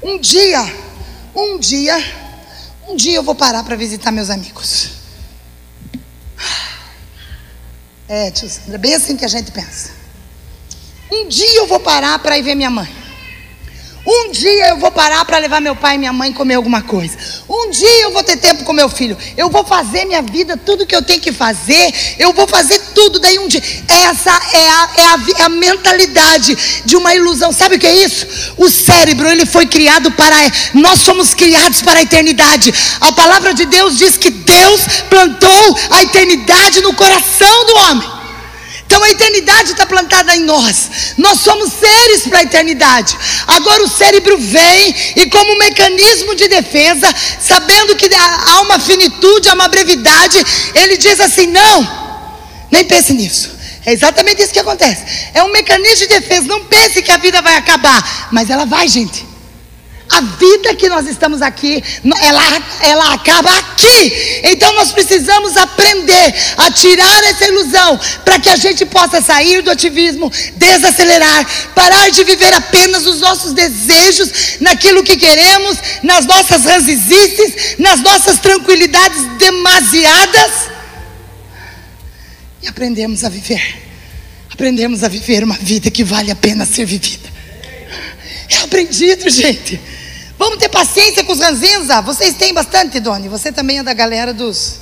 Um 0.00 0.16
dia, 0.16 0.64
um 1.34 1.58
dia, 1.58 2.14
um 2.86 2.94
dia 2.94 3.16
eu 3.16 3.24
vou 3.24 3.34
parar 3.34 3.64
para 3.64 3.74
visitar 3.74 4.12
meus 4.12 4.30
amigos. 4.30 4.97
É, 8.08 8.30
tio 8.30 8.48
Sandra, 8.48 8.78
bem 8.78 8.94
assim 8.94 9.16
que 9.16 9.24
a 9.24 9.28
gente 9.28 9.52
pensa. 9.52 9.90
Um 11.10 11.28
dia 11.28 11.58
eu 11.58 11.66
vou 11.66 11.78
parar 11.78 12.18
para 12.18 12.38
ir 12.38 12.42
ver 12.42 12.54
minha 12.54 12.70
mãe. 12.70 12.97
Um 14.06 14.30
dia 14.30 14.68
eu 14.68 14.78
vou 14.78 14.90
parar 14.90 15.24
para 15.24 15.38
levar 15.38 15.60
meu 15.60 15.76
pai 15.76 15.96
e 15.96 15.98
minha 15.98 16.12
mãe 16.12 16.32
comer 16.32 16.54
alguma 16.54 16.80
coisa. 16.82 17.16
Um 17.48 17.70
dia 17.70 18.02
eu 18.02 18.12
vou 18.12 18.22
ter 18.22 18.36
tempo 18.36 18.64
com 18.64 18.72
meu 18.72 18.88
filho. 18.88 19.16
Eu 19.36 19.50
vou 19.50 19.64
fazer 19.64 20.04
minha 20.04 20.22
vida, 20.22 20.56
tudo 20.56 20.86
que 20.86 20.94
eu 20.94 21.02
tenho 21.02 21.20
que 21.20 21.32
fazer. 21.32 21.92
Eu 22.18 22.32
vou 22.32 22.46
fazer 22.46 22.78
tudo. 22.94 23.18
Daí 23.18 23.38
um 23.38 23.48
dia. 23.48 23.62
Essa 23.88 24.30
é 24.30 24.68
a, 24.68 24.90
é 24.96 25.06
a, 25.06 25.20
é 25.38 25.42
a 25.42 25.48
mentalidade 25.48 26.56
de 26.84 26.96
uma 26.96 27.14
ilusão. 27.14 27.52
Sabe 27.52 27.76
o 27.76 27.78
que 27.78 27.86
é 27.86 28.04
isso? 28.04 28.26
O 28.56 28.68
cérebro, 28.68 29.28
ele 29.28 29.44
foi 29.44 29.66
criado 29.66 30.10
para. 30.12 30.36
Nós 30.74 31.00
somos 31.00 31.34
criados 31.34 31.82
para 31.82 31.98
a 31.98 32.02
eternidade. 32.02 32.72
A 33.00 33.12
palavra 33.12 33.52
de 33.52 33.66
Deus 33.66 33.98
diz 33.98 34.16
que 34.16 34.30
Deus 34.30 34.86
plantou 35.10 35.78
a 35.90 36.02
eternidade 36.02 36.80
no 36.80 36.94
coração 36.94 37.66
do 37.66 37.76
homem. 37.76 38.17
Então 38.88 39.02
a 39.02 39.10
eternidade 39.10 39.72
está 39.72 39.84
plantada 39.84 40.34
em 40.34 40.44
nós. 40.44 41.12
Nós 41.18 41.40
somos 41.40 41.74
seres 41.74 42.22
para 42.22 42.38
a 42.38 42.42
eternidade. 42.42 43.18
Agora 43.46 43.84
o 43.84 43.88
cérebro 43.88 44.38
vem 44.38 44.96
e, 45.14 45.26
como 45.26 45.52
um 45.52 45.58
mecanismo 45.58 46.34
de 46.34 46.48
defesa, 46.48 47.14
sabendo 47.38 47.94
que 47.96 48.08
há 48.14 48.62
uma 48.62 48.78
finitude, 48.78 49.50
há 49.50 49.52
uma 49.52 49.68
brevidade, 49.68 50.42
ele 50.74 50.96
diz 50.96 51.20
assim: 51.20 51.48
não, 51.48 51.86
nem 52.70 52.82
pense 52.82 53.12
nisso. 53.12 53.58
É 53.84 53.92
exatamente 53.92 54.42
isso 54.42 54.54
que 54.54 54.58
acontece. 54.58 55.04
É 55.34 55.42
um 55.44 55.52
mecanismo 55.52 56.06
de 56.06 56.20
defesa. 56.20 56.48
Não 56.48 56.64
pense 56.64 57.02
que 57.02 57.10
a 57.10 57.18
vida 57.18 57.42
vai 57.42 57.56
acabar, 57.56 58.28
mas 58.32 58.48
ela 58.48 58.64
vai, 58.64 58.88
gente. 58.88 59.27
A 60.10 60.20
vida 60.22 60.74
que 60.74 60.88
nós 60.88 61.06
estamos 61.06 61.42
aqui, 61.42 61.82
ela, 62.22 62.42
ela 62.80 63.12
acaba 63.12 63.50
aqui. 63.58 64.40
Então 64.42 64.72
nós 64.72 64.90
precisamos 64.90 65.56
aprender 65.56 66.34
a 66.56 66.70
tirar 66.70 67.24
essa 67.24 67.46
ilusão 67.46 68.00
para 68.24 68.38
que 68.38 68.48
a 68.48 68.56
gente 68.56 68.86
possa 68.86 69.20
sair 69.20 69.60
do 69.62 69.70
ativismo, 69.70 70.32
desacelerar, 70.56 71.46
parar 71.74 72.10
de 72.10 72.24
viver 72.24 72.54
apenas 72.54 73.06
os 73.06 73.20
nossos 73.20 73.52
desejos, 73.52 74.58
naquilo 74.60 75.02
que 75.02 75.16
queremos, 75.16 75.76
nas 76.02 76.24
nossas 76.24 76.64
ranzizices, 76.64 77.76
nas 77.78 78.00
nossas 78.00 78.38
tranquilidades 78.38 79.22
demasiadas. 79.38 80.52
E 82.62 82.66
aprendemos 82.68 83.24
a 83.24 83.28
viver. 83.28 83.82
Aprendemos 84.50 85.04
a 85.04 85.08
viver 85.08 85.44
uma 85.44 85.56
vida 85.56 85.90
que 85.90 86.02
vale 86.02 86.30
a 86.30 86.34
pena 86.34 86.64
ser 86.64 86.86
vivida. 86.86 87.28
É 88.48 88.56
aprendido, 88.56 89.28
gente. 89.28 89.78
Vamos 90.38 90.58
ter 90.58 90.68
paciência 90.68 91.24
com 91.24 91.32
os 91.32 91.40
ranzinza. 91.40 92.00
Vocês 92.00 92.34
têm 92.36 92.54
bastante, 92.54 93.00
Doni. 93.00 93.28
Você 93.28 93.50
também 93.50 93.80
é 93.80 93.82
da 93.82 93.92
galera 93.92 94.32
dos. 94.32 94.78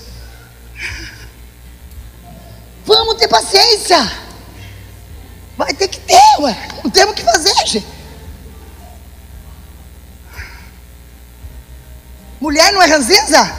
Vamos 2.84 3.14
ter 3.14 3.26
paciência. 3.26 3.98
Vai 5.56 5.72
ter 5.72 5.88
que 5.88 5.98
ter, 5.98 6.40
ué. 6.40 6.68
Não 6.84 6.90
temos 6.90 7.12
o 7.12 7.16
que 7.16 7.22
fazer, 7.22 7.54
gente. 7.66 7.86
Mulher 12.38 12.70
não 12.72 12.82
é 12.82 12.86
ranzinza? 12.86 13.50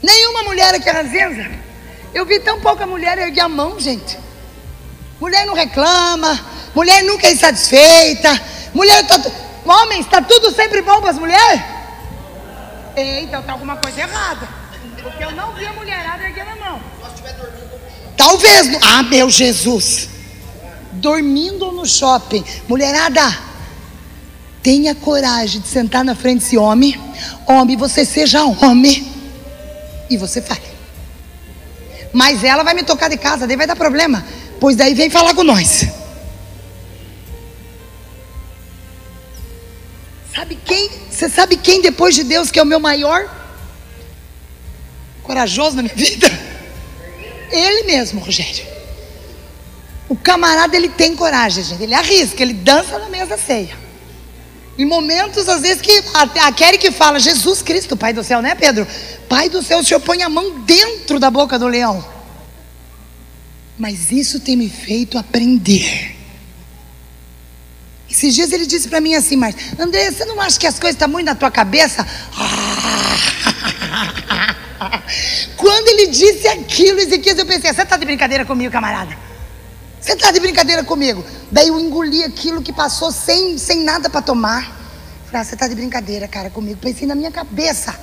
Nenhuma 0.00 0.44
mulher 0.44 0.72
aqui 0.72 0.88
é 0.88 0.92
ranzinza. 0.92 1.50
Eu 2.14 2.24
vi 2.24 2.38
tão 2.38 2.60
pouca 2.60 2.86
mulher 2.86 3.18
erguer 3.18 3.40
a 3.40 3.48
mão, 3.48 3.78
gente. 3.80 4.16
Mulher 5.20 5.44
não 5.44 5.54
reclama. 5.54 6.40
Mulher 6.74 7.02
nunca 7.02 7.26
é 7.26 7.32
insatisfeita. 7.32 8.40
Mulher 8.72 9.04
tá. 9.04 9.20
Homens, 9.68 10.06
está 10.06 10.22
tudo 10.22 10.50
sempre 10.50 10.80
bom 10.80 10.98
para 11.02 11.10
as 11.10 11.18
mulheres? 11.18 11.60
Então 12.96 13.40
está 13.40 13.52
alguma 13.52 13.76
coisa 13.76 14.00
errada. 14.00 14.48
Porque 15.02 15.22
eu 15.22 15.30
não 15.32 15.52
vi 15.52 15.66
a 15.66 15.72
mulherada 15.74 16.24
erguendo 16.24 16.50
a 16.50 16.56
mão. 16.56 16.80
Talvez. 18.16 18.78
Ah, 18.82 19.02
meu 19.02 19.28
Jesus. 19.28 20.08
Dormindo 20.92 21.70
no 21.70 21.86
shopping. 21.86 22.42
Mulherada, 22.66 23.38
tenha 24.62 24.94
coragem 24.94 25.60
de 25.60 25.68
sentar 25.68 26.02
na 26.02 26.14
frente 26.14 26.40
desse 26.40 26.56
homem. 26.56 26.98
Homem, 27.46 27.76
você 27.76 28.06
seja 28.06 28.42
homem. 28.44 29.06
E 30.08 30.16
você 30.16 30.40
fale. 30.40 30.62
Mas 32.12 32.42
ela 32.42 32.62
vai 32.62 32.72
me 32.72 32.82
tocar 32.82 33.08
de 33.10 33.18
casa, 33.18 33.46
daí 33.46 33.56
vai 33.56 33.66
dar 33.66 33.76
problema. 33.76 34.24
Pois 34.58 34.76
daí 34.76 34.94
vem 34.94 35.10
falar 35.10 35.34
com 35.34 35.44
nós. 35.44 35.86
Sabe 40.38 40.56
quem? 40.64 40.88
Você 41.10 41.28
sabe 41.28 41.56
quem 41.56 41.82
depois 41.82 42.14
de 42.14 42.22
Deus 42.22 42.48
que 42.48 42.60
é 42.60 42.62
o 42.62 42.66
meu 42.66 42.78
maior 42.78 43.28
corajoso 45.24 45.74
na 45.74 45.82
minha 45.82 45.94
vida? 45.98 46.28
Ele 47.50 47.82
mesmo, 47.82 48.20
Rogério. 48.20 48.64
O 50.08 50.14
camarada 50.14 50.76
ele 50.76 50.90
tem 50.90 51.16
coragem, 51.16 51.64
gente. 51.64 51.82
Ele 51.82 51.92
arrisca, 51.92 52.40
ele 52.40 52.52
dança 52.52 53.00
na 53.00 53.08
mesa 53.08 53.36
ceia. 53.36 53.76
Em 54.78 54.84
momentos, 54.84 55.48
às 55.48 55.62
vezes, 55.62 55.82
que 55.82 56.04
a, 56.14 56.46
a 56.46 56.52
Kelly 56.52 56.78
que 56.78 56.92
fala, 56.92 57.18
Jesus 57.18 57.60
Cristo, 57.60 57.96
Pai 57.96 58.12
do 58.12 58.22
céu, 58.22 58.40
né, 58.40 58.54
Pedro? 58.54 58.86
Pai 59.28 59.48
do 59.48 59.60
céu, 59.60 59.80
o 59.80 59.84
Senhor 59.84 59.98
põe 59.98 60.22
a 60.22 60.28
mão 60.28 60.60
dentro 60.60 61.18
da 61.18 61.32
boca 61.32 61.58
do 61.58 61.66
leão. 61.66 62.06
Mas 63.76 64.12
isso 64.12 64.38
tem 64.38 64.54
me 64.54 64.70
feito 64.70 65.18
aprender 65.18 66.16
esses 68.10 68.34
dias 68.34 68.52
ele 68.52 68.66
disse 68.66 68.88
para 68.88 69.00
mim 69.00 69.14
assim, 69.14 69.36
mas 69.36 69.54
André, 69.78 70.10
você 70.10 70.24
não 70.24 70.40
acha 70.40 70.58
que 70.58 70.66
as 70.66 70.78
coisas 70.78 70.94
estão 70.94 71.08
muito 71.08 71.26
na 71.26 71.34
tua 71.34 71.50
cabeça? 71.50 72.06
Quando 75.56 75.88
ele 75.88 76.06
disse 76.08 76.46
aquilo, 76.48 77.00
Ezequias, 77.00 77.38
eu 77.38 77.46
pensei, 77.46 77.72
você 77.72 77.82
está 77.82 77.96
de 77.96 78.04
brincadeira 78.04 78.44
comigo, 78.44 78.72
camarada? 78.72 79.16
Você 80.00 80.12
está 80.12 80.30
de 80.30 80.40
brincadeira 80.40 80.84
comigo? 80.84 81.24
Daí 81.50 81.68
eu 81.68 81.78
engoli 81.78 82.22
aquilo 82.24 82.62
que 82.62 82.72
passou 82.72 83.10
sem, 83.10 83.58
sem 83.58 83.82
nada 83.82 84.08
para 84.08 84.22
tomar. 84.22 84.62
Falei, 85.26 85.42
ah, 85.42 85.44
você 85.44 85.54
está 85.54 85.68
de 85.68 85.74
brincadeira, 85.74 86.26
cara, 86.28 86.48
comigo. 86.48 86.78
Pensei 86.80 87.06
na 87.06 87.14
minha 87.14 87.30
cabeça. 87.30 87.94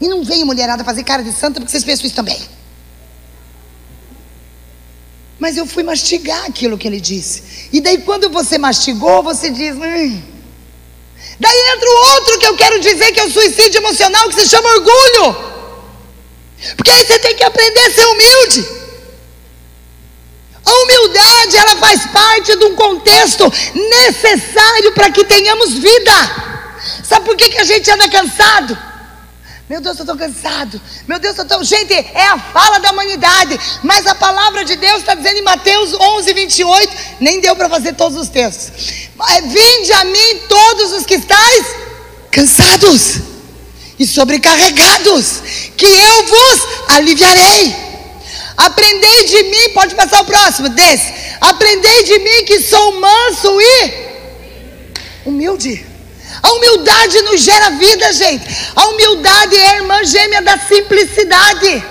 E 0.00 0.08
não 0.08 0.24
veio 0.24 0.44
mulherada 0.44 0.84
fazer 0.84 1.04
cara 1.04 1.22
de 1.22 1.32
santa 1.32 1.60
porque 1.60 1.70
vocês 1.70 1.84
pensam 1.84 2.06
isso 2.06 2.14
também. 2.14 2.38
Mas 5.44 5.58
eu 5.58 5.66
fui 5.66 5.82
mastigar 5.82 6.46
aquilo 6.46 6.78
que 6.78 6.88
ele 6.88 6.98
disse. 6.98 7.68
E 7.70 7.78
daí, 7.78 7.98
quando 7.98 8.30
você 8.30 8.56
mastigou, 8.56 9.22
você 9.22 9.50
diz. 9.50 9.76
Hum. 9.76 10.22
Daí 11.38 11.58
entra 11.74 11.90
o 11.90 12.14
outro 12.14 12.38
que 12.38 12.46
eu 12.46 12.56
quero 12.56 12.80
dizer 12.80 13.12
que 13.12 13.20
é 13.20 13.24
o 13.26 13.30
suicídio 13.30 13.76
emocional, 13.76 14.26
que 14.30 14.36
se 14.36 14.48
chama 14.48 14.66
orgulho. 14.70 15.36
Porque 16.74 16.90
aí 16.90 17.04
você 17.04 17.18
tem 17.18 17.36
que 17.36 17.44
aprender 17.44 17.80
a 17.80 17.90
ser 17.90 18.06
humilde. 18.06 18.66
A 20.64 20.72
humildade, 20.82 21.56
ela 21.58 21.76
faz 21.76 22.06
parte 22.06 22.56
de 22.56 22.64
um 22.64 22.74
contexto 22.74 23.44
necessário 23.74 24.92
para 24.92 25.10
que 25.10 25.24
tenhamos 25.24 25.74
vida. 25.74 26.14
Sabe 27.04 27.26
por 27.26 27.36
que, 27.36 27.50
que 27.50 27.58
a 27.58 27.64
gente 27.64 27.90
anda 27.90 28.08
cansado? 28.08 28.78
Meu 29.68 29.80
Deus, 29.80 29.96
eu 29.96 30.02
estou 30.02 30.16
cansado. 30.16 30.80
Meu 31.08 31.18
Deus, 31.18 31.38
eu 31.38 31.42
estou. 31.44 31.64
Gente, 31.64 31.94
é 31.94 32.26
a 32.26 32.38
fala 32.38 32.78
da 32.80 32.90
humanidade. 32.90 33.58
Mas 33.82 34.06
a 34.06 34.14
palavra 34.14 34.62
de 34.62 34.76
Deus 34.76 34.98
está 34.98 35.14
dizendo 35.14 35.38
em 35.38 35.42
Mateus 35.42 35.94
11, 35.94 36.34
28. 36.34 36.96
Nem 37.20 37.40
deu 37.40 37.56
para 37.56 37.68
fazer 37.70 37.94
todos 37.94 38.18
os 38.18 38.28
textos. 38.28 39.08
Vinde 39.44 39.92
a 39.92 40.04
mim 40.04 40.40
todos 40.48 40.92
os 40.92 41.06
que 41.06 41.14
estáis 41.14 41.66
cansados 42.30 43.20
e 43.98 44.06
sobrecarregados, 44.06 45.70
que 45.76 45.86
eu 45.86 46.26
vos 46.26 46.60
aliviarei. 46.88 47.74
Aprendei 48.56 49.24
de 49.24 49.42
mim, 49.44 49.70
pode 49.72 49.94
passar 49.94 50.20
o 50.20 50.24
próximo, 50.24 50.68
desse. 50.68 51.12
Aprendei 51.40 52.04
de 52.04 52.18
mim 52.18 52.44
que 52.44 52.60
sou 52.60 53.00
manso 53.00 53.60
e 53.60 53.92
humilde. 55.24 55.93
A 56.42 56.52
humildade 56.52 57.22
nos 57.22 57.40
gera 57.40 57.70
vida, 57.70 58.12
gente. 58.12 58.44
A 58.74 58.86
humildade 58.88 59.56
é 59.56 59.70
a 59.70 59.76
irmã 59.76 60.04
gêmea 60.04 60.42
da 60.42 60.58
simplicidade. 60.58 61.84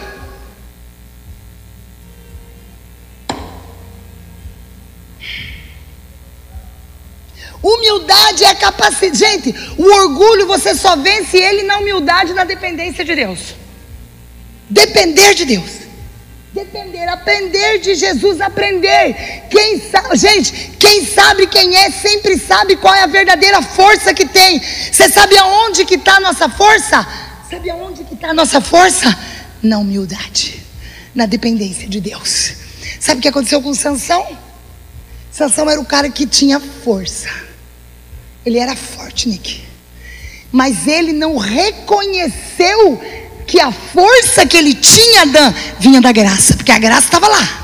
Humildade 7.61 8.43
é 8.43 8.49
a 8.49 8.55
capacidade. 8.55 9.17
Gente, 9.17 9.55
o 9.77 9.85
orgulho 9.85 10.45
você 10.45 10.75
só 10.75 10.97
vence 10.97 11.37
ele 11.37 11.63
na 11.63 11.77
humildade 11.77 12.33
na 12.33 12.43
dependência 12.43 13.05
de 13.05 13.15
Deus. 13.15 13.55
Depender 14.69 15.33
de 15.33 15.45
Deus. 15.45 15.82
Depender, 16.53 17.07
aprender 17.07 17.79
de 17.79 17.95
Jesus, 17.95 18.39
aprender. 18.39 19.47
Quem 19.49 19.81
sabe, 19.89 20.15
gente, 20.15 20.71
quem 20.77 21.03
sabe 21.03 21.47
quem 21.47 21.75
é, 21.75 21.89
sempre 21.89 22.37
sabe 22.37 22.75
qual 22.75 22.93
é 22.93 23.01
a 23.01 23.07
verdadeira 23.07 23.59
força 23.63 24.13
que 24.13 24.23
tem. 24.23 24.61
Você 24.61 25.09
sabe 25.09 25.35
aonde 25.35 25.83
que 25.83 25.95
está 25.95 26.17
a 26.17 26.19
nossa 26.19 26.47
força? 26.47 27.07
Sabe 27.49 27.71
aonde 27.71 28.03
que 28.03 28.13
está 28.13 28.29
a 28.29 28.33
nossa 28.35 28.61
força? 28.61 29.17
Na 29.63 29.79
humildade, 29.79 30.61
na 31.15 31.25
dependência 31.25 31.89
de 31.89 31.99
Deus. 31.99 32.53
Sabe 32.99 33.17
o 33.17 33.21
que 33.23 33.29
aconteceu 33.29 33.59
com 33.59 33.73
Sansão? 33.73 34.37
Sansão 35.31 35.67
era 35.67 35.81
o 35.81 35.85
cara 35.85 36.07
que 36.07 36.27
tinha 36.27 36.59
força. 36.59 37.29
Ele 38.45 38.59
era 38.59 38.75
forte, 38.75 39.27
Nick. 39.27 39.63
Mas 40.51 40.85
ele 40.85 41.13
não 41.13 41.35
reconheceu 41.37 43.01
que 43.47 43.59
a 43.59 43.71
força 43.71 44.45
que 44.45 44.57
ele 44.57 44.73
tinha, 44.73 45.25
Dan, 45.25 45.53
vinha 45.79 46.01
da 46.01 46.11
graça, 46.11 46.55
porque 46.55 46.71
a 46.71 46.79
graça 46.79 47.05
estava 47.05 47.27
lá. 47.27 47.63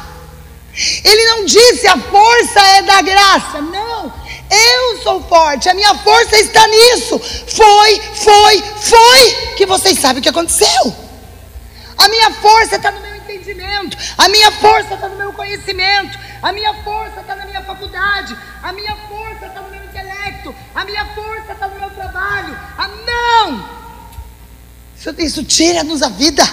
Ele 1.04 1.26
não 1.26 1.46
disse 1.46 1.88
a 1.88 1.98
força 1.98 2.60
é 2.60 2.82
da 2.84 3.02
graça, 3.02 3.62
não. 3.62 4.14
Eu 4.50 5.04
sou 5.04 5.22
forte, 5.24 5.70
a 5.70 5.74
minha 5.74 5.94
força 5.96 6.38
está 6.38 6.66
nisso. 6.68 7.20
Foi, 7.20 8.02
foi, 8.16 8.64
foi 8.80 9.56
que 9.58 9.66
vocês 9.66 10.00
sabem 10.00 10.20
o 10.20 10.24
que 10.24 10.30
aconteceu. 10.30 10.96
A 11.98 12.08
minha 12.08 12.32
força 12.32 12.78
está 12.78 12.92
no 12.92 13.02
meu 13.02 13.14
entendimento, 13.14 13.98
a 14.18 14.30
minha 14.30 14.52
força 14.52 14.94
está 14.94 15.10
no 15.10 15.18
meu 15.18 15.34
conhecimento, 15.34 16.18
a 16.42 16.54
minha 16.54 16.74
força 16.76 17.20
está 17.20 17.36
na 17.36 17.46
minha 17.46 17.62
faculdade, 17.62 18.38
a 18.64 18.72
minha 18.72 18.96
força 19.10 19.48
está 19.48 19.62
no 19.62 19.70
meu 19.70 19.84
intelecto, 19.84 20.56
a 20.74 20.86
minha 20.86 21.06
força 21.08 21.52
está 21.52 21.68
no 21.68 21.80
meu 21.80 21.90
trabalho. 21.90 22.58
Ah, 22.78 22.88
não! 23.06 23.89
Isso, 25.00 25.16
isso 25.18 25.44
tira-nos 25.44 26.02
a 26.02 26.10
vida. 26.10 26.44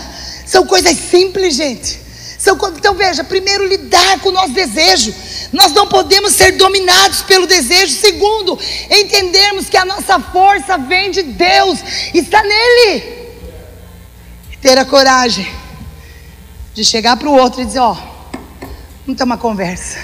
São 0.46 0.64
coisas 0.64 0.96
simples, 0.96 1.56
gente. 1.56 1.98
São, 2.38 2.56
então 2.76 2.94
veja, 2.94 3.24
primeiro 3.24 3.66
lidar 3.66 4.20
com 4.20 4.28
o 4.28 4.32
nosso 4.32 4.52
desejo. 4.52 5.12
Nós 5.52 5.72
não 5.72 5.88
podemos 5.88 6.32
ser 6.32 6.52
dominados 6.52 7.22
pelo 7.22 7.46
desejo. 7.46 7.92
Segundo, 7.92 8.56
entendermos 8.88 9.68
que 9.68 9.76
a 9.76 9.84
nossa 9.84 10.20
força 10.20 10.78
vem 10.78 11.10
de 11.10 11.22
Deus, 11.22 11.80
está 12.14 12.40
nele. 12.42 13.02
E 14.52 14.56
ter 14.58 14.78
a 14.78 14.84
coragem 14.84 15.50
de 16.72 16.84
chegar 16.84 17.16
para 17.16 17.28
o 17.28 17.36
outro 17.36 17.62
e 17.62 17.64
dizer: 17.64 17.80
Ó, 17.80 17.92
oh, 17.92 18.38
vamos 19.04 19.18
ter 19.18 19.24
uma 19.24 19.38
conversa. 19.38 19.98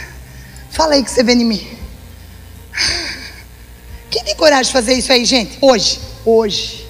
Fala 0.70 0.95
aí 0.95 1.05
que 1.05 1.11
você 1.11 1.22
vê 1.22 1.34
em 1.34 1.45
mim. 1.45 1.78
Quem 4.11 4.24
tem 4.24 4.34
coragem 4.34 4.64
de 4.64 4.72
fazer 4.72 4.95
isso 4.95 5.12
aí, 5.12 5.24
gente? 5.24 5.59
Hoje, 5.61 6.01
hoje. 6.24 6.82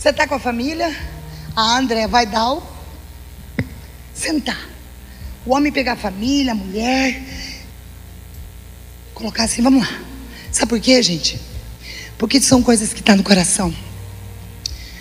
Você 0.00 0.08
está 0.08 0.26
com 0.26 0.34
a 0.34 0.40
família, 0.40 0.96
a 1.54 1.76
André 1.76 2.06
vai 2.08 2.24
dar 2.24 2.52
o 2.52 2.62
sentar. 4.14 4.66
O 5.44 5.54
homem 5.54 5.70
pegar 5.70 5.92
a 5.92 5.96
família, 5.96 6.52
a 6.52 6.54
mulher, 6.54 7.22
colocar 9.12 9.44
assim, 9.44 9.60
vamos 9.60 9.86
lá. 9.86 10.00
Sabe 10.50 10.70
por 10.70 10.80
quê, 10.80 11.02
gente? 11.02 11.38
Porque 12.16 12.40
são 12.40 12.62
coisas 12.62 12.94
que 12.94 13.00
estão 13.00 13.12
tá 13.12 13.18
no 13.18 13.22
coração. 13.22 13.74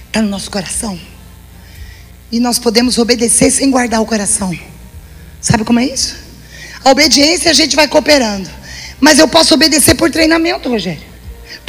Está 0.07 0.21
no 0.21 0.27
nosso 0.27 0.51
coração. 0.51 0.99
E 2.29 2.37
nós 2.41 2.59
podemos 2.59 2.97
obedecer 2.97 3.51
sem 3.51 3.71
guardar 3.71 4.01
o 4.01 4.05
coração. 4.05 4.53
Sabe 5.39 5.63
como 5.63 5.79
é 5.79 5.85
isso? 5.85 6.17
A 6.83 6.89
obediência 6.89 7.49
a 7.49 7.53
gente 7.53 7.73
vai 7.73 7.87
cooperando. 7.87 8.49
Mas 8.99 9.17
eu 9.17 9.29
posso 9.29 9.53
obedecer 9.53 9.95
por 9.95 10.11
treinamento, 10.11 10.67
Rogério. 10.67 11.08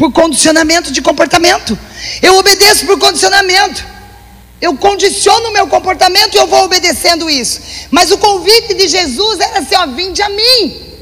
Por 0.00 0.10
condicionamento 0.12 0.90
de 0.90 1.02
comportamento. 1.02 1.78
Eu 2.22 2.38
obedeço 2.38 2.86
por 2.86 2.98
condicionamento. 2.98 3.84
Eu 4.58 4.74
condiciono 4.74 5.50
o 5.50 5.52
meu 5.52 5.66
comportamento 5.66 6.34
e 6.34 6.38
eu 6.38 6.46
vou 6.46 6.64
obedecendo 6.64 7.28
isso. 7.28 7.60
Mas 7.90 8.10
o 8.10 8.16
convite 8.16 8.72
de 8.72 8.88
Jesus 8.88 9.40
era 9.40 9.58
assim: 9.58 9.74
ó, 9.74 9.86
vinde 9.88 10.22
a 10.22 10.30
mim. 10.30 10.96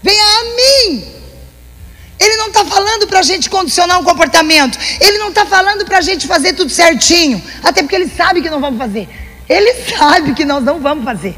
Venha 0.00 0.24
a 0.24 0.44
mim. 0.44 1.04
Ele 2.20 2.36
não 2.36 2.46
está 2.46 2.64
falando 2.64 3.08
para 3.08 3.18
a 3.18 3.22
gente 3.22 3.50
condicionar 3.50 3.98
um 3.98 4.04
comportamento. 4.04 4.78
Ele 5.00 5.18
não 5.18 5.30
está 5.30 5.44
falando 5.44 5.84
para 5.84 5.98
a 5.98 6.02
gente 6.02 6.28
fazer 6.28 6.52
tudo 6.52 6.70
certinho. 6.70 7.42
Até 7.64 7.82
porque 7.82 7.96
ele 7.96 8.08
sabe 8.16 8.42
que 8.42 8.48
não 8.48 8.60
vamos 8.60 8.78
fazer. 8.78 9.08
Ele 9.48 9.74
sabe 9.98 10.34
que 10.34 10.44
nós 10.44 10.62
não 10.62 10.78
vamos 10.78 11.04
fazer. 11.04 11.36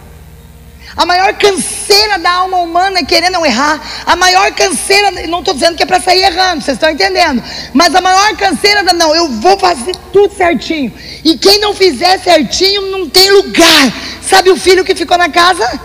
A 0.97 1.07
maior 1.07 1.33
canseira 1.35 2.19
da 2.19 2.31
alma 2.31 2.59
humana 2.59 2.99
é 2.99 3.05
querer 3.05 3.31
não 3.31 3.47
errar. 3.47 3.81
A 4.05 4.15
maior 4.15 4.53
canseira, 4.53 5.11
não 5.27 5.39
estou 5.39 5.55
dizendo 5.55 5.77
que 5.77 5.83
é 5.83 5.87
para 5.87 6.01
sair 6.01 6.23
errando, 6.23 6.63
vocês 6.63 6.77
estão 6.77 6.91
entendendo? 6.91 7.43
Mas 7.73 7.95
a 7.95 8.01
maior 8.01 8.37
canseira 8.37 8.85
da 8.85 8.93
não, 8.93 9.15
eu 9.15 9.29
vou 9.29 9.59
fazer 9.59 9.97
tudo 10.13 10.35
certinho. 10.35 10.93
E 11.25 11.39
quem 11.39 11.59
não 11.61 11.75
fizer 11.75 12.19
certinho 12.19 12.91
não 12.91 13.09
tem 13.09 13.31
lugar. 13.31 13.93
Sabe 14.23 14.51
o 14.51 14.57
filho 14.57 14.85
que 14.85 14.95
ficou 14.95 15.17
na 15.17 15.31
casa? 15.31 15.81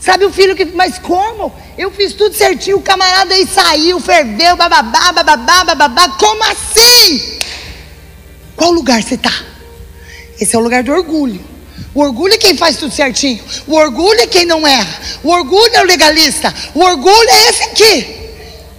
Sabe 0.00 0.24
o 0.24 0.32
filho 0.32 0.56
que. 0.56 0.64
Mas 0.64 0.98
como? 0.98 1.52
Eu 1.76 1.90
fiz 1.90 2.14
tudo 2.14 2.34
certinho, 2.34 2.78
o 2.78 2.82
camarada 2.82 3.34
aí 3.34 3.46
saiu, 3.46 4.00
ferveu, 4.00 4.56
bababá, 4.56 5.12
bababá, 5.12 5.64
bababá. 5.64 6.08
Como 6.10 6.42
assim? 6.44 7.38
Qual 8.56 8.70
lugar 8.70 9.02
você 9.02 9.14
está? 9.14 9.32
Esse 10.40 10.56
é 10.56 10.58
o 10.58 10.62
lugar 10.62 10.82
do 10.82 10.92
orgulho. 10.92 11.57
O 11.94 12.00
orgulho 12.00 12.34
é 12.34 12.38
quem 12.38 12.56
faz 12.56 12.76
tudo 12.76 12.94
certinho. 12.94 13.42
O 13.66 13.74
orgulho 13.74 14.20
é 14.20 14.26
quem 14.26 14.44
não 14.44 14.66
erra. 14.66 15.00
O 15.22 15.30
orgulho 15.30 15.74
é 15.74 15.80
o 15.80 15.86
legalista. 15.86 16.54
O 16.74 16.80
orgulho 16.80 17.28
é 17.30 17.48
esse 17.48 17.62
aqui. 17.64 18.18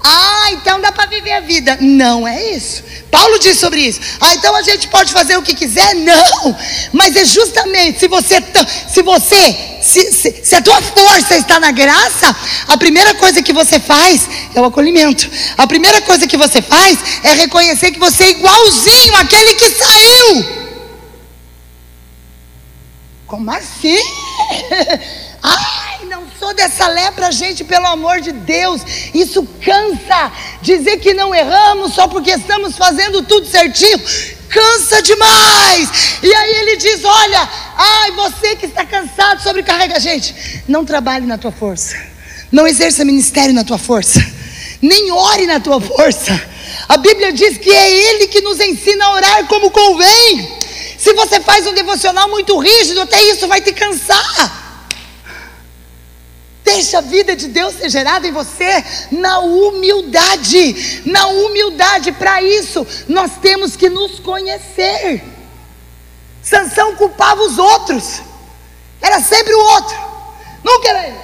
Ah, 0.04 0.52
então 0.54 0.80
dá 0.80 0.91
para 0.91 1.08
viver 1.08 1.34
a 1.34 1.41
vida. 1.41 1.78
Não 1.82 2.28
é 2.28 2.52
isso. 2.52 2.84
Paulo 3.12 3.38
diz 3.39 3.58
sobre 3.58 3.82
isso. 3.82 4.00
Ah, 4.22 4.34
então 4.34 4.56
a 4.56 4.62
gente 4.62 4.88
pode 4.88 5.12
fazer 5.12 5.36
o 5.38 5.41
que 5.41 5.54
quiser? 5.54 5.95
Não. 5.95 6.56
Mas 6.93 7.16
é 7.16 7.26
justamente 7.26 8.00
se 8.00 8.08
você 8.08 8.41
se 8.88 9.02
você 9.02 9.58
se, 9.82 10.12
se, 10.12 10.41
se, 10.43 10.56
a 10.56 10.62
tua 10.62 10.82
força 10.82 11.36
está 11.36 11.60
na 11.60 11.72
graça, 11.72 12.36
a 12.68 12.78
primeira 12.78 13.14
coisa 13.16 13.41
que 13.41 13.54
você 13.54 13.80
faz 13.80 14.22
é 14.54 14.62
o 14.62 14.66
acolhimento. 14.66 15.30
A 15.58 15.66
primeira 15.66 16.02
coisa 16.02 16.28
que 16.28 16.38
você 16.38 16.62
faz 16.62 16.97
é 17.24 17.34
reconhecer 17.34 17.91
que 17.91 18.00
você 18.00 18.24
é 18.24 18.30
igualzinho 18.32 19.16
àquele 19.16 19.56
que 19.56 19.70
saiu. 19.70 20.59
Como 23.30 23.52
assim? 23.52 23.96
Ai, 25.44 26.06
não 26.10 26.24
sou 26.40 26.52
dessa 26.56 26.88
lepra, 26.88 27.32
gente, 27.32 27.64
pelo 27.64 27.86
amor 27.86 28.20
de 28.22 28.32
Deus. 28.32 28.82
Isso 29.14 29.48
cansa. 29.64 30.32
Dizer 30.64 30.98
que 30.98 31.14
não 31.14 31.34
erramos 31.34 31.94
só 31.94 32.08
porque 32.08 32.32
estamos 32.32 32.76
fazendo 32.76 33.22
tudo 33.22 33.46
certinho. 33.46 34.00
Cansa 34.50 35.04
demais. 35.04 36.18
E 36.24 36.34
aí 36.34 36.56
ele 36.56 36.78
diz: 36.78 37.06
Olha, 37.06 37.48
ai, 37.78 38.12
você 38.14 38.56
que 38.56 38.66
está 38.66 38.84
cansado, 38.84 39.44
sobrecarrega. 39.44 40.00
Gente, 40.00 40.64
não 40.68 40.84
trabalhe 40.84 41.28
na 41.28 41.38
tua 41.38 41.52
força. 41.52 41.96
Não 42.52 42.66
exerça 42.66 43.06
ministério 43.06 43.54
na 43.54 43.64
tua 43.64 43.78
força. 43.78 44.20
Nem 44.82 45.12
ore 45.12 45.46
na 45.46 45.60
tua 45.60 45.80
força. 45.80 46.34
A 46.88 46.98
Bíblia 46.98 47.32
diz 47.32 47.60
que 47.60 47.70
é 47.70 47.92
Ele 47.92 48.28
que 48.28 48.42
nos 48.42 48.60
ensina 48.60 49.06
a 49.06 49.12
orar 49.12 49.46
como 49.46 49.70
convém. 49.70 50.60
Se 51.00 51.14
você 51.14 51.39
faz 51.39 51.66
um 51.66 51.74
devocional 51.74 52.28
muito 52.28 52.60
rígido, 52.60 53.00
até 53.00 53.24
isso 53.24 53.47
vai 53.47 53.62
te 53.62 53.72
cansar. 53.72 54.86
Deixa 56.62 56.97
a 56.97 57.02
vida 57.02 57.38
de 57.38 57.47
Deus 57.47 57.76
ser 57.76 57.89
gerada 57.89 58.28
em 58.28 58.34
você 58.34 58.84
na 59.10 59.39
humildade. 59.39 61.04
Na 61.06 61.28
humildade, 61.28 62.12
para 62.12 62.41
isso, 62.43 62.86
nós 63.08 63.32
temos 63.41 63.78
que 63.78 63.89
nos 63.89 64.20
conhecer. 64.20 65.24
Sansão 66.43 66.93
culpava 66.97 67.43
os 67.43 67.58
outros. 67.58 68.22
Era 69.02 69.22
sempre 69.22 69.54
o 69.54 69.60
outro. 69.60 69.97
Nunca 70.62 70.89
era 70.89 71.08
ele. 71.08 71.20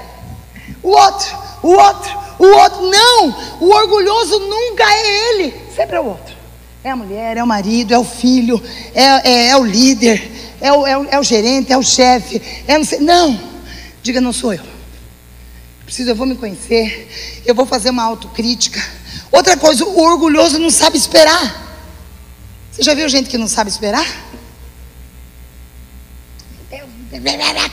O 0.82 0.92
outro, 0.92 1.38
o 1.62 1.72
outro, 1.74 2.20
o 2.40 2.48
outro. 2.48 2.82
Não, 2.90 3.58
o 3.60 3.70
orgulhoso 3.72 4.40
nunca 4.40 4.84
é 4.86 5.30
ele, 5.30 5.70
sempre 5.76 5.98
é 5.98 6.00
o 6.00 6.06
outro. 6.06 6.35
É 6.86 6.92
a 6.92 6.96
mulher, 6.96 7.36
é 7.36 7.44
o 7.44 7.48
marido, 7.48 7.96
é 7.96 7.98
o 7.98 8.04
filho, 8.04 8.62
é, 8.94 9.02
é, 9.28 9.48
é 9.48 9.58
o 9.58 9.66
líder, 9.66 10.32
é 10.62 10.72
o, 10.72 10.86
é, 10.86 10.96
o, 10.96 11.06
é 11.06 11.20
o, 11.20 11.24
gerente, 11.24 11.74
é 11.74 11.78
o 11.80 11.82
chefe. 11.82 12.40
É 12.68 12.78
não, 12.78 12.86
sei, 12.86 13.00
não, 13.00 13.40
diga, 14.04 14.22
não 14.22 14.32
sou 14.32 14.54
eu. 14.54 14.64
Preciso, 15.84 16.12
eu 16.12 16.16
vou 16.16 16.28
me 16.28 16.36
conhecer, 16.36 17.42
eu 17.44 17.56
vou 17.56 17.66
fazer 17.66 17.90
uma 17.90 18.04
autocrítica. 18.04 18.80
Outra 19.32 19.58
coisa, 19.58 19.84
o 19.84 20.00
orgulhoso 20.00 20.60
não 20.60 20.70
sabe 20.70 20.96
esperar. 20.96 21.90
Você 22.72 22.84
já 22.84 22.94
viu 22.94 23.10
gente 23.10 23.32
que 23.32 23.38
não 23.40 23.48
sabe 23.48 23.72
esperar? 23.72 24.06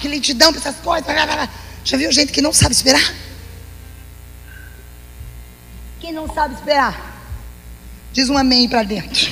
que 0.00 0.08
lentidão 0.08 0.54
para 0.54 0.60
essas 0.62 0.76
coisas. 0.76 1.06
Já 1.84 1.98
viu 1.98 2.10
gente 2.10 2.32
que 2.32 2.40
não 2.40 2.54
sabe 2.54 2.74
esperar? 2.74 3.14
Quem 6.00 6.14
não 6.14 6.32
sabe 6.32 6.54
esperar? 6.54 7.11
Diz 8.12 8.28
um 8.28 8.36
amém 8.36 8.68
para 8.68 8.82
dentro. 8.82 9.30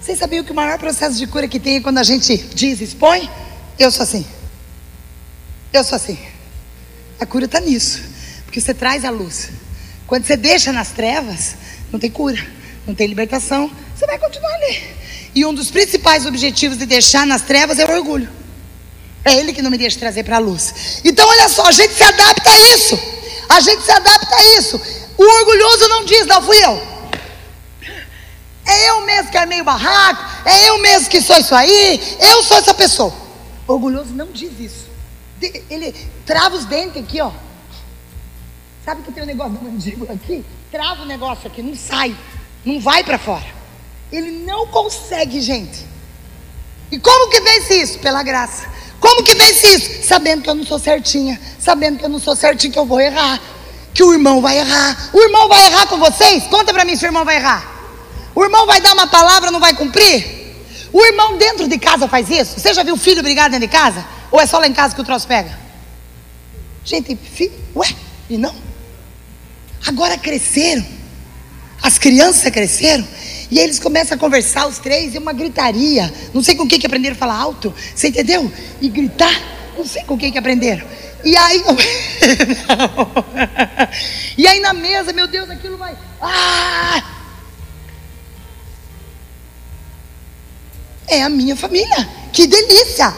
Vocês 0.00 0.18
sabiam 0.18 0.44
que 0.44 0.52
o 0.52 0.54
maior 0.54 0.78
processo 0.78 1.16
de 1.16 1.26
cura 1.26 1.48
que 1.48 1.58
tem 1.58 1.76
é 1.76 1.80
quando 1.80 1.98
a 1.98 2.02
gente 2.02 2.36
diz, 2.54 2.80
expõe? 2.80 3.28
Eu 3.78 3.90
sou 3.90 4.02
assim. 4.02 4.26
Eu 5.72 5.84
sou 5.84 5.96
assim. 5.96 6.18
A 7.20 7.26
cura 7.26 7.44
está 7.44 7.60
nisso. 7.60 8.02
Porque 8.44 8.60
você 8.60 8.72
traz 8.72 9.04
a 9.04 9.10
luz. 9.10 9.50
Quando 10.06 10.24
você 10.24 10.36
deixa 10.36 10.72
nas 10.72 10.88
trevas, 10.90 11.56
não 11.92 11.98
tem 11.98 12.10
cura, 12.10 12.42
não 12.86 12.94
tem 12.94 13.06
libertação, 13.06 13.70
você 13.94 14.06
vai 14.06 14.18
continuar 14.18 14.54
ali. 14.54 14.82
E 15.34 15.44
um 15.44 15.52
dos 15.52 15.70
principais 15.70 16.24
objetivos 16.24 16.78
de 16.78 16.86
deixar 16.86 17.26
nas 17.26 17.42
trevas 17.42 17.78
é 17.78 17.84
o 17.84 17.90
orgulho. 17.90 18.28
É 19.24 19.34
ele 19.34 19.52
que 19.52 19.60
não 19.60 19.70
me 19.70 19.76
deixa 19.76 19.98
trazer 19.98 20.24
para 20.24 20.36
a 20.36 20.38
luz. 20.38 21.02
Então, 21.04 21.28
olha 21.28 21.48
só, 21.48 21.66
a 21.66 21.72
gente 21.72 21.92
se 21.92 22.02
adapta 22.02 22.50
a 22.50 22.58
isso. 22.74 22.98
A 23.48 23.60
gente 23.60 23.82
se 23.84 23.90
adapta 23.90 24.34
a 24.34 24.58
isso. 24.58 24.80
O 25.18 25.22
orgulhoso 25.22 25.88
não 25.88 26.04
diz, 26.04 26.26
não 26.26 26.40
fui 26.40 26.56
eu. 26.64 26.97
É 28.68 28.90
eu 28.90 29.06
mesmo 29.06 29.30
que 29.30 29.38
armei 29.38 29.62
o 29.62 29.64
barraco, 29.64 30.22
é 30.44 30.68
eu 30.68 30.78
mesmo 30.82 31.08
que 31.08 31.22
sou 31.22 31.38
isso 31.38 31.54
aí, 31.54 31.98
eu 32.20 32.42
sou 32.42 32.58
essa 32.58 32.74
pessoa. 32.74 33.10
Orgulhoso 33.66 34.12
não 34.12 34.26
diz 34.26 34.60
isso. 34.60 34.86
Ele 35.70 35.94
trava 36.26 36.54
os 36.54 36.66
dentes 36.66 37.02
aqui, 37.02 37.18
ó. 37.18 37.30
Sabe 38.84 39.02
que 39.02 39.10
tem 39.10 39.22
um 39.22 39.26
negócio 39.26 39.52
da 39.54 39.62
mandíbula 39.62 40.12
aqui? 40.12 40.44
Trava 40.70 41.02
o 41.02 41.06
negócio 41.06 41.46
aqui, 41.46 41.62
não 41.62 41.74
sai, 41.74 42.14
não 42.62 42.78
vai 42.78 43.02
para 43.02 43.18
fora. 43.18 43.46
Ele 44.12 44.30
não 44.44 44.66
consegue, 44.66 45.40
gente. 45.40 45.86
E 46.90 46.98
como 46.98 47.30
que 47.30 47.40
vence 47.40 47.74
isso? 47.74 47.98
Pela 48.00 48.22
graça. 48.22 48.68
Como 49.00 49.22
que 49.22 49.34
vence 49.34 49.66
isso? 49.66 50.06
Sabendo 50.06 50.42
que 50.42 50.50
eu 50.50 50.54
não 50.54 50.64
sou 50.64 50.78
certinha, 50.78 51.40
sabendo 51.58 51.98
que 51.98 52.04
eu 52.04 52.08
não 52.10 52.18
sou 52.18 52.36
certinho, 52.36 52.72
que 52.72 52.78
eu 52.78 52.86
vou 52.86 53.00
errar, 53.00 53.40
que 53.94 54.02
o 54.02 54.12
irmão 54.12 54.42
vai 54.42 54.58
errar. 54.58 55.10
O 55.14 55.20
irmão 55.22 55.48
vai 55.48 55.64
errar 55.66 55.86
com 55.86 55.98
vocês? 55.98 56.44
Conta 56.48 56.74
para 56.74 56.84
mim 56.84 56.96
se 56.96 57.04
o 57.04 57.08
irmão 57.08 57.24
vai 57.24 57.36
errar. 57.36 57.77
O 58.38 58.44
irmão 58.44 58.66
vai 58.66 58.80
dar 58.80 58.92
uma 58.92 59.08
palavra, 59.08 59.50
não 59.50 59.58
vai 59.58 59.74
cumprir? 59.74 60.24
O 60.92 61.04
irmão 61.04 61.36
dentro 61.36 61.66
de 61.66 61.76
casa 61.76 62.06
faz 62.06 62.30
isso? 62.30 62.60
Você 62.60 62.72
já 62.72 62.84
viu 62.84 62.96
filho 62.96 63.20
brigar 63.20 63.50
dentro 63.50 63.66
de 63.66 63.72
casa? 63.72 64.06
Ou 64.30 64.40
é 64.40 64.46
só 64.46 64.58
lá 64.58 64.68
em 64.68 64.72
casa 64.72 64.94
que 64.94 65.00
o 65.00 65.04
troço 65.04 65.26
pega? 65.26 65.58
Gente, 66.84 67.16
filho, 67.16 67.52
ué, 67.74 67.88
e 68.30 68.38
não? 68.38 68.54
Agora 69.84 70.16
cresceram. 70.16 70.86
As 71.82 71.98
crianças 71.98 72.48
cresceram. 72.52 73.04
E 73.50 73.58
eles 73.58 73.80
começam 73.80 74.16
a 74.16 74.20
conversar, 74.20 74.68
os 74.68 74.78
três, 74.78 75.16
e 75.16 75.18
uma 75.18 75.32
gritaria. 75.32 76.14
Não 76.32 76.40
sei 76.40 76.54
com 76.54 76.62
o 76.62 76.68
que, 76.68 76.86
aprenderam 76.86 77.16
a 77.16 77.18
falar 77.18 77.34
alto. 77.34 77.74
Você 77.92 78.06
entendeu? 78.06 78.52
E 78.80 78.88
gritar. 78.88 79.34
Não 79.76 79.84
sei 79.84 80.04
com 80.04 80.14
o 80.14 80.18
que, 80.18 80.30
que 80.30 80.38
aprenderam. 80.38 80.86
E 81.24 81.36
aí. 81.36 81.64
e 84.38 84.46
aí 84.46 84.60
na 84.60 84.72
mesa, 84.72 85.12
meu 85.12 85.26
Deus, 85.26 85.50
aquilo 85.50 85.76
vai. 85.76 85.98
Ah! 86.22 87.18
É 91.08 91.22
a 91.22 91.28
minha 91.28 91.56
família. 91.56 92.08
Que 92.32 92.46
delícia! 92.46 93.12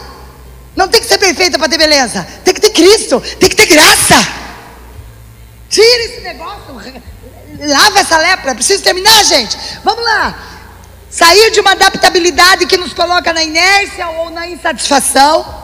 Não 0.75 0.87
tem 0.87 1.01
que 1.01 1.07
ser 1.07 1.17
perfeita 1.17 1.59
para 1.59 1.67
ter 1.67 1.77
beleza. 1.77 2.25
Tem 2.43 2.53
que 2.53 2.61
ter 2.61 2.69
Cristo. 2.69 3.21
Tem 3.39 3.49
que 3.49 3.55
ter 3.55 3.65
graça. 3.65 4.15
Tira 5.69 6.05
esse 6.05 6.21
negócio. 6.21 6.81
Lava 7.59 7.99
essa 7.99 8.17
lepra. 8.17 8.55
Preciso 8.55 8.81
terminar, 8.83 9.23
gente. 9.25 9.57
Vamos 9.83 10.03
lá. 10.03 10.47
Sair 11.09 11.51
de 11.51 11.59
uma 11.59 11.71
adaptabilidade 11.71 12.65
que 12.65 12.77
nos 12.77 12.93
coloca 12.93 13.33
na 13.33 13.43
inércia 13.43 14.07
ou 14.07 14.29
na 14.29 14.47
insatisfação. 14.47 15.61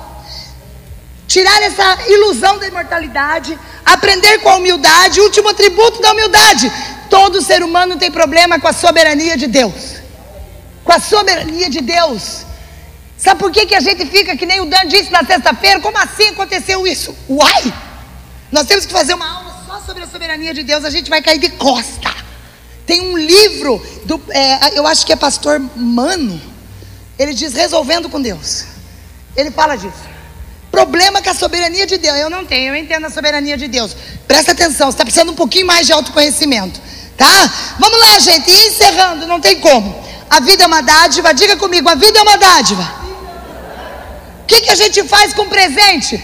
Tirar 1.26 1.62
essa 1.64 1.98
ilusão 2.10 2.58
da 2.60 2.68
imortalidade. 2.68 3.58
Aprender 3.86 4.40
com 4.40 4.50
a 4.50 4.58
humildade. 4.58 5.22
Último 5.22 5.50
atributo 5.50 6.02
da 6.02 6.12
humildade. 6.12 6.70
Todo 7.10 7.42
ser 7.42 7.64
humano 7.64 7.96
tem 7.96 8.12
problema 8.12 8.60
com 8.60 8.68
a 8.68 8.74
soberania 8.74 9.38
de 9.38 9.48
Deus 9.48 10.07
com 10.88 10.94
a 10.94 11.00
soberania 11.00 11.70
de 11.70 11.82
Deus. 11.82 12.46
Sabe 13.18 13.40
por 13.42 13.52
que, 13.52 13.66
que 13.66 13.76
a 13.76 13.82
gente 13.82 14.06
fica 14.06 14.38
que 14.38 14.46
nem 14.46 14.62
o 14.62 14.66
Dan 14.66 14.88
disse 14.88 15.12
na 15.12 15.24
sexta-feira? 15.24 15.82
Como 15.82 15.98
assim 15.98 16.30
aconteceu 16.30 16.88
isso? 16.88 17.14
Uai! 17.30 17.74
Nós 18.50 18.66
temos 18.66 18.86
que 18.86 18.94
fazer 18.94 19.14
uma 19.14 19.30
aula 19.30 19.64
só 19.68 19.82
sobre 19.82 20.04
a 20.04 20.08
soberania 20.08 20.54
de 20.54 20.64
Deus, 20.64 20.86
a 20.86 20.90
gente 20.90 21.10
vai 21.10 21.22
cair 21.22 21.40
de 21.40 21.50
costa. 21.50 22.16
Tem 22.86 23.02
um 23.02 23.18
livro, 23.18 23.86
do, 24.06 24.22
é, 24.30 24.80
eu 24.80 24.88
acho 24.88 25.06
que 25.06 25.12
é 25.12 25.16
pastor 25.18 25.60
Mano, 25.76 26.42
ele 27.20 27.34
diz 27.34 27.54
Resolvendo 27.54 28.08
com 28.08 28.22
Deus. 28.22 28.66
Ele 29.36 29.52
fala 29.52 29.76
disso. 29.76 30.08
Problema 30.72 31.22
com 31.22 31.30
a 31.30 31.34
soberania 31.34 31.86
de 31.86 31.98
Deus. 31.98 32.18
Eu 32.18 32.30
não 32.30 32.46
tenho, 32.46 32.70
eu 32.70 32.76
entendo 32.78 33.06
a 33.06 33.10
soberania 33.10 33.58
de 33.58 33.68
Deus. 33.68 33.94
Presta 34.26 34.54
atenção, 34.54 34.88
você 34.88 34.94
está 34.94 35.04
precisando 35.04 35.34
um 35.34 35.36
pouquinho 35.36 35.68
mais 35.68 35.86
de 35.86 35.92
autoconhecimento. 35.92 36.80
Tá? 37.18 37.76
Vamos 37.78 38.00
lá, 38.00 38.20
gente. 38.20 38.50
E 38.50 38.68
encerrando, 38.68 39.28
não 39.28 39.42
tem 39.42 39.60
como. 39.60 40.07
A 40.30 40.40
vida 40.40 40.64
é 40.64 40.68
uma 40.68 40.82
dádiva. 40.82 41.34
Diga 41.34 41.58
comigo, 41.58 41.88
a 41.90 41.96
vida 41.96 42.20
é 42.20 42.22
uma 42.22 42.38
dádiva. 42.38 42.84
O 44.44 44.46
que, 44.46 44.62
que 44.62 44.70
a 44.70 44.76
gente 44.76 45.04
faz 45.04 45.34
com 45.34 45.48
presente? 45.48 46.24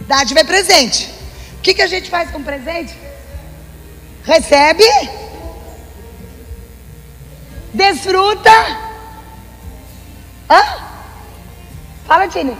Dádiva 0.00 0.40
é 0.40 0.44
presente. 0.44 1.08
O 1.58 1.62
que, 1.62 1.74
que 1.74 1.82
a 1.82 1.86
gente 1.86 2.10
faz 2.10 2.30
com 2.30 2.42
presente? 2.42 2.94
Recebe, 4.24 4.84
desfruta. 7.72 8.50
Hã? 10.50 10.62
Fala, 12.06 12.28
Tine. 12.28 12.56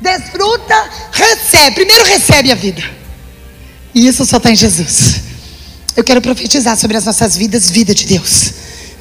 Desfruta, 0.00 0.90
recebe. 1.12 1.74
Primeiro 1.76 2.04
recebe 2.04 2.52
a 2.52 2.54
vida. 2.54 2.82
E 3.94 4.06
isso 4.06 4.24
só 4.24 4.36
está 4.36 4.50
em 4.50 4.56
Jesus. 4.56 5.27
Eu 5.98 6.04
quero 6.04 6.22
profetizar 6.22 6.76
sobre 6.78 6.96
as 6.96 7.04
nossas 7.04 7.36
vidas, 7.36 7.68
vida 7.68 7.92
de 7.92 8.06
Deus. 8.06 8.52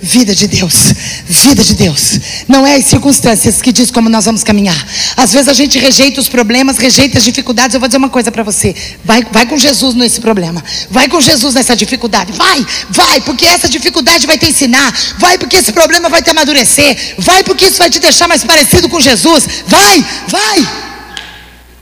Vida 0.01 0.33
de 0.33 0.47
Deus, 0.47 0.93
vida 1.27 1.63
de 1.63 1.75
Deus. 1.75 2.19
Não 2.47 2.65
é 2.65 2.75
as 2.75 2.85
circunstâncias 2.85 3.61
que 3.61 3.71
diz 3.71 3.91
como 3.91 4.09
nós 4.09 4.25
vamos 4.25 4.43
caminhar. 4.43 4.87
Às 5.15 5.31
vezes 5.31 5.47
a 5.47 5.53
gente 5.53 5.77
rejeita 5.77 6.19
os 6.19 6.27
problemas, 6.27 6.79
rejeita 6.79 7.19
as 7.19 7.23
dificuldades. 7.23 7.75
Eu 7.75 7.79
vou 7.79 7.87
dizer 7.87 7.99
uma 7.99 8.09
coisa 8.09 8.31
para 8.31 8.41
você: 8.41 8.75
vai, 9.05 9.23
vai 9.31 9.45
com 9.45 9.55
Jesus 9.55 9.93
nesse 9.93 10.19
problema, 10.19 10.63
vai 10.89 11.07
com 11.07 11.21
Jesus 11.21 11.53
nessa 11.53 11.75
dificuldade. 11.75 12.31
Vai, 12.31 12.65
vai, 12.89 13.21
porque 13.21 13.45
essa 13.45 13.69
dificuldade 13.69 14.25
vai 14.25 14.39
te 14.39 14.47
ensinar. 14.47 14.91
Vai, 15.19 15.37
porque 15.37 15.57
esse 15.57 15.71
problema 15.71 16.09
vai 16.09 16.23
te 16.23 16.31
amadurecer. 16.31 17.15
Vai, 17.19 17.43
porque 17.43 17.67
isso 17.67 17.77
vai 17.77 17.91
te 17.91 17.99
deixar 17.99 18.27
mais 18.27 18.43
parecido 18.43 18.89
com 18.89 18.99
Jesus. 18.99 19.47
Vai, 19.67 20.03
vai. 20.27 20.67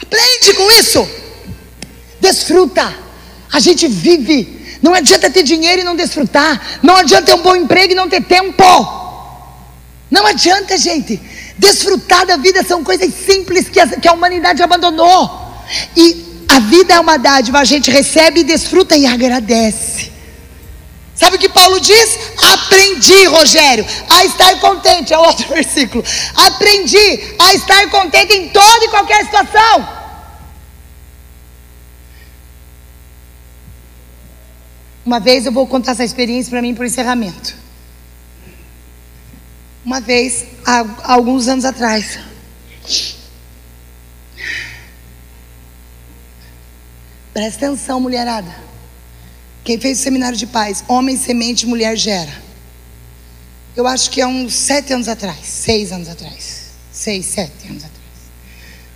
Aprende 0.01 0.53
com 0.57 0.72
isso. 0.72 1.07
Desfruta. 2.20 2.93
A 3.51 3.61
gente 3.61 3.88
vive 3.88 4.64
não 4.82 4.94
adianta 4.94 5.30
ter 5.30 5.44
dinheiro 5.44 5.82
e 5.82 5.84
não 5.84 5.96
desfrutar. 5.96 6.80
Não 6.82 6.96
adianta 6.96 7.28
ter 7.28 7.34
um 7.34 7.42
bom 7.42 7.56
emprego 7.56 7.94
e 7.94 7.96
não 7.96 8.10
ter 8.10 8.24
tempo. 8.24 8.64
Não 10.10 10.26
adianta, 10.26 10.78
gente. 10.78 11.20
Desfrutar 11.58 12.26
da 12.26 12.38
vida 12.38 12.64
são 12.64 12.84
coisas 12.84 13.14
simples 13.14 13.70
que 13.70 14.08
a, 14.08 14.14
humanidade 14.14 14.62
abandonou. 14.62 15.64
E 15.96 16.46
a 16.50 16.60
vida 16.60 16.94
é 16.94 17.00
uma 17.00 17.18
dádiva, 17.18 17.60
a 17.60 17.66
gente 17.66 17.90
recebe, 17.90 18.44
desfruta 18.44 18.96
e 18.96 19.06
agradece. 19.06 20.12
Sabe 21.16 21.38
o 21.38 21.40
que 21.40 21.48
Paulo 21.48 21.80
diz? 21.80 22.20
Aprendi, 22.54 23.26
Rogério, 23.26 23.86
a 24.10 24.26
estar 24.26 24.60
contente. 24.60 25.14
É 25.14 25.18
outro 25.18 25.48
versículo. 25.54 26.04
Aprendi 26.36 27.36
a 27.40 27.54
estar 27.54 27.90
contente 27.90 28.34
em 28.34 28.50
toda 28.50 28.86
e 28.86 28.90
qualquer 28.90 29.24
situação. 29.24 30.05
Uma 35.06 35.20
vez 35.20 35.45
eu 35.45 35.51
vou 35.51 35.68
contar 35.68 35.91
essa 35.91 36.03
experiência 36.03 36.49
para 36.49 36.62
mim 36.62 36.74
por 36.74 36.86
encerramento. 36.86 37.56
Uma 39.86 40.01
vez, 40.01 40.45
há 40.66 41.14
alguns 41.14 41.47
anos 41.47 41.64
atrás, 41.64 42.18
presta 47.32 47.68
atenção, 47.68 47.99
mulherada. 47.99 48.66
Quem 49.64 49.80
fez 49.80 49.99
o 49.99 50.01
seminário 50.01 50.36
de 50.36 50.47
paz, 50.47 50.84
homem, 50.88 51.16
semente, 51.16 51.68
mulher 51.68 51.95
gera. 51.95 52.34
Eu 53.76 53.86
acho 53.86 54.10
que 54.10 54.22
há 54.22 54.28
uns 54.28 54.56
sete 54.56 54.91
anos 54.91 55.08
atrás, 55.08 55.45
seis 55.45 55.91
anos 55.91 56.10
atrás, 56.10 56.72
seis, 56.91 57.28
sete 57.28 57.68
anos 57.68 57.84
atrás. 57.84 58.06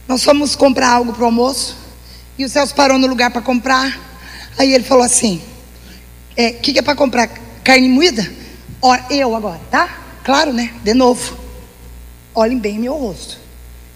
Nós 0.07 0.23
fomos 0.23 0.55
comprar 0.55 0.89
algo 0.89 1.13
para 1.13 1.21
o 1.21 1.25
almoço 1.25 1.77
e 2.35 2.45
o 2.45 2.49
Celso 2.49 2.73
parou 2.73 2.97
no 2.97 3.05
lugar 3.05 3.29
para 3.29 3.43
comprar. 3.43 3.99
Aí 4.57 4.73
ele 4.73 4.83
falou 4.83 5.03
assim: 5.03 5.39
o 6.39 6.41
é, 6.41 6.53
que, 6.53 6.71
que 6.71 6.79
é 6.79 6.81
para 6.81 6.95
comprar? 6.95 7.27
Carne 7.65 7.89
moída? 7.89 8.25
Ora, 8.81 9.05
eu 9.09 9.35
agora, 9.35 9.59
tá? 9.69 9.99
Claro, 10.23 10.53
né? 10.53 10.73
De 10.81 10.93
novo. 10.93 11.37
Olhem 12.33 12.57
bem 12.57 12.79
meu 12.79 12.95
rosto. 12.95 13.37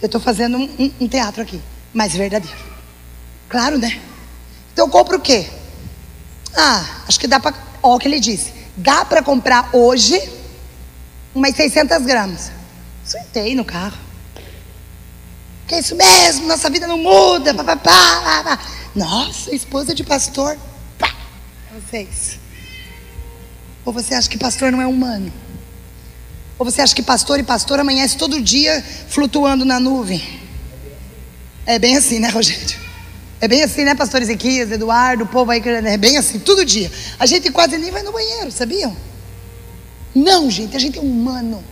Eu 0.02 0.08
estou 0.08 0.20
fazendo 0.20 0.58
um, 0.58 0.64
um, 0.78 0.92
um, 1.00 1.08
teatro 1.08 1.42
aqui, 1.42 1.62
mas 1.94 2.14
verdadeiro. 2.14 2.58
Claro, 3.48 3.78
né? 3.78 3.98
Então 4.74 4.88
eu 4.88 4.92
compro 4.92 5.20
o 5.20 5.22
quê? 5.22 5.50
Ah, 6.54 7.04
acho 7.08 7.18
que 7.18 7.28
dá 7.28 7.40
para. 7.40 7.56
Olha 7.82 7.96
o 7.96 8.00
que 8.00 8.10
ele 8.10 8.20
disse. 8.20 8.52
Dá 8.76 9.06
para 9.06 9.24
comprar 9.24 9.70
hoje 9.72 10.22
umas 11.34 11.56
600 11.56 12.06
gramas. 12.06 12.52
Surtei 13.06 13.56
no 13.56 13.64
carro. 13.64 13.98
Que 15.66 15.76
é 15.76 15.80
isso 15.80 15.96
mesmo, 15.96 16.46
nossa 16.46 16.70
vida 16.70 16.88
não 16.88 16.98
muda. 16.98 17.54
Pá, 17.54 17.64
pá, 17.64 17.78
pá, 17.78 18.60
Nossa, 18.94 19.56
esposa 19.56 19.96
de 19.96 20.04
pastor 20.04 20.58
vocês? 21.74 22.40
Ou 23.86 23.92
você 23.92 24.14
acha 24.14 24.30
que 24.30 24.38
pastor 24.38 24.72
não 24.72 24.82
é 24.82 24.88
humano? 24.88 25.32
Ou 26.58 26.66
você 26.66 26.82
acha 26.82 26.94
que 26.94 27.02
pastor 27.02 27.40
e 27.40 27.44
pastor 27.44 27.80
amanhece 27.80 28.18
todo 28.18 28.42
dia 28.42 28.84
flutuando 29.10 29.66
na 29.66 29.80
nuvem? 29.80 30.22
É 31.66 31.80
bem 31.80 31.98
assim, 31.98 32.20
né, 32.20 32.30
Rogério? 32.30 32.84
É 33.42 33.48
bem 33.48 33.64
assim, 33.64 33.84
né, 33.84 33.96
pastor 33.96 34.22
Ezequias, 34.22 34.72
Eduardo, 34.72 35.24
o 35.24 35.28
povo 35.28 35.52
aí, 35.52 35.62
é 35.66 35.98
bem 35.98 36.18
assim, 36.18 36.40
todo 36.40 36.64
dia. 36.64 36.92
A 37.20 37.26
gente 37.26 37.52
quase 37.52 37.78
nem 37.78 37.92
vai 37.92 38.04
no 38.04 38.12
banheiro, 38.12 38.52
sabiam? 38.52 38.96
Não, 40.16 40.50
gente, 40.50 40.78
a 40.78 40.80
gente 40.80 41.00
é 41.00 41.02
humano. 41.02 41.64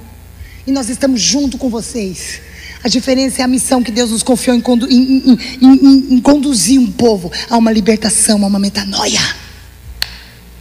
E 0.66 0.72
nós 0.72 0.90
estamos 0.90 1.22
junto 1.22 1.58
com 1.58 1.70
vocês. 1.70 2.42
A 2.84 2.90
diferença 2.90 3.42
é 3.42 3.46
a 3.46 3.48
missão 3.48 3.84
que 3.84 3.92
Deus 3.92 4.10
nos 4.10 4.24
confiou 4.24 4.56
em, 4.56 4.62
condu 4.62 4.92
em, 4.92 5.38
em, 5.62 6.16
em 6.16 6.20
conduzir 6.20 6.80
um 6.80 6.92
povo 6.92 7.32
a 7.50 7.56
uma 7.56 7.72
libertação, 7.72 8.44
a 8.44 8.48
uma 8.48 8.60
metanoia. 8.60 9.41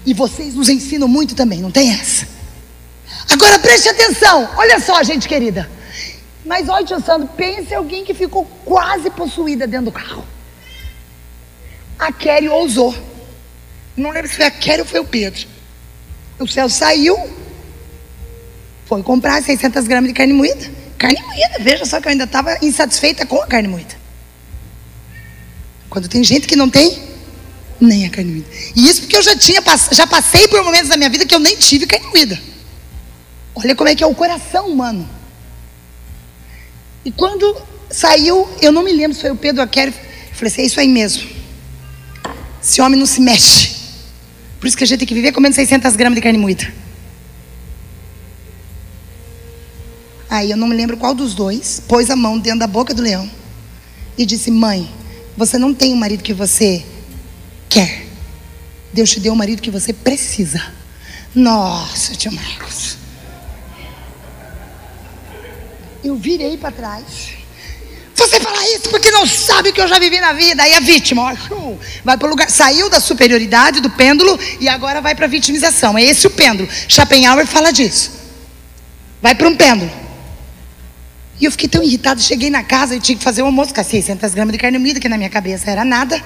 E 0.05 0.15
vocês 0.15 0.55
nos 0.55 0.69
ensinam 0.69 1.07
muito 1.07 1.35
também, 1.35 1.61
não 1.61 1.71
tem 1.71 1.91
essa? 1.91 2.27
Agora 3.31 3.59
preste 3.59 3.89
atenção, 3.89 4.49
olha 4.57 4.81
só, 4.81 5.03
gente 5.03 5.29
querida. 5.29 5.71
Mas 6.45 6.69
olha, 6.69 6.85
tio 6.85 7.01
Sandro, 7.01 7.29
pense 7.37 7.75
alguém 7.75 8.05
que 8.05 8.15
ficou 8.15 8.45
quase 8.65 9.11
possuída 9.11 9.67
dentro 9.67 9.87
do 9.87 9.93
carro. 9.93 10.25
A 11.99 12.11
Kelly 12.11 12.49
ousou. 12.49 12.95
Não 13.97 14.11
lembro 14.11 14.29
se 14.29 14.37
foi 14.37 14.47
a 14.47 14.51
Kelly 14.51 14.81
ou 14.81 14.87
foi 14.87 15.01
o 15.01 15.05
Pedro. 15.05 15.47
O 16.39 16.49
céu 16.49 16.69
saiu, 16.69 17.17
foi 18.87 19.03
comprar 19.03 19.43
600 19.43 19.87
gramas 19.87 20.09
de 20.09 20.15
carne 20.15 20.33
moída 20.33 20.81
Carne 21.01 21.23
moída, 21.23 21.57
veja 21.61 21.87
só 21.87 21.99
que 21.99 22.09
eu 22.09 22.11
ainda 22.11 22.25
estava 22.25 22.59
insatisfeita 22.61 23.25
com 23.25 23.41
a 23.41 23.47
carne 23.47 23.69
moída. 23.69 23.95
Quando 25.89 26.09
tem 26.09 26.23
gente 26.23 26.47
que 26.47 26.55
não 26.55 26.69
tem 26.69 27.10
nem 27.81 28.07
a 28.07 28.11
carne 28.11 28.33
moída. 28.33 28.49
E 28.77 28.89
isso 28.89 29.03
porque 29.03 29.17
eu 29.17 29.23
já 29.23 29.35
tinha 29.37 29.63
já 29.93 30.07
passei 30.07 30.47
por 30.49 30.63
momentos 30.63 30.89
da 30.89 30.97
minha 30.97 31.09
vida 31.09 31.25
que 31.25 31.35
eu 31.35 31.39
nem 31.39 31.57
tive 31.57 31.87
carne 31.87 32.07
moída. 32.07 32.41
Olha 33.55 33.75
como 33.75 33.89
é 33.89 33.95
que 33.95 34.05
é 34.05 34.07
o 34.07 34.15
coração 34.15 34.69
humano. 34.69 35.09
E 37.05 37.11
quando 37.11 37.57
saiu, 37.91 38.49
eu 38.61 38.71
não 38.71 38.83
me 38.83 38.93
lembro 38.93 39.15
se 39.15 39.23
foi 39.23 39.31
o 39.31 39.37
Pedro 39.37 39.63
Aquer, 39.63 39.93
falei 40.33 40.53
assim, 40.53 40.63
é 40.63 40.67
isso 40.67 40.81
aí 40.81 40.89
mesmo. 40.89 41.29
Esse 42.63 42.81
homem 42.81 42.99
não 42.99 43.07
se 43.07 43.21
mexe. 43.21 43.77
Por 44.59 44.67
isso 44.67 44.77
que 44.77 44.85
a 44.85 44.87
gente 44.87 45.01
tem 45.01 45.09
que 45.09 45.15
viver 45.15 45.33
comendo 45.33 45.55
600 45.55 45.97
gramas 45.97 46.17
de 46.17 46.23
carne 46.23 46.39
moída. 46.39 46.73
Aí 50.29 50.51
eu 50.51 50.57
não 50.57 50.69
me 50.69 50.77
lembro 50.77 50.97
qual 50.97 51.15
dos 51.15 51.35
dois 51.35 51.83
pôs 51.89 52.09
a 52.11 52.15
mão 52.15 52.39
dentro 52.39 52.61
da 52.61 52.67
boca 52.67 52.95
do 52.95 53.03
leão 53.03 53.29
e 54.17 54.25
disse: 54.25 54.51
Mãe, 54.51 54.89
você 55.37 55.59
não 55.59 55.75
tem 55.75 55.93
o 55.93 55.97
marido 55.97 56.23
que 56.23 56.33
você 56.33 56.85
quer. 57.71 58.07
Deus 58.93 59.09
te 59.09 59.21
deu 59.21 59.33
o 59.33 59.37
marido 59.37 59.63
que 59.63 59.71
você 59.71 59.93
precisa. 59.93 60.61
Nossa, 61.35 62.15
tio 62.17 62.33
Marcos. 62.33 62.99
Eu 66.03 66.17
virei 66.17 66.57
para 66.57 66.73
trás. 66.73 67.05
Você 68.15 68.39
fala 68.39 68.69
isso 68.75 68.91
porque 68.91 69.11
não 69.11 69.27
sabe 69.27 69.71
o 69.71 69.73
que 69.73 69.81
eu 69.81 69.89
já 69.89 69.99
vivi 69.99 70.21
na 70.21 70.33
vida. 70.33 70.63
Aí 70.63 70.75
a 70.75 70.81
vítima 70.81 71.23
ó, 71.23 71.75
vai 72.05 72.19
para 72.19 72.27
o 72.27 72.31
lugar, 72.31 72.51
saiu 72.51 72.91
da 72.91 73.01
superioridade 73.01 73.81
do 73.81 73.89
pêndulo 73.89 74.39
e 74.61 74.69
agora 74.69 75.01
vai 75.01 75.15
para 75.15 75.25
a 75.25 75.29
vitimização. 75.29 75.97
É 75.97 76.03
esse 76.03 76.27
o 76.27 76.31
pêndulo. 76.31 76.69
Schopenhauer 76.89 77.47
fala 77.47 77.73
disso. 77.73 78.11
Vai 79.23 79.35
para 79.35 79.49
um 79.49 79.57
pêndulo. 79.57 79.91
E 81.41 81.47
eu 81.47 81.51
fiquei 81.51 81.69
tão 81.69 81.83
irritado, 81.83 82.21
cheguei 82.21 82.51
na 82.51 82.63
casa 82.63 82.95
e 82.95 83.01
tinha 83.01 83.17
que 83.17 83.25
fazer 83.25 83.41
o 83.41 83.47
almoço 83.47 83.73
com 83.73 83.83
600 83.83 84.35
gramas 84.35 84.53
de 84.53 84.59
carne 84.59 84.79
moída, 84.79 85.01
que 85.01 85.09
na 85.09 85.17
minha 85.17 85.31
cabeça 85.31 85.71
era 85.71 85.85
nada. 85.85 86.23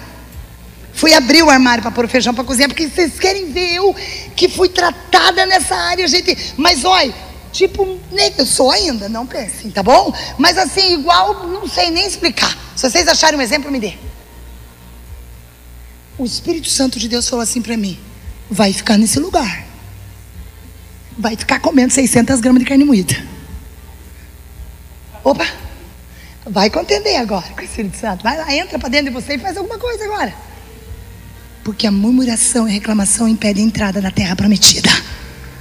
Fui 0.94 1.12
abrir 1.12 1.42
o 1.42 1.50
armário 1.50 1.82
para 1.82 1.90
pôr 1.90 2.04
o 2.04 2.08
feijão 2.08 2.32
para 2.32 2.44
cozinhar, 2.44 2.68
porque 2.68 2.88
vocês 2.88 3.18
querem 3.18 3.50
ver 3.50 3.74
eu 3.74 3.94
que 4.36 4.48
fui 4.48 4.68
tratada 4.68 5.44
nessa 5.44 5.74
área, 5.74 6.06
gente. 6.06 6.54
Mas 6.56 6.84
olha, 6.84 7.12
tipo, 7.52 7.98
eu 8.38 8.46
sou 8.46 8.70
ainda, 8.70 9.08
não 9.08 9.26
pensem, 9.26 9.70
tá 9.72 9.82
bom? 9.82 10.14
Mas 10.38 10.56
assim, 10.56 10.94
igual, 10.94 11.48
não 11.48 11.68
sei 11.68 11.90
nem 11.90 12.06
explicar. 12.06 12.56
Se 12.76 12.88
vocês 12.88 13.08
acharem 13.08 13.38
um 13.38 13.42
exemplo, 13.42 13.72
me 13.72 13.80
dê. 13.80 13.94
O 16.16 16.24
Espírito 16.24 16.68
Santo 16.68 16.98
de 16.98 17.08
Deus 17.08 17.28
falou 17.28 17.42
assim 17.42 17.60
para 17.60 17.76
mim: 17.76 17.98
vai 18.48 18.72
ficar 18.72 18.96
nesse 18.96 19.18
lugar. 19.18 19.66
Vai 21.18 21.36
ficar 21.36 21.58
comendo 21.60 21.92
600 21.92 22.40
gramas 22.40 22.60
de 22.60 22.68
carne 22.68 22.84
moída. 22.84 23.14
Opa, 25.24 25.46
vai 26.46 26.70
contender 26.70 27.16
agora 27.16 27.48
com 27.48 27.60
o 27.60 27.64
Espírito 27.64 27.96
Santo. 27.96 28.22
Vai 28.22 28.36
lá, 28.36 28.54
entra 28.54 28.78
para 28.78 28.88
dentro 28.88 29.06
de 29.06 29.10
você 29.12 29.34
e 29.34 29.38
faz 29.38 29.56
alguma 29.56 29.78
coisa 29.78 30.04
agora. 30.04 30.53
Porque 31.64 31.86
a 31.86 31.90
murmuração 31.90 32.68
e 32.68 32.72
reclamação 32.72 33.26
impedem 33.26 33.64
a 33.64 33.66
entrada 33.66 34.00
na 34.00 34.10
terra 34.10 34.36
prometida. 34.36 34.90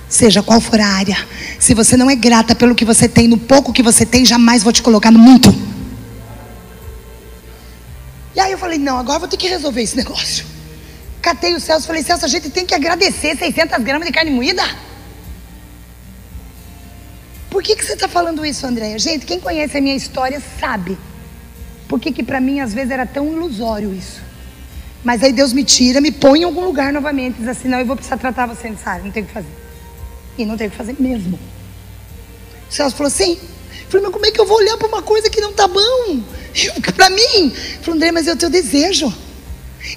Seja 0.09 0.43
qual 0.43 0.61
for 0.61 0.79
a 0.79 0.85
área. 0.85 1.17
Se 1.57 1.73
você 1.73 1.97
não 1.97 2.09
é 2.09 2.15
grata 2.15 2.53
pelo 2.53 2.75
que 2.75 2.85
você 2.85 3.07
tem, 3.07 3.27
no 3.27 3.37
pouco 3.37 3.73
que 3.73 3.81
você 3.81 4.05
tem, 4.05 4.25
jamais 4.25 4.61
vou 4.61 4.73
te 4.73 4.83
colocar 4.83 5.09
no 5.09 5.17
muito. 5.17 5.49
E 8.35 8.39
aí 8.39 8.51
eu 8.51 8.57
falei, 8.57 8.77
não, 8.77 8.97
agora 8.97 9.19
vou 9.19 9.27
ter 9.27 9.37
que 9.37 9.47
resolver 9.47 9.81
esse 9.81 9.95
negócio. 9.95 10.45
Catei 11.21 11.55
o 11.55 11.59
Celso, 11.59 11.87
falei, 11.87 12.03
Celso, 12.03 12.25
a 12.25 12.27
gente 12.27 12.49
tem 12.49 12.65
que 12.65 12.75
agradecer 12.75 13.37
600 13.37 13.81
gramas 13.81 14.05
de 14.05 14.13
carne 14.13 14.29
moída. 14.29 14.63
Por 17.49 17.63
que, 17.63 17.75
que 17.75 17.85
você 17.85 17.93
está 17.93 18.07
falando 18.07 18.45
isso, 18.45 18.67
Andréia? 18.67 18.99
Gente, 18.99 19.25
quem 19.25 19.39
conhece 19.39 19.77
a 19.77 19.81
minha 19.81 19.95
história 19.95 20.41
sabe. 20.59 20.97
Por 21.87 21.99
que, 21.99 22.11
que 22.11 22.23
para 22.23 22.41
mim 22.41 22.59
às 22.59 22.73
vezes 22.73 22.91
era 22.91 23.05
tão 23.05 23.31
ilusório 23.31 23.93
isso? 23.93 24.21
Mas 25.03 25.21
aí 25.21 25.33
Deus 25.33 25.51
me 25.51 25.63
tira, 25.63 25.99
me 25.99 26.11
põe 26.11 26.41
em 26.41 26.43
algum 26.43 26.63
lugar 26.65 26.93
novamente, 26.93 27.37
diz 27.39 27.47
assim: 27.47 27.67
não, 27.67 27.79
eu 27.79 27.85
vou 27.85 27.95
precisar 27.95 28.17
tratar 28.17 28.45
você 28.45 28.69
nessa 28.69 28.89
área, 28.89 29.03
não 29.03 29.11
tem 29.11 29.23
o 29.23 29.25
que 29.25 29.33
fazer. 29.33 29.53
E 30.37 30.45
não 30.45 30.57
tem 30.57 30.67
o 30.67 30.71
que 30.71 30.77
fazer 30.77 30.95
mesmo. 30.99 31.37
O 32.69 32.73
Celso 32.73 32.95
falou 32.95 33.07
assim: 33.07 33.37
falei, 33.89 34.05
mas 34.05 34.13
como 34.13 34.25
é 34.25 34.31
que 34.31 34.39
eu 34.39 34.45
vou 34.45 34.57
olhar 34.57 34.77
para 34.77 34.87
uma 34.87 35.01
coisa 35.01 35.29
que 35.29 35.41
não 35.41 35.51
está 35.51 35.67
bom? 35.67 36.21
Para 36.95 37.09
mim, 37.09 37.51
falou, 37.81 37.95
André, 37.95 38.11
mas 38.11 38.27
é 38.27 38.33
o 38.33 38.37
teu 38.37 38.49
desejo. 38.49 39.13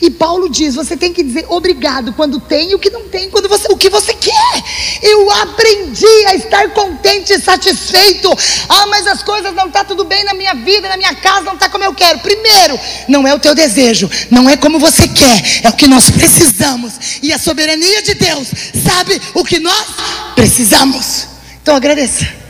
E 0.00 0.10
Paulo 0.10 0.48
diz: 0.48 0.74
você 0.74 0.96
tem 0.96 1.12
que 1.12 1.22
dizer 1.22 1.46
obrigado 1.48 2.12
quando 2.12 2.40
tem 2.40 2.70
e 2.70 2.74
o 2.74 2.78
que 2.78 2.90
não 2.90 3.08
tem, 3.08 3.30
quando 3.30 3.48
você, 3.48 3.68
o 3.70 3.76
que 3.76 3.88
você 3.88 4.12
quer. 4.14 4.64
Eu 5.02 5.30
aprendi 5.30 6.26
a 6.26 6.34
estar 6.34 6.70
contente 6.70 7.32
e 7.32 7.40
satisfeito. 7.40 8.30
Ah, 8.68 8.86
mas 8.86 9.06
as 9.06 9.22
coisas 9.22 9.54
não 9.54 9.66
estão 9.66 9.82
tá 9.82 9.84
tudo 9.84 10.04
bem 10.04 10.24
na 10.24 10.34
minha 10.34 10.54
vida, 10.54 10.88
na 10.88 10.96
minha 10.96 11.14
casa, 11.14 11.42
não 11.42 11.54
está 11.54 11.68
como 11.68 11.84
eu 11.84 11.94
quero. 11.94 12.18
Primeiro, 12.18 12.78
não 13.08 13.26
é 13.26 13.34
o 13.34 13.38
teu 13.38 13.54
desejo, 13.54 14.10
não 14.30 14.48
é 14.48 14.56
como 14.56 14.78
você 14.78 15.08
quer, 15.08 15.60
é 15.62 15.68
o 15.68 15.72
que 15.72 15.86
nós 15.86 16.10
precisamos. 16.10 17.20
E 17.22 17.32
a 17.32 17.38
soberania 17.38 18.02
de 18.02 18.14
Deus 18.14 18.48
sabe 18.84 19.20
o 19.34 19.44
que 19.44 19.58
nós 19.58 19.86
precisamos. 20.34 21.26
Então 21.62 21.74
agradeça. 21.74 22.45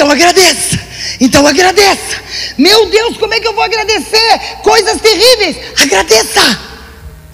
Então 0.00 0.10
agradeça. 0.10 0.80
Então 1.20 1.46
agradeça. 1.46 2.22
Meu 2.56 2.88
Deus, 2.88 3.18
como 3.18 3.34
é 3.34 3.38
que 3.38 3.46
eu 3.46 3.52
vou 3.52 3.62
agradecer? 3.62 4.38
Coisas 4.62 4.98
terríveis. 4.98 5.58
Agradeça. 5.78 6.40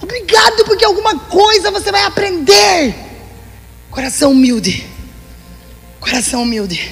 Obrigado, 0.01 0.65
porque 0.65 0.83
alguma 0.83 1.17
coisa 1.17 1.71
você 1.71 1.93
vai 1.93 2.03
aprender. 2.03 2.93
Coração 3.89 4.33
humilde. 4.33 4.85
Coração 6.01 6.43
humilde. 6.43 6.91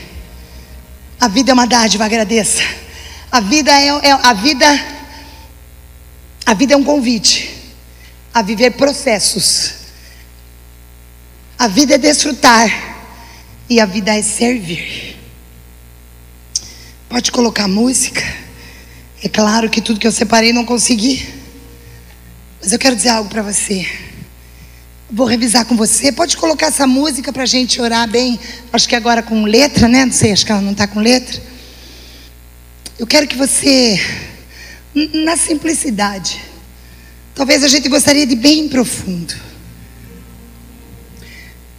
A 1.20 1.28
vida 1.28 1.52
é 1.52 1.54
uma 1.54 1.68
dádiva, 1.68 2.06
agradeça. 2.06 2.64
A 3.30 3.42
vida 3.42 3.70
é, 3.70 3.88
é 3.88 4.12
a 4.14 4.32
vida 4.32 4.66
a 6.46 6.54
vida 6.54 6.74
é 6.74 6.78
um 6.78 6.86
convite 6.86 7.54
a 8.34 8.42
viver 8.42 8.72
processos. 8.72 9.74
A 11.60 11.68
vida 11.68 11.96
é 11.96 11.98
desfrutar 11.98 12.70
e 13.70 13.82
a 13.82 13.86
vida 13.86 14.18
é 14.18 14.22
servir. 14.22 15.05
Pode 17.16 17.32
colocar 17.32 17.66
música. 17.66 18.22
É 19.24 19.30
claro 19.30 19.70
que 19.70 19.80
tudo 19.80 19.98
que 19.98 20.06
eu 20.06 20.12
separei 20.12 20.52
não 20.52 20.66
consegui. 20.66 21.26
Mas 22.62 22.74
eu 22.74 22.78
quero 22.78 22.94
dizer 22.94 23.08
algo 23.08 23.30
para 23.30 23.42
você. 23.42 23.88
Vou 25.10 25.26
revisar 25.26 25.64
com 25.64 25.78
você. 25.78 26.12
Pode 26.12 26.36
colocar 26.36 26.66
essa 26.66 26.86
música 26.86 27.32
para 27.32 27.44
a 27.44 27.46
gente 27.46 27.82
orar 27.82 28.06
bem. 28.06 28.38
Acho 28.74 28.90
que 28.90 28.98
agora 28.98 29.24
com 29.24 29.46
letra, 29.46 29.88
né? 29.88 30.04
Não 30.04 30.12
sei, 30.12 30.34
acho 30.34 30.46
que 30.46 30.52
ela 30.52 30.60
não 30.60 30.74
está 30.74 30.88
com 30.88 31.00
letra. 31.00 31.42
Eu 33.00 33.08
quero 33.08 33.26
que 33.28 33.38
você, 33.38 33.98
na 34.94 35.38
simplicidade, 35.38 36.42
talvez 37.34 37.64
a 37.64 37.70
gente 37.70 37.88
gostaria 37.88 38.28
de 38.28 38.36
bem 38.36 38.68
profundo. 38.68 39.34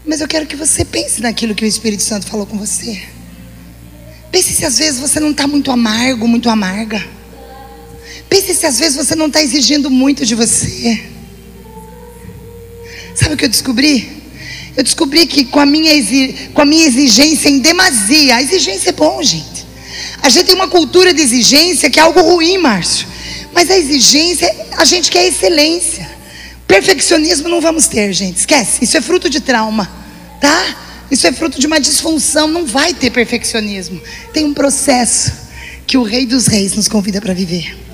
Mas 0.03 0.23
eu 0.23 0.27
quero 0.27 0.47
que 0.47 0.57
você 0.57 0.83
pense 0.83 1.21
naquilo 1.21 1.55
que 1.55 1.63
o 1.63 1.69
Espírito 1.69 2.03
Santo 2.03 2.27
falou 2.27 2.47
com 2.47 2.57
você. 2.57 3.16
Pense 4.31 4.53
se 4.53 4.65
às 4.65 4.79
vezes 4.79 5.01
você 5.01 5.21
não 5.21 5.31
está 5.31 5.47
muito 5.47 5.71
amargo, 5.71 6.27
muito 6.29 6.49
amarga. 6.51 7.05
Pense 8.29 8.55
se 8.55 8.67
às 8.67 8.79
vezes 8.79 8.97
você 8.97 9.15
não 9.15 9.27
está 9.27 9.43
exigindo 9.43 9.91
muito 9.91 10.27
de 10.27 10.35
você. 10.35 11.03
Sabe 13.15 13.35
o 13.35 13.37
que 13.37 13.45
eu 13.45 13.49
descobri? 13.49 14.25
Eu 14.77 14.83
descobri 14.83 15.27
que 15.27 15.45
com 15.47 15.59
a 15.59 15.67
minha, 15.67 15.93
com 16.53 16.61
a 16.61 16.65
minha 16.65 16.87
exigência 16.87 17.49
em 17.49 17.61
demasia, 17.61 18.37
a 18.37 18.43
exigência 18.43 18.91
é 18.91 18.93
bom, 18.93 19.23
gente. 19.23 19.65
A 20.21 20.29
gente 20.29 20.47
tem 20.47 20.55
uma 20.55 20.69
cultura 20.69 21.15
de 21.15 21.23
exigência 21.23 21.89
que 21.89 21.99
é 21.99 22.03
algo 22.03 22.21
ruim, 22.21 22.59
Márcio. 22.59 23.07
Mas 23.55 23.71
a 23.71 23.79
exigência, 23.79 24.55
a 24.77 24.85
gente 24.85 25.11
quer 25.11 25.27
excelência. 25.27 26.07
Perfeccionismo 26.67 27.49
não 27.49 27.61
vamos 27.61 27.87
ter, 27.87 28.13
gente. 28.13 28.39
Esquece. 28.39 28.85
Isso 28.85 28.97
é 28.97 29.01
fruto 29.01 29.31
de 29.31 29.41
trauma, 29.41 29.91
tá? 30.41 30.77
Isso 31.11 31.27
é 31.27 31.33
fruto 31.33 31.61
de 31.61 31.67
uma 31.67 31.79
disfunção, 31.79 32.49
não 32.49 32.67
vai 32.67 32.93
ter 32.93 33.11
perfeccionismo. 33.11 34.01
Tem 34.33 34.45
um 34.45 34.55
processo 34.55 35.33
que 35.87 35.97
o 35.97 36.03
Rei 36.03 36.27
dos 36.27 36.47
Reis 36.47 36.75
nos 36.75 36.89
convida 36.89 37.21
para 37.21 37.33
viver. 37.33 37.86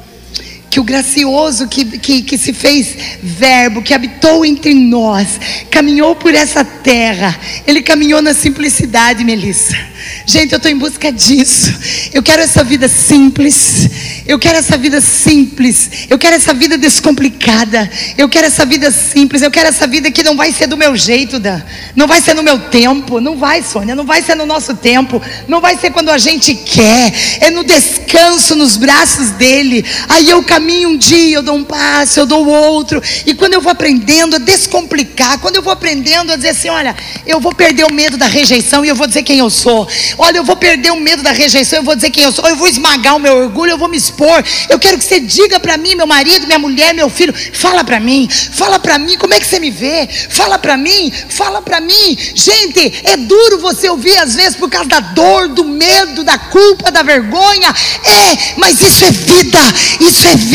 Que 0.72 0.80
o 0.80 0.82
gracioso 0.82 1.68
que, 1.68 1.84
que, 1.98 2.22
que 2.22 2.38
se 2.38 2.54
fez 2.54 2.96
verbo, 3.22 3.82
que 3.82 3.92
habitou 3.92 4.42
entre 4.42 4.72
nós, 4.72 5.38
caminhou 5.70 6.16
por 6.16 6.34
essa 6.34 6.64
terra, 6.64 7.38
ele 7.66 7.82
caminhou 7.82 8.22
na 8.22 8.32
simplicidade, 8.32 9.22
Melissa. 9.22 9.76
Gente, 10.24 10.52
eu 10.52 10.56
estou 10.56 10.70
em 10.70 10.78
busca 10.78 11.12
disso. 11.12 11.74
Eu 12.12 12.22
quero 12.22 12.42
essa 12.42 12.64
vida 12.64 12.88
simples. 12.88 13.88
Eu 14.26 14.38
quero 14.38 14.58
essa 14.58 14.76
vida 14.78 15.00
simples. 15.00 15.90
Eu 16.08 16.18
quero 16.18 16.36
essa 16.36 16.54
vida 16.54 16.78
descomplicada. 16.78 17.90
Eu 18.16 18.28
quero 18.28 18.46
essa 18.46 18.64
vida 18.64 18.90
simples. 18.90 19.42
Eu 19.42 19.50
quero 19.50 19.68
essa 19.68 19.86
vida 19.86 20.10
que 20.10 20.22
não 20.22 20.36
vai 20.36 20.52
ser 20.52 20.66
do 20.68 20.76
meu 20.76 20.96
jeito, 20.96 21.38
Dan. 21.38 21.60
Não 21.94 22.06
vai 22.06 22.20
ser 22.20 22.34
no 22.34 22.42
meu 22.42 22.58
tempo. 22.58 23.20
Não 23.20 23.36
vai, 23.36 23.62
Sônia. 23.62 23.94
Não 23.94 24.04
vai 24.04 24.22
ser 24.22 24.34
no 24.34 24.46
nosso 24.46 24.74
tempo. 24.74 25.20
Não 25.46 25.60
vai 25.60 25.76
ser 25.76 25.90
quando 25.90 26.10
a 26.10 26.18
gente 26.18 26.54
quer. 26.54 27.12
É 27.40 27.50
no 27.50 27.62
descanso, 27.62 28.54
nos 28.56 28.76
braços 28.76 29.30
dele. 29.30 29.84
Aí 30.08 30.30
eu 30.30 30.42
caminho 30.42 30.61
caminho 30.62 30.90
um 30.90 30.96
dia, 30.96 31.34
eu 31.34 31.42
dou 31.42 31.56
um 31.56 31.64
passo, 31.64 32.20
eu 32.20 32.26
dou 32.26 32.46
outro. 32.46 33.02
E 33.26 33.34
quando 33.34 33.54
eu 33.54 33.60
vou 33.60 33.72
aprendendo 33.72 34.36
a 34.36 34.38
descomplicar, 34.38 35.38
quando 35.40 35.56
eu 35.56 35.62
vou 35.62 35.72
aprendendo 35.72 36.32
a 36.32 36.36
dizer 36.36 36.50
assim: 36.50 36.68
olha, 36.68 36.94
eu 37.26 37.40
vou 37.40 37.52
perder 37.52 37.84
o 37.84 37.92
medo 37.92 38.16
da 38.16 38.26
rejeição 38.26 38.84
e 38.84 38.88
eu 38.88 38.94
vou 38.94 39.08
dizer 39.08 39.24
quem 39.24 39.40
eu 39.40 39.50
sou. 39.50 39.88
Olha, 40.16 40.36
eu 40.36 40.44
vou 40.44 40.54
perder 40.54 40.92
o 40.92 41.00
medo 41.00 41.22
da 41.22 41.32
rejeição, 41.32 41.80
eu 41.80 41.82
vou 41.82 41.96
dizer 41.96 42.10
quem 42.10 42.22
eu 42.22 42.30
sou. 42.30 42.48
Eu 42.48 42.54
vou 42.54 42.68
esmagar 42.68 43.16
o 43.16 43.18
meu 43.18 43.36
orgulho, 43.36 43.72
eu 43.72 43.78
vou 43.78 43.88
me 43.88 43.96
expor. 43.96 44.44
Eu 44.68 44.78
quero 44.78 44.98
que 44.98 45.04
você 45.04 45.18
diga 45.18 45.58
para 45.58 45.76
mim, 45.76 45.96
meu 45.96 46.06
marido, 46.06 46.46
minha 46.46 46.60
mulher, 46.60 46.94
meu 46.94 47.10
filho, 47.10 47.34
fala 47.52 47.82
para 47.82 47.98
mim, 47.98 48.28
fala 48.52 48.78
para 48.78 48.98
mim, 48.98 49.18
como 49.18 49.34
é 49.34 49.40
que 49.40 49.46
você 49.46 49.58
me 49.58 49.70
vê? 49.70 50.08
Fala 50.28 50.58
para 50.58 50.76
mim, 50.76 51.12
fala 51.28 51.60
para 51.60 51.80
mim. 51.80 52.16
Gente, 52.34 53.00
é 53.02 53.16
duro 53.16 53.58
você 53.58 53.88
ouvir 53.88 54.16
às 54.18 54.34
vezes 54.36 54.54
por 54.54 54.70
causa 54.70 54.88
da 54.88 55.00
dor, 55.00 55.48
do 55.48 55.64
medo, 55.64 56.22
da 56.22 56.38
culpa, 56.38 56.92
da 56.92 57.02
vergonha. 57.02 57.74
É, 58.04 58.54
mas 58.56 58.80
isso 58.80 59.04
é 59.04 59.10
vida, 59.10 59.58
isso 60.00 60.26
é 60.28 60.36
vida. 60.36 60.51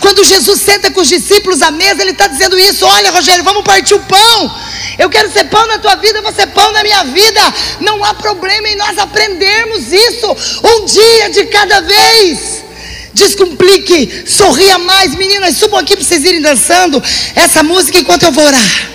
Quando 0.00 0.24
Jesus 0.24 0.60
senta 0.60 0.90
com 0.90 1.00
os 1.00 1.08
discípulos 1.08 1.62
à 1.62 1.70
mesa, 1.70 2.02
ele 2.02 2.12
está 2.12 2.26
dizendo 2.26 2.58
isso: 2.58 2.84
olha, 2.84 3.10
Rogério, 3.10 3.44
vamos 3.44 3.62
partir 3.62 3.94
o 3.94 4.00
pão. 4.00 4.54
Eu 4.98 5.08
quero 5.08 5.32
ser 5.32 5.44
pão 5.44 5.66
na 5.66 5.78
tua 5.78 5.94
vida, 5.96 6.20
você 6.22 6.46
pão 6.46 6.72
na 6.72 6.82
minha 6.82 7.04
vida. 7.04 7.40
Não 7.80 8.02
há 8.04 8.14
problema 8.14 8.68
em 8.68 8.76
nós 8.76 8.98
aprendermos 8.98 9.92
isso 9.92 10.36
um 10.64 10.84
dia 10.84 11.30
de 11.30 11.44
cada 11.46 11.80
vez. 11.80 12.64
Descomplique, 13.12 14.24
sorria 14.26 14.78
mais, 14.78 15.14
meninas. 15.14 15.56
Subam 15.56 15.78
aqui 15.78 15.96
para 15.96 16.04
vocês 16.04 16.24
irem 16.24 16.40
dançando 16.40 17.02
essa 17.34 17.62
música 17.62 17.98
enquanto 17.98 18.24
eu 18.24 18.32
vou 18.32 18.44
orar. 18.44 18.88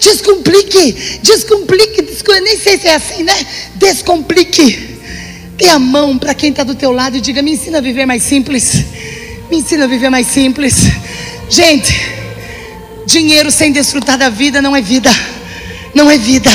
Descomplique, 0.00 1.20
descomplique, 1.22 2.02
descomplique. 2.02 2.40
nem 2.40 2.58
sei 2.58 2.78
se 2.78 2.88
é 2.88 2.94
assim, 2.94 3.22
né? 3.22 3.46
Descomplique. 3.76 4.98
Dê 5.56 5.68
a 5.68 5.78
mão 5.78 6.18
para 6.18 6.34
quem 6.34 6.50
está 6.50 6.62
do 6.62 6.74
teu 6.74 6.92
lado 6.92 7.16
e 7.16 7.20
diga: 7.20 7.42
me 7.42 7.52
ensina 7.52 7.78
a 7.78 7.80
viver 7.80 8.06
mais 8.06 8.22
simples. 8.22 8.84
Me 9.52 9.58
ensina 9.58 9.84
a 9.84 9.86
viver 9.86 10.08
mais 10.08 10.28
simples. 10.28 10.76
Gente, 11.50 11.94
dinheiro 13.04 13.50
sem 13.50 13.70
desfrutar 13.70 14.16
da 14.16 14.30
vida 14.30 14.62
não 14.62 14.74
é 14.74 14.80
vida 14.80 15.10
não 15.94 16.10
é 16.10 16.18
vida. 16.18 16.50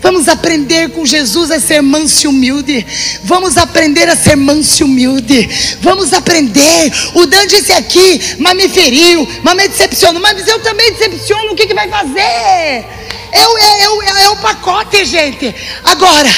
Vamos 0.00 0.28
aprender 0.28 0.90
com 0.90 1.06
Jesus 1.06 1.50
a 1.50 1.58
ser 1.58 1.80
manso 1.80 2.26
e 2.26 2.28
humilde. 2.28 2.84
Vamos 3.22 3.56
aprender 3.56 4.08
a 4.10 4.16
ser 4.16 4.36
manso 4.36 4.82
e 4.82 4.84
humilde. 4.84 5.48
Vamos 5.80 6.12
aprender. 6.12 6.92
O 7.14 7.24
Dan 7.24 7.46
disse 7.46 7.72
aqui, 7.72 8.20
mas 8.38 8.54
me 8.54 8.68
feriu, 8.68 9.26
mas 9.42 9.56
me 9.56 9.68
decepcionou. 9.68 10.20
Mas 10.20 10.46
eu 10.46 10.58
também 10.58 10.92
decepciono. 10.92 11.52
O 11.52 11.54
que, 11.54 11.66
que 11.66 11.74
vai 11.74 11.88
fazer? 11.88 12.84
É 13.32 13.46
o, 13.46 13.58
é, 13.58 13.80
é, 13.80 14.24
é 14.24 14.28
o 14.30 14.36
pacote, 14.36 15.04
gente. 15.04 15.54
Agora, 15.84 16.30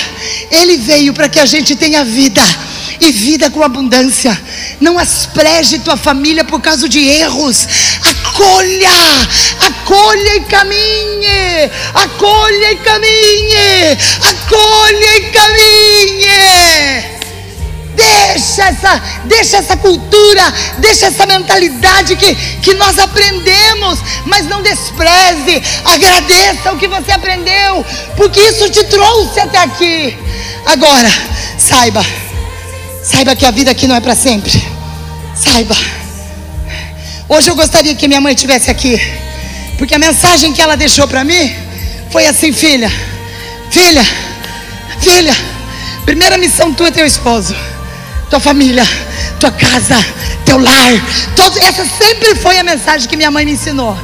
Ele 0.50 0.76
veio 0.76 1.14
para 1.14 1.28
que 1.28 1.40
a 1.40 1.46
gente 1.46 1.74
tenha 1.74 2.04
vida 2.04 2.42
e 3.00 3.12
vida 3.12 3.50
com 3.50 3.62
abundância. 3.62 4.40
Não 4.80 4.98
aspreje 4.98 5.78
tua 5.78 5.96
família 5.96 6.44
por 6.44 6.60
causa 6.60 6.88
de 6.88 7.00
erros. 7.00 7.66
Acolha, 8.02 8.90
acolha 9.60 10.36
e 10.36 10.40
caminhe, 10.42 11.70
acolha 11.94 12.72
e 12.72 12.76
caminhe, 12.76 13.98
acolha 14.22 15.16
e 15.16 15.30
caminhe. 15.30 17.14
Deixa 17.94 18.64
essa, 18.64 19.02
deixa 19.24 19.56
essa 19.58 19.76
cultura, 19.76 20.42
deixa 20.78 21.06
essa 21.06 21.26
mentalidade 21.26 22.16
que, 22.16 22.34
que 22.34 22.74
nós 22.74 22.98
aprendemos, 22.98 24.00
mas 24.26 24.46
não 24.46 24.62
despreze, 24.62 25.62
agradeça 25.84 26.72
o 26.72 26.76
que 26.76 26.88
você 26.88 27.12
aprendeu, 27.12 27.86
porque 28.16 28.40
isso 28.40 28.68
te 28.68 28.82
trouxe 28.84 29.38
até 29.38 29.58
aqui. 29.58 30.18
Agora, 30.66 31.08
saiba 31.56 32.04
Saiba 33.04 33.36
que 33.36 33.44
a 33.44 33.50
vida 33.50 33.70
aqui 33.70 33.86
não 33.86 33.94
é 33.94 34.00
para 34.00 34.14
sempre. 34.14 34.50
Saiba. 35.36 35.76
Hoje 37.28 37.50
eu 37.50 37.54
gostaria 37.54 37.94
que 37.94 38.08
minha 38.08 38.20
mãe 38.20 38.32
estivesse 38.34 38.70
aqui. 38.70 38.98
Porque 39.76 39.94
a 39.94 39.98
mensagem 39.98 40.54
que 40.54 40.62
ela 40.62 40.74
deixou 40.74 41.06
para 41.06 41.22
mim 41.22 41.54
foi 42.10 42.26
assim: 42.26 42.50
filha, 42.50 42.90
filha, 43.70 44.02
filha, 45.00 45.36
primeira 46.06 46.38
missão 46.38 46.72
tua 46.72 46.88
é 46.88 46.90
teu 46.90 47.04
esposo, 47.04 47.54
tua 48.30 48.40
família, 48.40 48.86
tua 49.38 49.52
casa, 49.52 49.96
teu 50.46 50.58
lar. 50.58 50.92
Todo, 51.36 51.58
essa 51.58 51.84
sempre 51.84 52.34
foi 52.36 52.58
a 52.58 52.62
mensagem 52.62 53.06
que 53.06 53.18
minha 53.18 53.30
mãe 53.30 53.44
me 53.44 53.52
ensinou. 53.52 53.98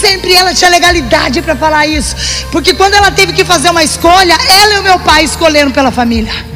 Sempre 0.00 0.34
ela 0.34 0.52
tinha 0.52 0.68
legalidade 0.68 1.40
para 1.42 1.54
falar 1.54 1.86
isso. 1.86 2.16
Porque 2.50 2.74
quando 2.74 2.94
ela 2.94 3.12
teve 3.12 3.32
que 3.32 3.44
fazer 3.44 3.70
uma 3.70 3.84
escolha, 3.84 4.36
ela 4.48 4.74
e 4.74 4.78
o 4.80 4.82
meu 4.82 4.98
pai 4.98 5.22
escolheram 5.22 5.70
pela 5.70 5.92
família. 5.92 6.51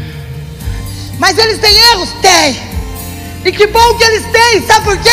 Mas 1.19 1.39
eles 1.39 1.59
têm 1.59 1.77
erros? 1.93 2.11
Tem. 2.21 2.77
E 3.45 3.53
que 3.53 3.67
bom 3.69 3.95
que 3.95 4.03
eles 4.03 4.25
têm, 4.33 4.67
sabe 4.67 4.85
por 4.85 4.99
quê? 4.99 5.11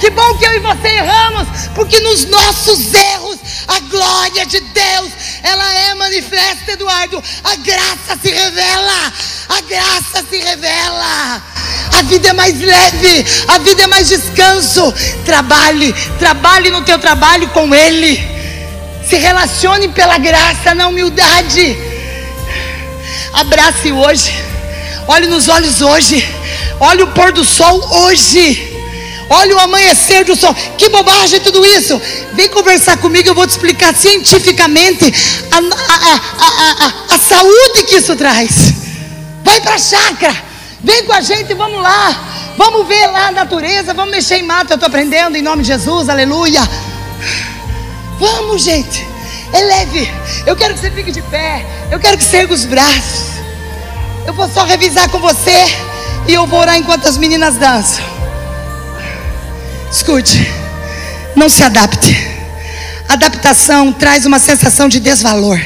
Que 0.00 0.10
bom 0.10 0.36
que 0.36 0.44
eu 0.44 0.54
e 0.54 0.58
você 0.58 0.88
erramos, 0.88 1.46
porque 1.72 2.00
nos 2.00 2.24
nossos 2.24 2.92
erros 2.92 3.38
a 3.68 3.78
glória 3.78 4.44
de 4.44 4.58
Deus, 4.58 5.10
ela 5.42 5.72
é 5.72 5.94
manifesta, 5.94 6.72
Eduardo. 6.72 7.22
A 7.44 7.54
graça 7.56 8.18
se 8.20 8.30
revela, 8.30 9.12
a 9.48 9.60
graça 9.60 10.24
se 10.28 10.36
revela. 10.36 11.42
A 11.96 12.02
vida 12.02 12.30
é 12.30 12.32
mais 12.32 12.60
leve, 12.60 13.24
a 13.48 13.58
vida 13.58 13.84
é 13.84 13.86
mais 13.86 14.08
descanso. 14.08 14.92
Trabalhe, 15.24 15.92
trabalhe 16.18 16.70
no 16.70 16.82
teu 16.82 16.98
trabalho 16.98 17.48
com 17.50 17.72
Ele. 17.72 18.16
Se 19.08 19.16
relacione 19.16 19.88
pela 19.88 20.18
graça, 20.18 20.74
na 20.74 20.88
humildade. 20.88 21.76
Abrace 23.32 23.92
hoje. 23.92 24.45
Olhe 25.08 25.26
nos 25.26 25.48
olhos 25.48 25.80
hoje. 25.80 26.26
Olhe 26.80 27.02
o 27.02 27.08
pôr 27.08 27.32
do 27.32 27.44
sol 27.44 27.80
hoje. 28.04 28.74
Olha 29.28 29.56
o 29.56 29.58
amanhecer 29.58 30.24
do 30.24 30.36
sol. 30.36 30.54
Que 30.76 30.88
bobagem 30.88 31.40
tudo 31.40 31.64
isso. 31.64 32.00
Vem 32.34 32.48
conversar 32.48 32.96
comigo, 32.98 33.28
eu 33.28 33.34
vou 33.34 33.46
te 33.46 33.50
explicar 33.50 33.94
cientificamente 33.94 35.12
a, 35.50 35.56
a, 35.58 36.84
a, 36.86 37.14
a 37.14 37.18
saúde 37.18 37.84
que 37.88 37.96
isso 37.96 38.14
traz. 38.16 38.72
Vai 39.44 39.60
para 39.60 39.74
a 39.74 39.78
chácara. 39.78 40.36
Vem 40.82 41.04
com 41.04 41.12
a 41.12 41.20
gente, 41.20 41.54
vamos 41.54 41.80
lá. 41.82 42.54
Vamos 42.56 42.86
ver 42.86 43.06
lá 43.08 43.28
a 43.28 43.32
natureza, 43.32 43.92
vamos 43.92 44.10
mexer 44.10 44.36
em 44.36 44.42
mato. 44.42 44.72
Eu 44.72 44.76
estou 44.76 44.86
aprendendo 44.86 45.36
em 45.36 45.42
nome 45.42 45.62
de 45.62 45.68
Jesus, 45.68 46.08
aleluia. 46.08 46.60
Vamos, 48.18 48.62
gente. 48.62 49.06
É 49.52 49.60
leve. 49.60 50.10
Eu 50.46 50.56
quero 50.56 50.74
que 50.74 50.80
você 50.80 50.90
fique 50.90 51.12
de 51.12 51.22
pé. 51.22 51.64
Eu 51.90 51.98
quero 51.98 52.16
que 52.16 52.24
você 52.24 52.38
erga 52.38 52.54
os 52.54 52.64
braços. 52.64 53.36
Eu 54.26 54.34
vou 54.34 54.48
só 54.48 54.64
revisar 54.64 55.08
com 55.08 55.18
você 55.20 55.64
e 56.26 56.34
eu 56.34 56.46
vou 56.46 56.58
orar 56.58 56.76
enquanto 56.76 57.06
as 57.06 57.16
meninas 57.16 57.54
dançam. 57.56 58.04
Escute, 59.90 60.44
não 61.36 61.48
se 61.48 61.62
adapte. 61.62 62.16
Adaptação 63.08 63.92
traz 63.92 64.26
uma 64.26 64.40
sensação 64.40 64.88
de 64.88 64.98
desvalor. 64.98 65.60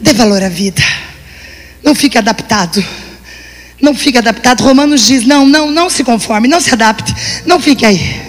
Dê 0.00 0.14
valor 0.14 0.42
à 0.42 0.48
vida. 0.48 0.82
Não 1.82 1.94
fique 1.94 2.16
adaptado. 2.16 2.82
Não 3.80 3.94
fique 3.94 4.16
adaptado. 4.16 4.62
Romanos 4.62 5.06
diz: 5.06 5.26
não, 5.26 5.46
não, 5.46 5.70
não 5.70 5.90
se 5.90 6.02
conforme, 6.02 6.48
não 6.48 6.60
se 6.60 6.72
adapte. 6.72 7.14
Não 7.44 7.60
fique 7.60 7.84
aí. 7.84 8.22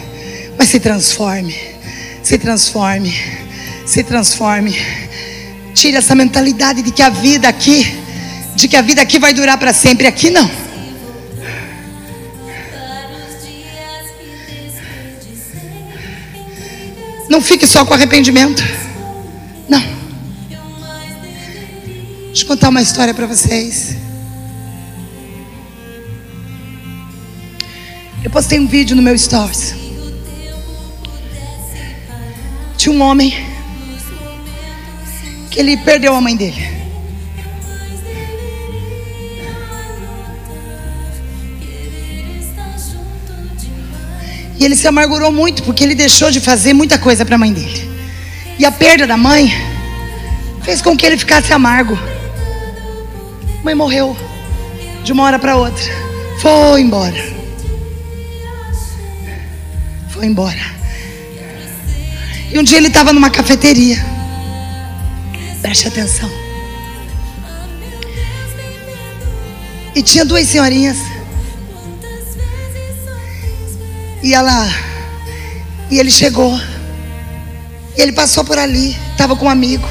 Mas 0.58 0.68
se 0.68 0.80
transforme. 0.80 1.56
Se 2.22 2.38
transforme. 2.38 3.16
Se 3.86 4.04
transforme. 4.04 4.78
Tire 5.74 5.96
essa 5.96 6.14
mentalidade 6.14 6.82
de 6.82 6.92
que 6.92 7.02
a 7.02 7.10
vida 7.10 7.48
aqui 7.48 8.03
de 8.56 8.68
que 8.68 8.76
a 8.76 8.82
vida 8.82 9.02
aqui 9.02 9.20
vai 9.20 9.34
durar 9.34 9.58
para 9.58 9.74
sempre. 9.74 10.08
Aqui 10.08 10.30
não. 10.30 10.50
Não 17.30 17.42
fique 17.42 17.66
só 17.66 17.84
com 17.84 17.94
arrependimento. 17.94 18.64
Não. 19.68 19.82
Deixa 22.28 22.44
eu 22.44 22.48
contar 22.48 22.70
uma 22.70 22.82
história 22.82 23.14
para 23.14 23.26
vocês. 23.26 23.96
Eu 28.24 28.30
postei 28.30 28.60
um 28.60 28.68
vídeo 28.68 28.96
no 28.96 29.02
meu 29.02 29.18
stories. 29.18 29.74
Tinha 32.78 32.94
um 32.94 33.02
homem 33.02 33.34
que 35.50 35.60
ele 35.60 35.78
perdeu 35.78 36.16
a 36.16 36.22
mãe 36.22 36.36
dele. 36.36 36.83
Ele 44.64 44.76
se 44.76 44.88
amargurou 44.88 45.32
muito 45.32 45.64
porque 45.64 45.84
ele 45.84 45.96
deixou 45.96 46.32
de 46.32 46.40
fazer 46.40 46.74
muita 46.74 46.98
coisa 46.98 47.26
para 47.26 47.36
a 47.36 47.38
mãe 47.38 47.52
dele. 47.52 47.90
E 48.58 48.66
a 48.66 48.72
perda 48.72 49.06
da 49.06 49.18
mãe 49.18 49.52
fez 50.64 50.82
com 50.82 50.96
que 50.96 51.06
ele 51.06 51.18
ficasse 51.18 51.52
amargo. 51.52 51.98
A 53.60 53.64
mãe 53.64 53.76
morreu 53.76 54.16
de 55.04 55.12
uma 55.12 55.24
hora 55.24 55.38
para 55.38 55.58
outra. 55.58 55.84
Foi 56.40 56.82
embora. 56.82 57.34
Foi 60.10 60.26
embora. 60.26 60.74
E 62.52 62.58
um 62.58 62.64
dia 62.64 62.78
ele 62.78 62.88
estava 62.88 63.12
numa 63.12 63.30
cafeteria. 63.30 63.98
Preste 65.62 65.88
atenção. 65.88 66.30
E 69.96 70.02
tinha 70.02 70.24
duas 70.24 70.48
senhorinhas 70.48 71.13
E 74.24 74.34
ela. 74.34 74.68
E 75.92 76.00
ele 76.00 76.10
chegou. 76.10 76.58
E 77.96 78.02
ele 78.02 78.14
passou 78.14 78.44
por 78.44 78.58
ali, 78.58 78.98
estava 79.12 79.36
com 79.36 79.46
um 79.46 79.50
amigo. 79.50 79.88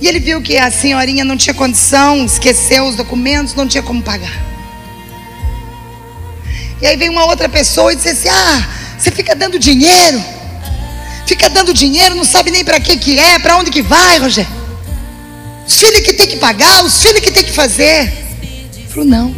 E 0.00 0.06
ele 0.06 0.20
viu 0.20 0.40
que 0.40 0.56
a 0.56 0.70
senhorinha 0.70 1.24
não 1.24 1.36
tinha 1.36 1.52
condição, 1.52 2.24
esqueceu 2.24 2.86
os 2.86 2.94
documentos, 2.94 3.54
não 3.54 3.66
tinha 3.66 3.82
como 3.82 4.00
pagar. 4.00 4.46
E 6.80 6.86
aí 6.86 6.96
veio 6.96 7.10
uma 7.10 7.24
outra 7.24 7.48
pessoa 7.48 7.92
e 7.92 7.96
disse 7.96 8.10
assim: 8.10 8.28
Ah, 8.28 8.68
você 8.96 9.10
fica 9.10 9.34
dando 9.34 9.58
dinheiro, 9.58 10.22
fica 11.26 11.50
dando 11.50 11.74
dinheiro, 11.74 12.14
não 12.14 12.24
sabe 12.24 12.52
nem 12.52 12.64
para 12.64 12.78
que 12.78 12.96
que 12.96 13.18
é, 13.18 13.40
para 13.40 13.56
onde 13.56 13.72
que 13.72 13.82
vai, 13.82 14.18
Rogério. 14.18 14.50
Os 15.66 15.80
filhos 15.80 16.00
que 16.00 16.12
tem 16.14 16.28
que 16.28 16.36
pagar, 16.36 16.84
os 16.84 17.02
filhos 17.02 17.20
que 17.20 17.32
tem 17.32 17.42
que 17.42 17.52
fazer. 17.52 18.12
Ele 18.40 18.86
falou: 18.88 19.04
Não, 19.04 19.34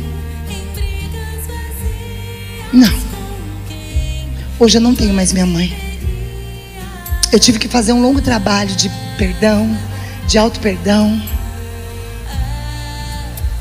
não. 2.70 3.09
Hoje 4.60 4.76
eu 4.76 4.82
não 4.82 4.94
tenho 4.94 5.14
mais 5.14 5.32
minha 5.32 5.46
mãe. 5.46 5.74
Eu 7.32 7.40
tive 7.40 7.58
que 7.58 7.66
fazer 7.66 7.94
um 7.94 8.02
longo 8.02 8.20
trabalho 8.20 8.76
de 8.76 8.90
perdão, 9.16 9.74
de 10.28 10.36
auto 10.36 10.60
perdão. 10.60 11.18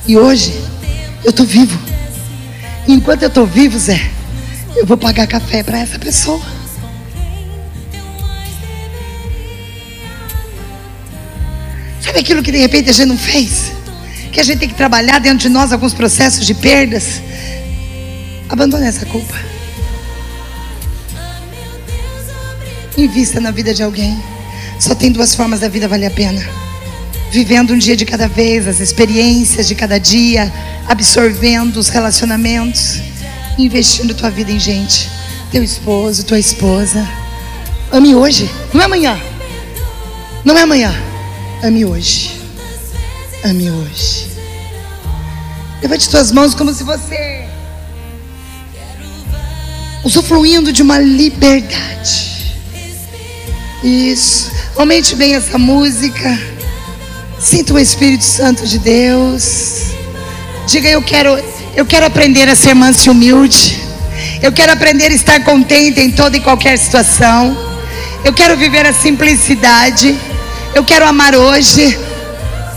E 0.06 0.18
hoje 0.18 0.52
eu 1.24 1.30
estou 1.30 1.46
vivo. 1.46 1.80
E 2.86 2.92
enquanto 2.92 3.24
eu 3.24 3.30
estou 3.30 3.46
vivo, 3.46 3.80
Zé, 3.80 4.12
eu 4.76 4.86
vou 4.86 4.98
pagar 4.98 5.26
café 5.26 5.64
para 5.64 5.80
essa 5.80 5.98
pessoa. 5.98 6.44
Sabe 12.02 12.20
aquilo 12.20 12.44
que 12.44 12.52
de 12.52 12.58
repente 12.58 12.90
a 12.90 12.94
gente 12.94 13.08
não 13.08 13.18
fez? 13.18 13.72
Que 14.34 14.42
a 14.42 14.44
gente 14.44 14.60
tem 14.60 14.68
que 14.68 14.76
trabalhar 14.76 15.20
dentro 15.20 15.40
de 15.40 15.48
nós 15.48 15.72
alguns 15.72 15.94
processos 15.94 16.46
de 16.46 16.54
perdas. 16.54 17.22
Abandone 18.50 18.86
essa 18.86 19.06
culpa. 19.06 19.49
Invista 23.00 23.40
na 23.40 23.50
vida 23.50 23.74
de 23.74 23.82
alguém. 23.82 24.22
Só 24.78 24.94
tem 24.94 25.10
duas 25.10 25.34
formas 25.34 25.62
da 25.62 25.70
vida 25.70 25.88
valer 25.88 26.08
a 26.08 26.12
pena: 26.12 26.46
vivendo 27.32 27.72
um 27.72 27.78
dia 27.78 27.96
de 27.96 28.04
cada 28.04 28.28
vez, 28.28 28.68
as 28.68 28.82
experiências 28.82 29.70
de 29.70 29.74
cada 29.74 29.98
dia, 29.98 30.52
absorvendo 30.86 31.78
os 31.78 31.88
relacionamentos, 31.88 33.00
investindo 33.58 34.14
tua 34.14 34.30
vida 34.30 34.52
em 34.52 34.60
gente, 34.60 35.10
teu 35.50 35.64
esposo, 35.64 36.26
tua 36.26 36.38
esposa. 36.38 37.08
Ame 37.90 38.14
hoje, 38.14 38.50
não 38.74 38.82
é 38.82 38.86
amanhã. 38.86 39.18
Não 40.44 40.58
é 40.58 40.64
amanhã. 40.64 40.94
Ame 41.64 41.86
hoje. 41.86 42.38
Ame 43.46 43.72
hoje. 43.72 44.28
Levante 45.82 46.10
tuas 46.10 46.34
mãos 46.34 46.54
como 46.54 46.74
se 46.74 46.84
você 46.84 47.48
usufruindo 50.04 50.74
de 50.74 50.82
uma 50.82 51.00
liberdade. 51.00 52.29
Isso. 53.84 54.52
Aumente 54.76 55.16
bem 55.16 55.36
essa 55.36 55.58
música. 55.58 56.38
Sinta 57.40 57.74
o 57.74 57.80
Espírito 57.80 58.24
Santo 58.24 58.68
de 58.68 58.78
Deus. 58.78 59.92
Diga 60.68 60.90
eu 60.90 61.02
quero, 61.02 61.42
eu 61.76 61.86
quero 61.86 62.06
aprender 62.06 62.50
a 62.50 62.56
ser 62.56 62.74
manso 62.74 63.08
e 63.08 63.10
humilde. 63.10 63.80
Eu 64.42 64.52
quero 64.52 64.74
aprender 64.74 65.12
a 65.12 65.16
estar 65.16 65.44
contente 65.44 66.02
em 66.02 66.12
toda 66.12 66.36
e 66.36 66.42
qualquer 66.42 66.78
situação. 66.78 67.58
Eu 68.24 68.34
quero 68.34 68.58
viver 68.58 68.86
a 68.86 68.92
simplicidade. 68.92 70.18
Eu 70.76 70.84
quero 70.84 71.06
amar 71.06 71.34
hoje. 71.34 71.98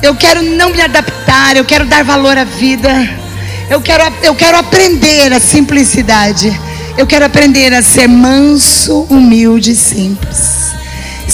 Eu 0.03 0.15
quero 0.15 0.43
não 0.43 0.71
me 0.71 0.81
adaptar. 0.81 1.57
Eu 1.57 1.65
quero 1.65 1.85
dar 1.85 2.05
valor 2.05 2.39
à 2.39 2.45
vida. 2.45 2.91
Eu 3.69 3.81
quero, 3.81 4.05
eu 4.23 4.35
quero 4.37 4.57
aprender 4.57 5.33
a 5.33 5.41
simplicidade. 5.41 6.57
Eu 6.97 7.07
quero 7.07 7.25
aprender 7.25 7.73
a 7.75 7.83
ser 7.83 8.07
manso, 8.07 9.07
humilde 9.11 9.73
e 9.73 9.77
simples. 9.77 10.82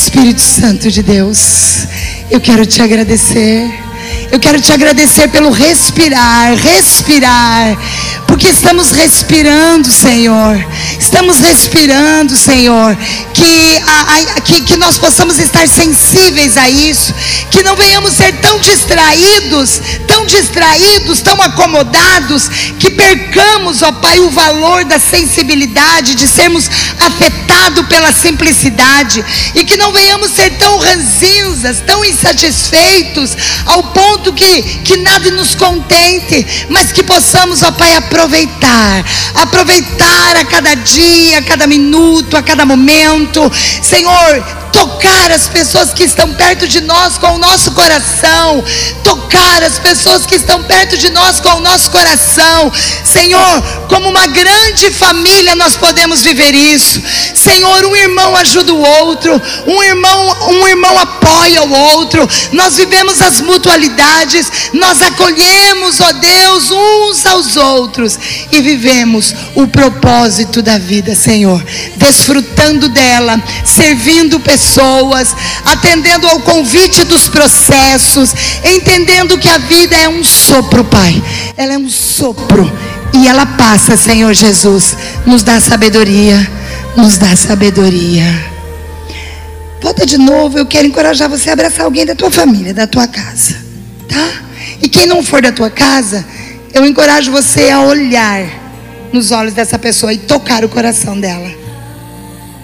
Espírito 0.00 0.40
Santo 0.40 0.92
de 0.92 1.02
Deus, 1.02 1.88
eu 2.30 2.40
quero 2.40 2.64
te 2.64 2.80
agradecer. 2.80 3.87
Eu 4.30 4.38
quero 4.38 4.60
te 4.60 4.70
agradecer 4.72 5.28
pelo 5.28 5.50
respirar, 5.50 6.54
respirar, 6.54 7.78
porque 8.26 8.48
estamos 8.48 8.90
respirando, 8.90 9.90
Senhor. 9.90 10.66
Estamos 11.00 11.38
respirando, 11.38 12.36
Senhor. 12.36 12.94
Que, 13.32 13.78
a, 13.78 14.36
a, 14.36 14.40
que, 14.42 14.60
que 14.60 14.76
nós 14.76 14.98
possamos 14.98 15.38
estar 15.38 15.66
sensíveis 15.66 16.58
a 16.58 16.68
isso. 16.68 17.14
Que 17.50 17.62
não 17.62 17.74
venhamos 17.74 18.12
ser 18.12 18.32
tão 18.34 18.58
distraídos, 18.60 19.80
tão 20.06 20.26
distraídos, 20.26 21.22
tão 21.22 21.40
acomodados, 21.40 22.48
que 22.78 22.90
percamos, 22.90 23.82
ó 23.82 23.92
Pai, 23.92 24.20
o 24.20 24.30
valor 24.30 24.84
da 24.84 24.98
sensibilidade, 24.98 26.14
de 26.14 26.28
sermos 26.28 26.70
afetados 27.00 27.86
pela 27.86 28.12
simplicidade. 28.12 29.24
E 29.54 29.64
que 29.64 29.78
não 29.78 29.90
venhamos 29.90 30.32
ser 30.32 30.50
tão 30.58 30.78
ranzinzas, 30.78 31.80
tão 31.80 32.04
insatisfeitos, 32.04 33.34
ao 33.64 33.82
ponto 33.84 34.17
que, 34.32 34.62
que 34.62 34.96
nada 34.96 35.30
nos 35.30 35.54
contente, 35.54 36.66
mas 36.68 36.92
que 36.92 37.02
possamos, 37.02 37.62
ó 37.62 37.72
Pai, 37.72 37.94
aproveitar, 37.94 39.04
aproveitar 39.34 40.36
a 40.36 40.44
cada 40.44 40.74
dia, 40.74 41.38
a 41.38 41.42
cada 41.42 41.66
minuto, 41.66 42.36
a 42.36 42.42
cada 42.42 42.64
momento, 42.64 43.50
Senhor, 43.82 44.58
tocar 44.72 45.30
as 45.32 45.48
pessoas 45.48 45.92
que 45.92 46.04
estão 46.04 46.32
perto 46.34 46.66
de 46.66 46.80
nós 46.80 47.18
com 47.18 47.34
o 47.34 47.38
nosso 47.38 47.72
coração, 47.72 48.64
tocar 49.02 49.62
as 49.62 49.78
pessoas 49.78 50.26
que 50.26 50.36
estão 50.36 50.62
perto 50.62 50.96
de 50.96 51.10
nós 51.10 51.40
com 51.40 51.50
o 51.50 51.60
nosso 51.60 51.90
coração. 51.90 52.72
Senhor, 53.04 53.62
como 53.88 54.08
uma 54.08 54.26
grande 54.26 54.90
família 54.90 55.54
nós 55.54 55.76
podemos 55.76 56.22
viver 56.22 56.54
isso. 56.54 57.02
Senhor, 57.34 57.84
um 57.84 57.96
irmão 57.96 58.36
ajuda 58.36 58.72
o 58.72 58.80
outro, 58.80 59.40
um 59.66 59.82
irmão, 59.82 60.36
um 60.50 60.68
irmão 60.68 60.98
apoia 60.98 61.62
o 61.62 61.72
outro. 61.72 62.28
Nós 62.52 62.76
vivemos 62.76 63.20
as 63.20 63.40
mutualidades, 63.40 64.07
nós 64.72 65.02
acolhemos, 65.02 66.00
ó 66.00 66.12
Deus, 66.12 66.70
uns 66.70 67.26
aos 67.26 67.56
outros 67.56 68.18
e 68.50 68.60
vivemos 68.60 69.34
o 69.54 69.66
propósito 69.66 70.62
da 70.62 70.78
vida, 70.78 71.14
Senhor, 71.14 71.64
desfrutando 71.96 72.88
dela, 72.88 73.42
servindo 73.64 74.40
pessoas 74.40 75.34
atendendo 75.64 76.26
ao 76.26 76.40
convite 76.40 77.04
dos 77.04 77.28
processos, 77.28 78.34
entendendo 78.64 79.38
que 79.38 79.48
a 79.48 79.58
vida 79.58 79.96
é 79.96 80.08
um 80.08 80.22
sopro, 80.24 80.84
Pai. 80.84 81.22
Ela 81.56 81.74
é 81.74 81.78
um 81.78 81.88
sopro 81.88 82.70
e 83.14 83.26
ela 83.26 83.46
passa, 83.46 83.96
Senhor 83.96 84.32
Jesus. 84.34 84.96
Nos 85.26 85.42
dá 85.42 85.60
sabedoria, 85.60 86.50
nos 86.96 87.18
dá 87.18 87.34
sabedoria. 87.36 88.58
Volta 89.80 90.04
de 90.04 90.18
novo, 90.18 90.58
eu 90.58 90.66
quero 90.66 90.88
encorajar 90.88 91.28
você 91.28 91.50
a 91.50 91.52
abraçar 91.52 91.84
alguém 91.84 92.04
da 92.04 92.14
tua 92.14 92.30
família, 92.30 92.74
da 92.74 92.86
tua 92.86 93.06
casa, 93.06 93.56
tá? 94.08 94.42
E 94.82 94.88
quem 94.88 95.06
não 95.06 95.22
for 95.22 95.42
da 95.42 95.52
tua 95.52 95.70
casa, 95.70 96.26
eu 96.72 96.84
encorajo 96.84 97.30
você 97.30 97.70
a 97.70 97.82
olhar 97.82 98.46
nos 99.12 99.30
olhos 99.30 99.54
dessa 99.54 99.78
pessoa 99.78 100.12
e 100.12 100.18
tocar 100.18 100.64
o 100.64 100.68
coração 100.68 101.18
dela. 101.18 101.50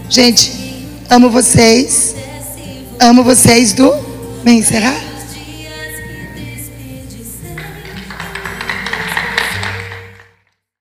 Gente, 0.09 0.65
Amo 1.11 1.29
vocês. 1.31 2.15
Amo 2.99 3.23
vocês 3.23 3.73
do. 3.73 3.93
Vem 4.43 4.59
encerrar? 4.59 5.14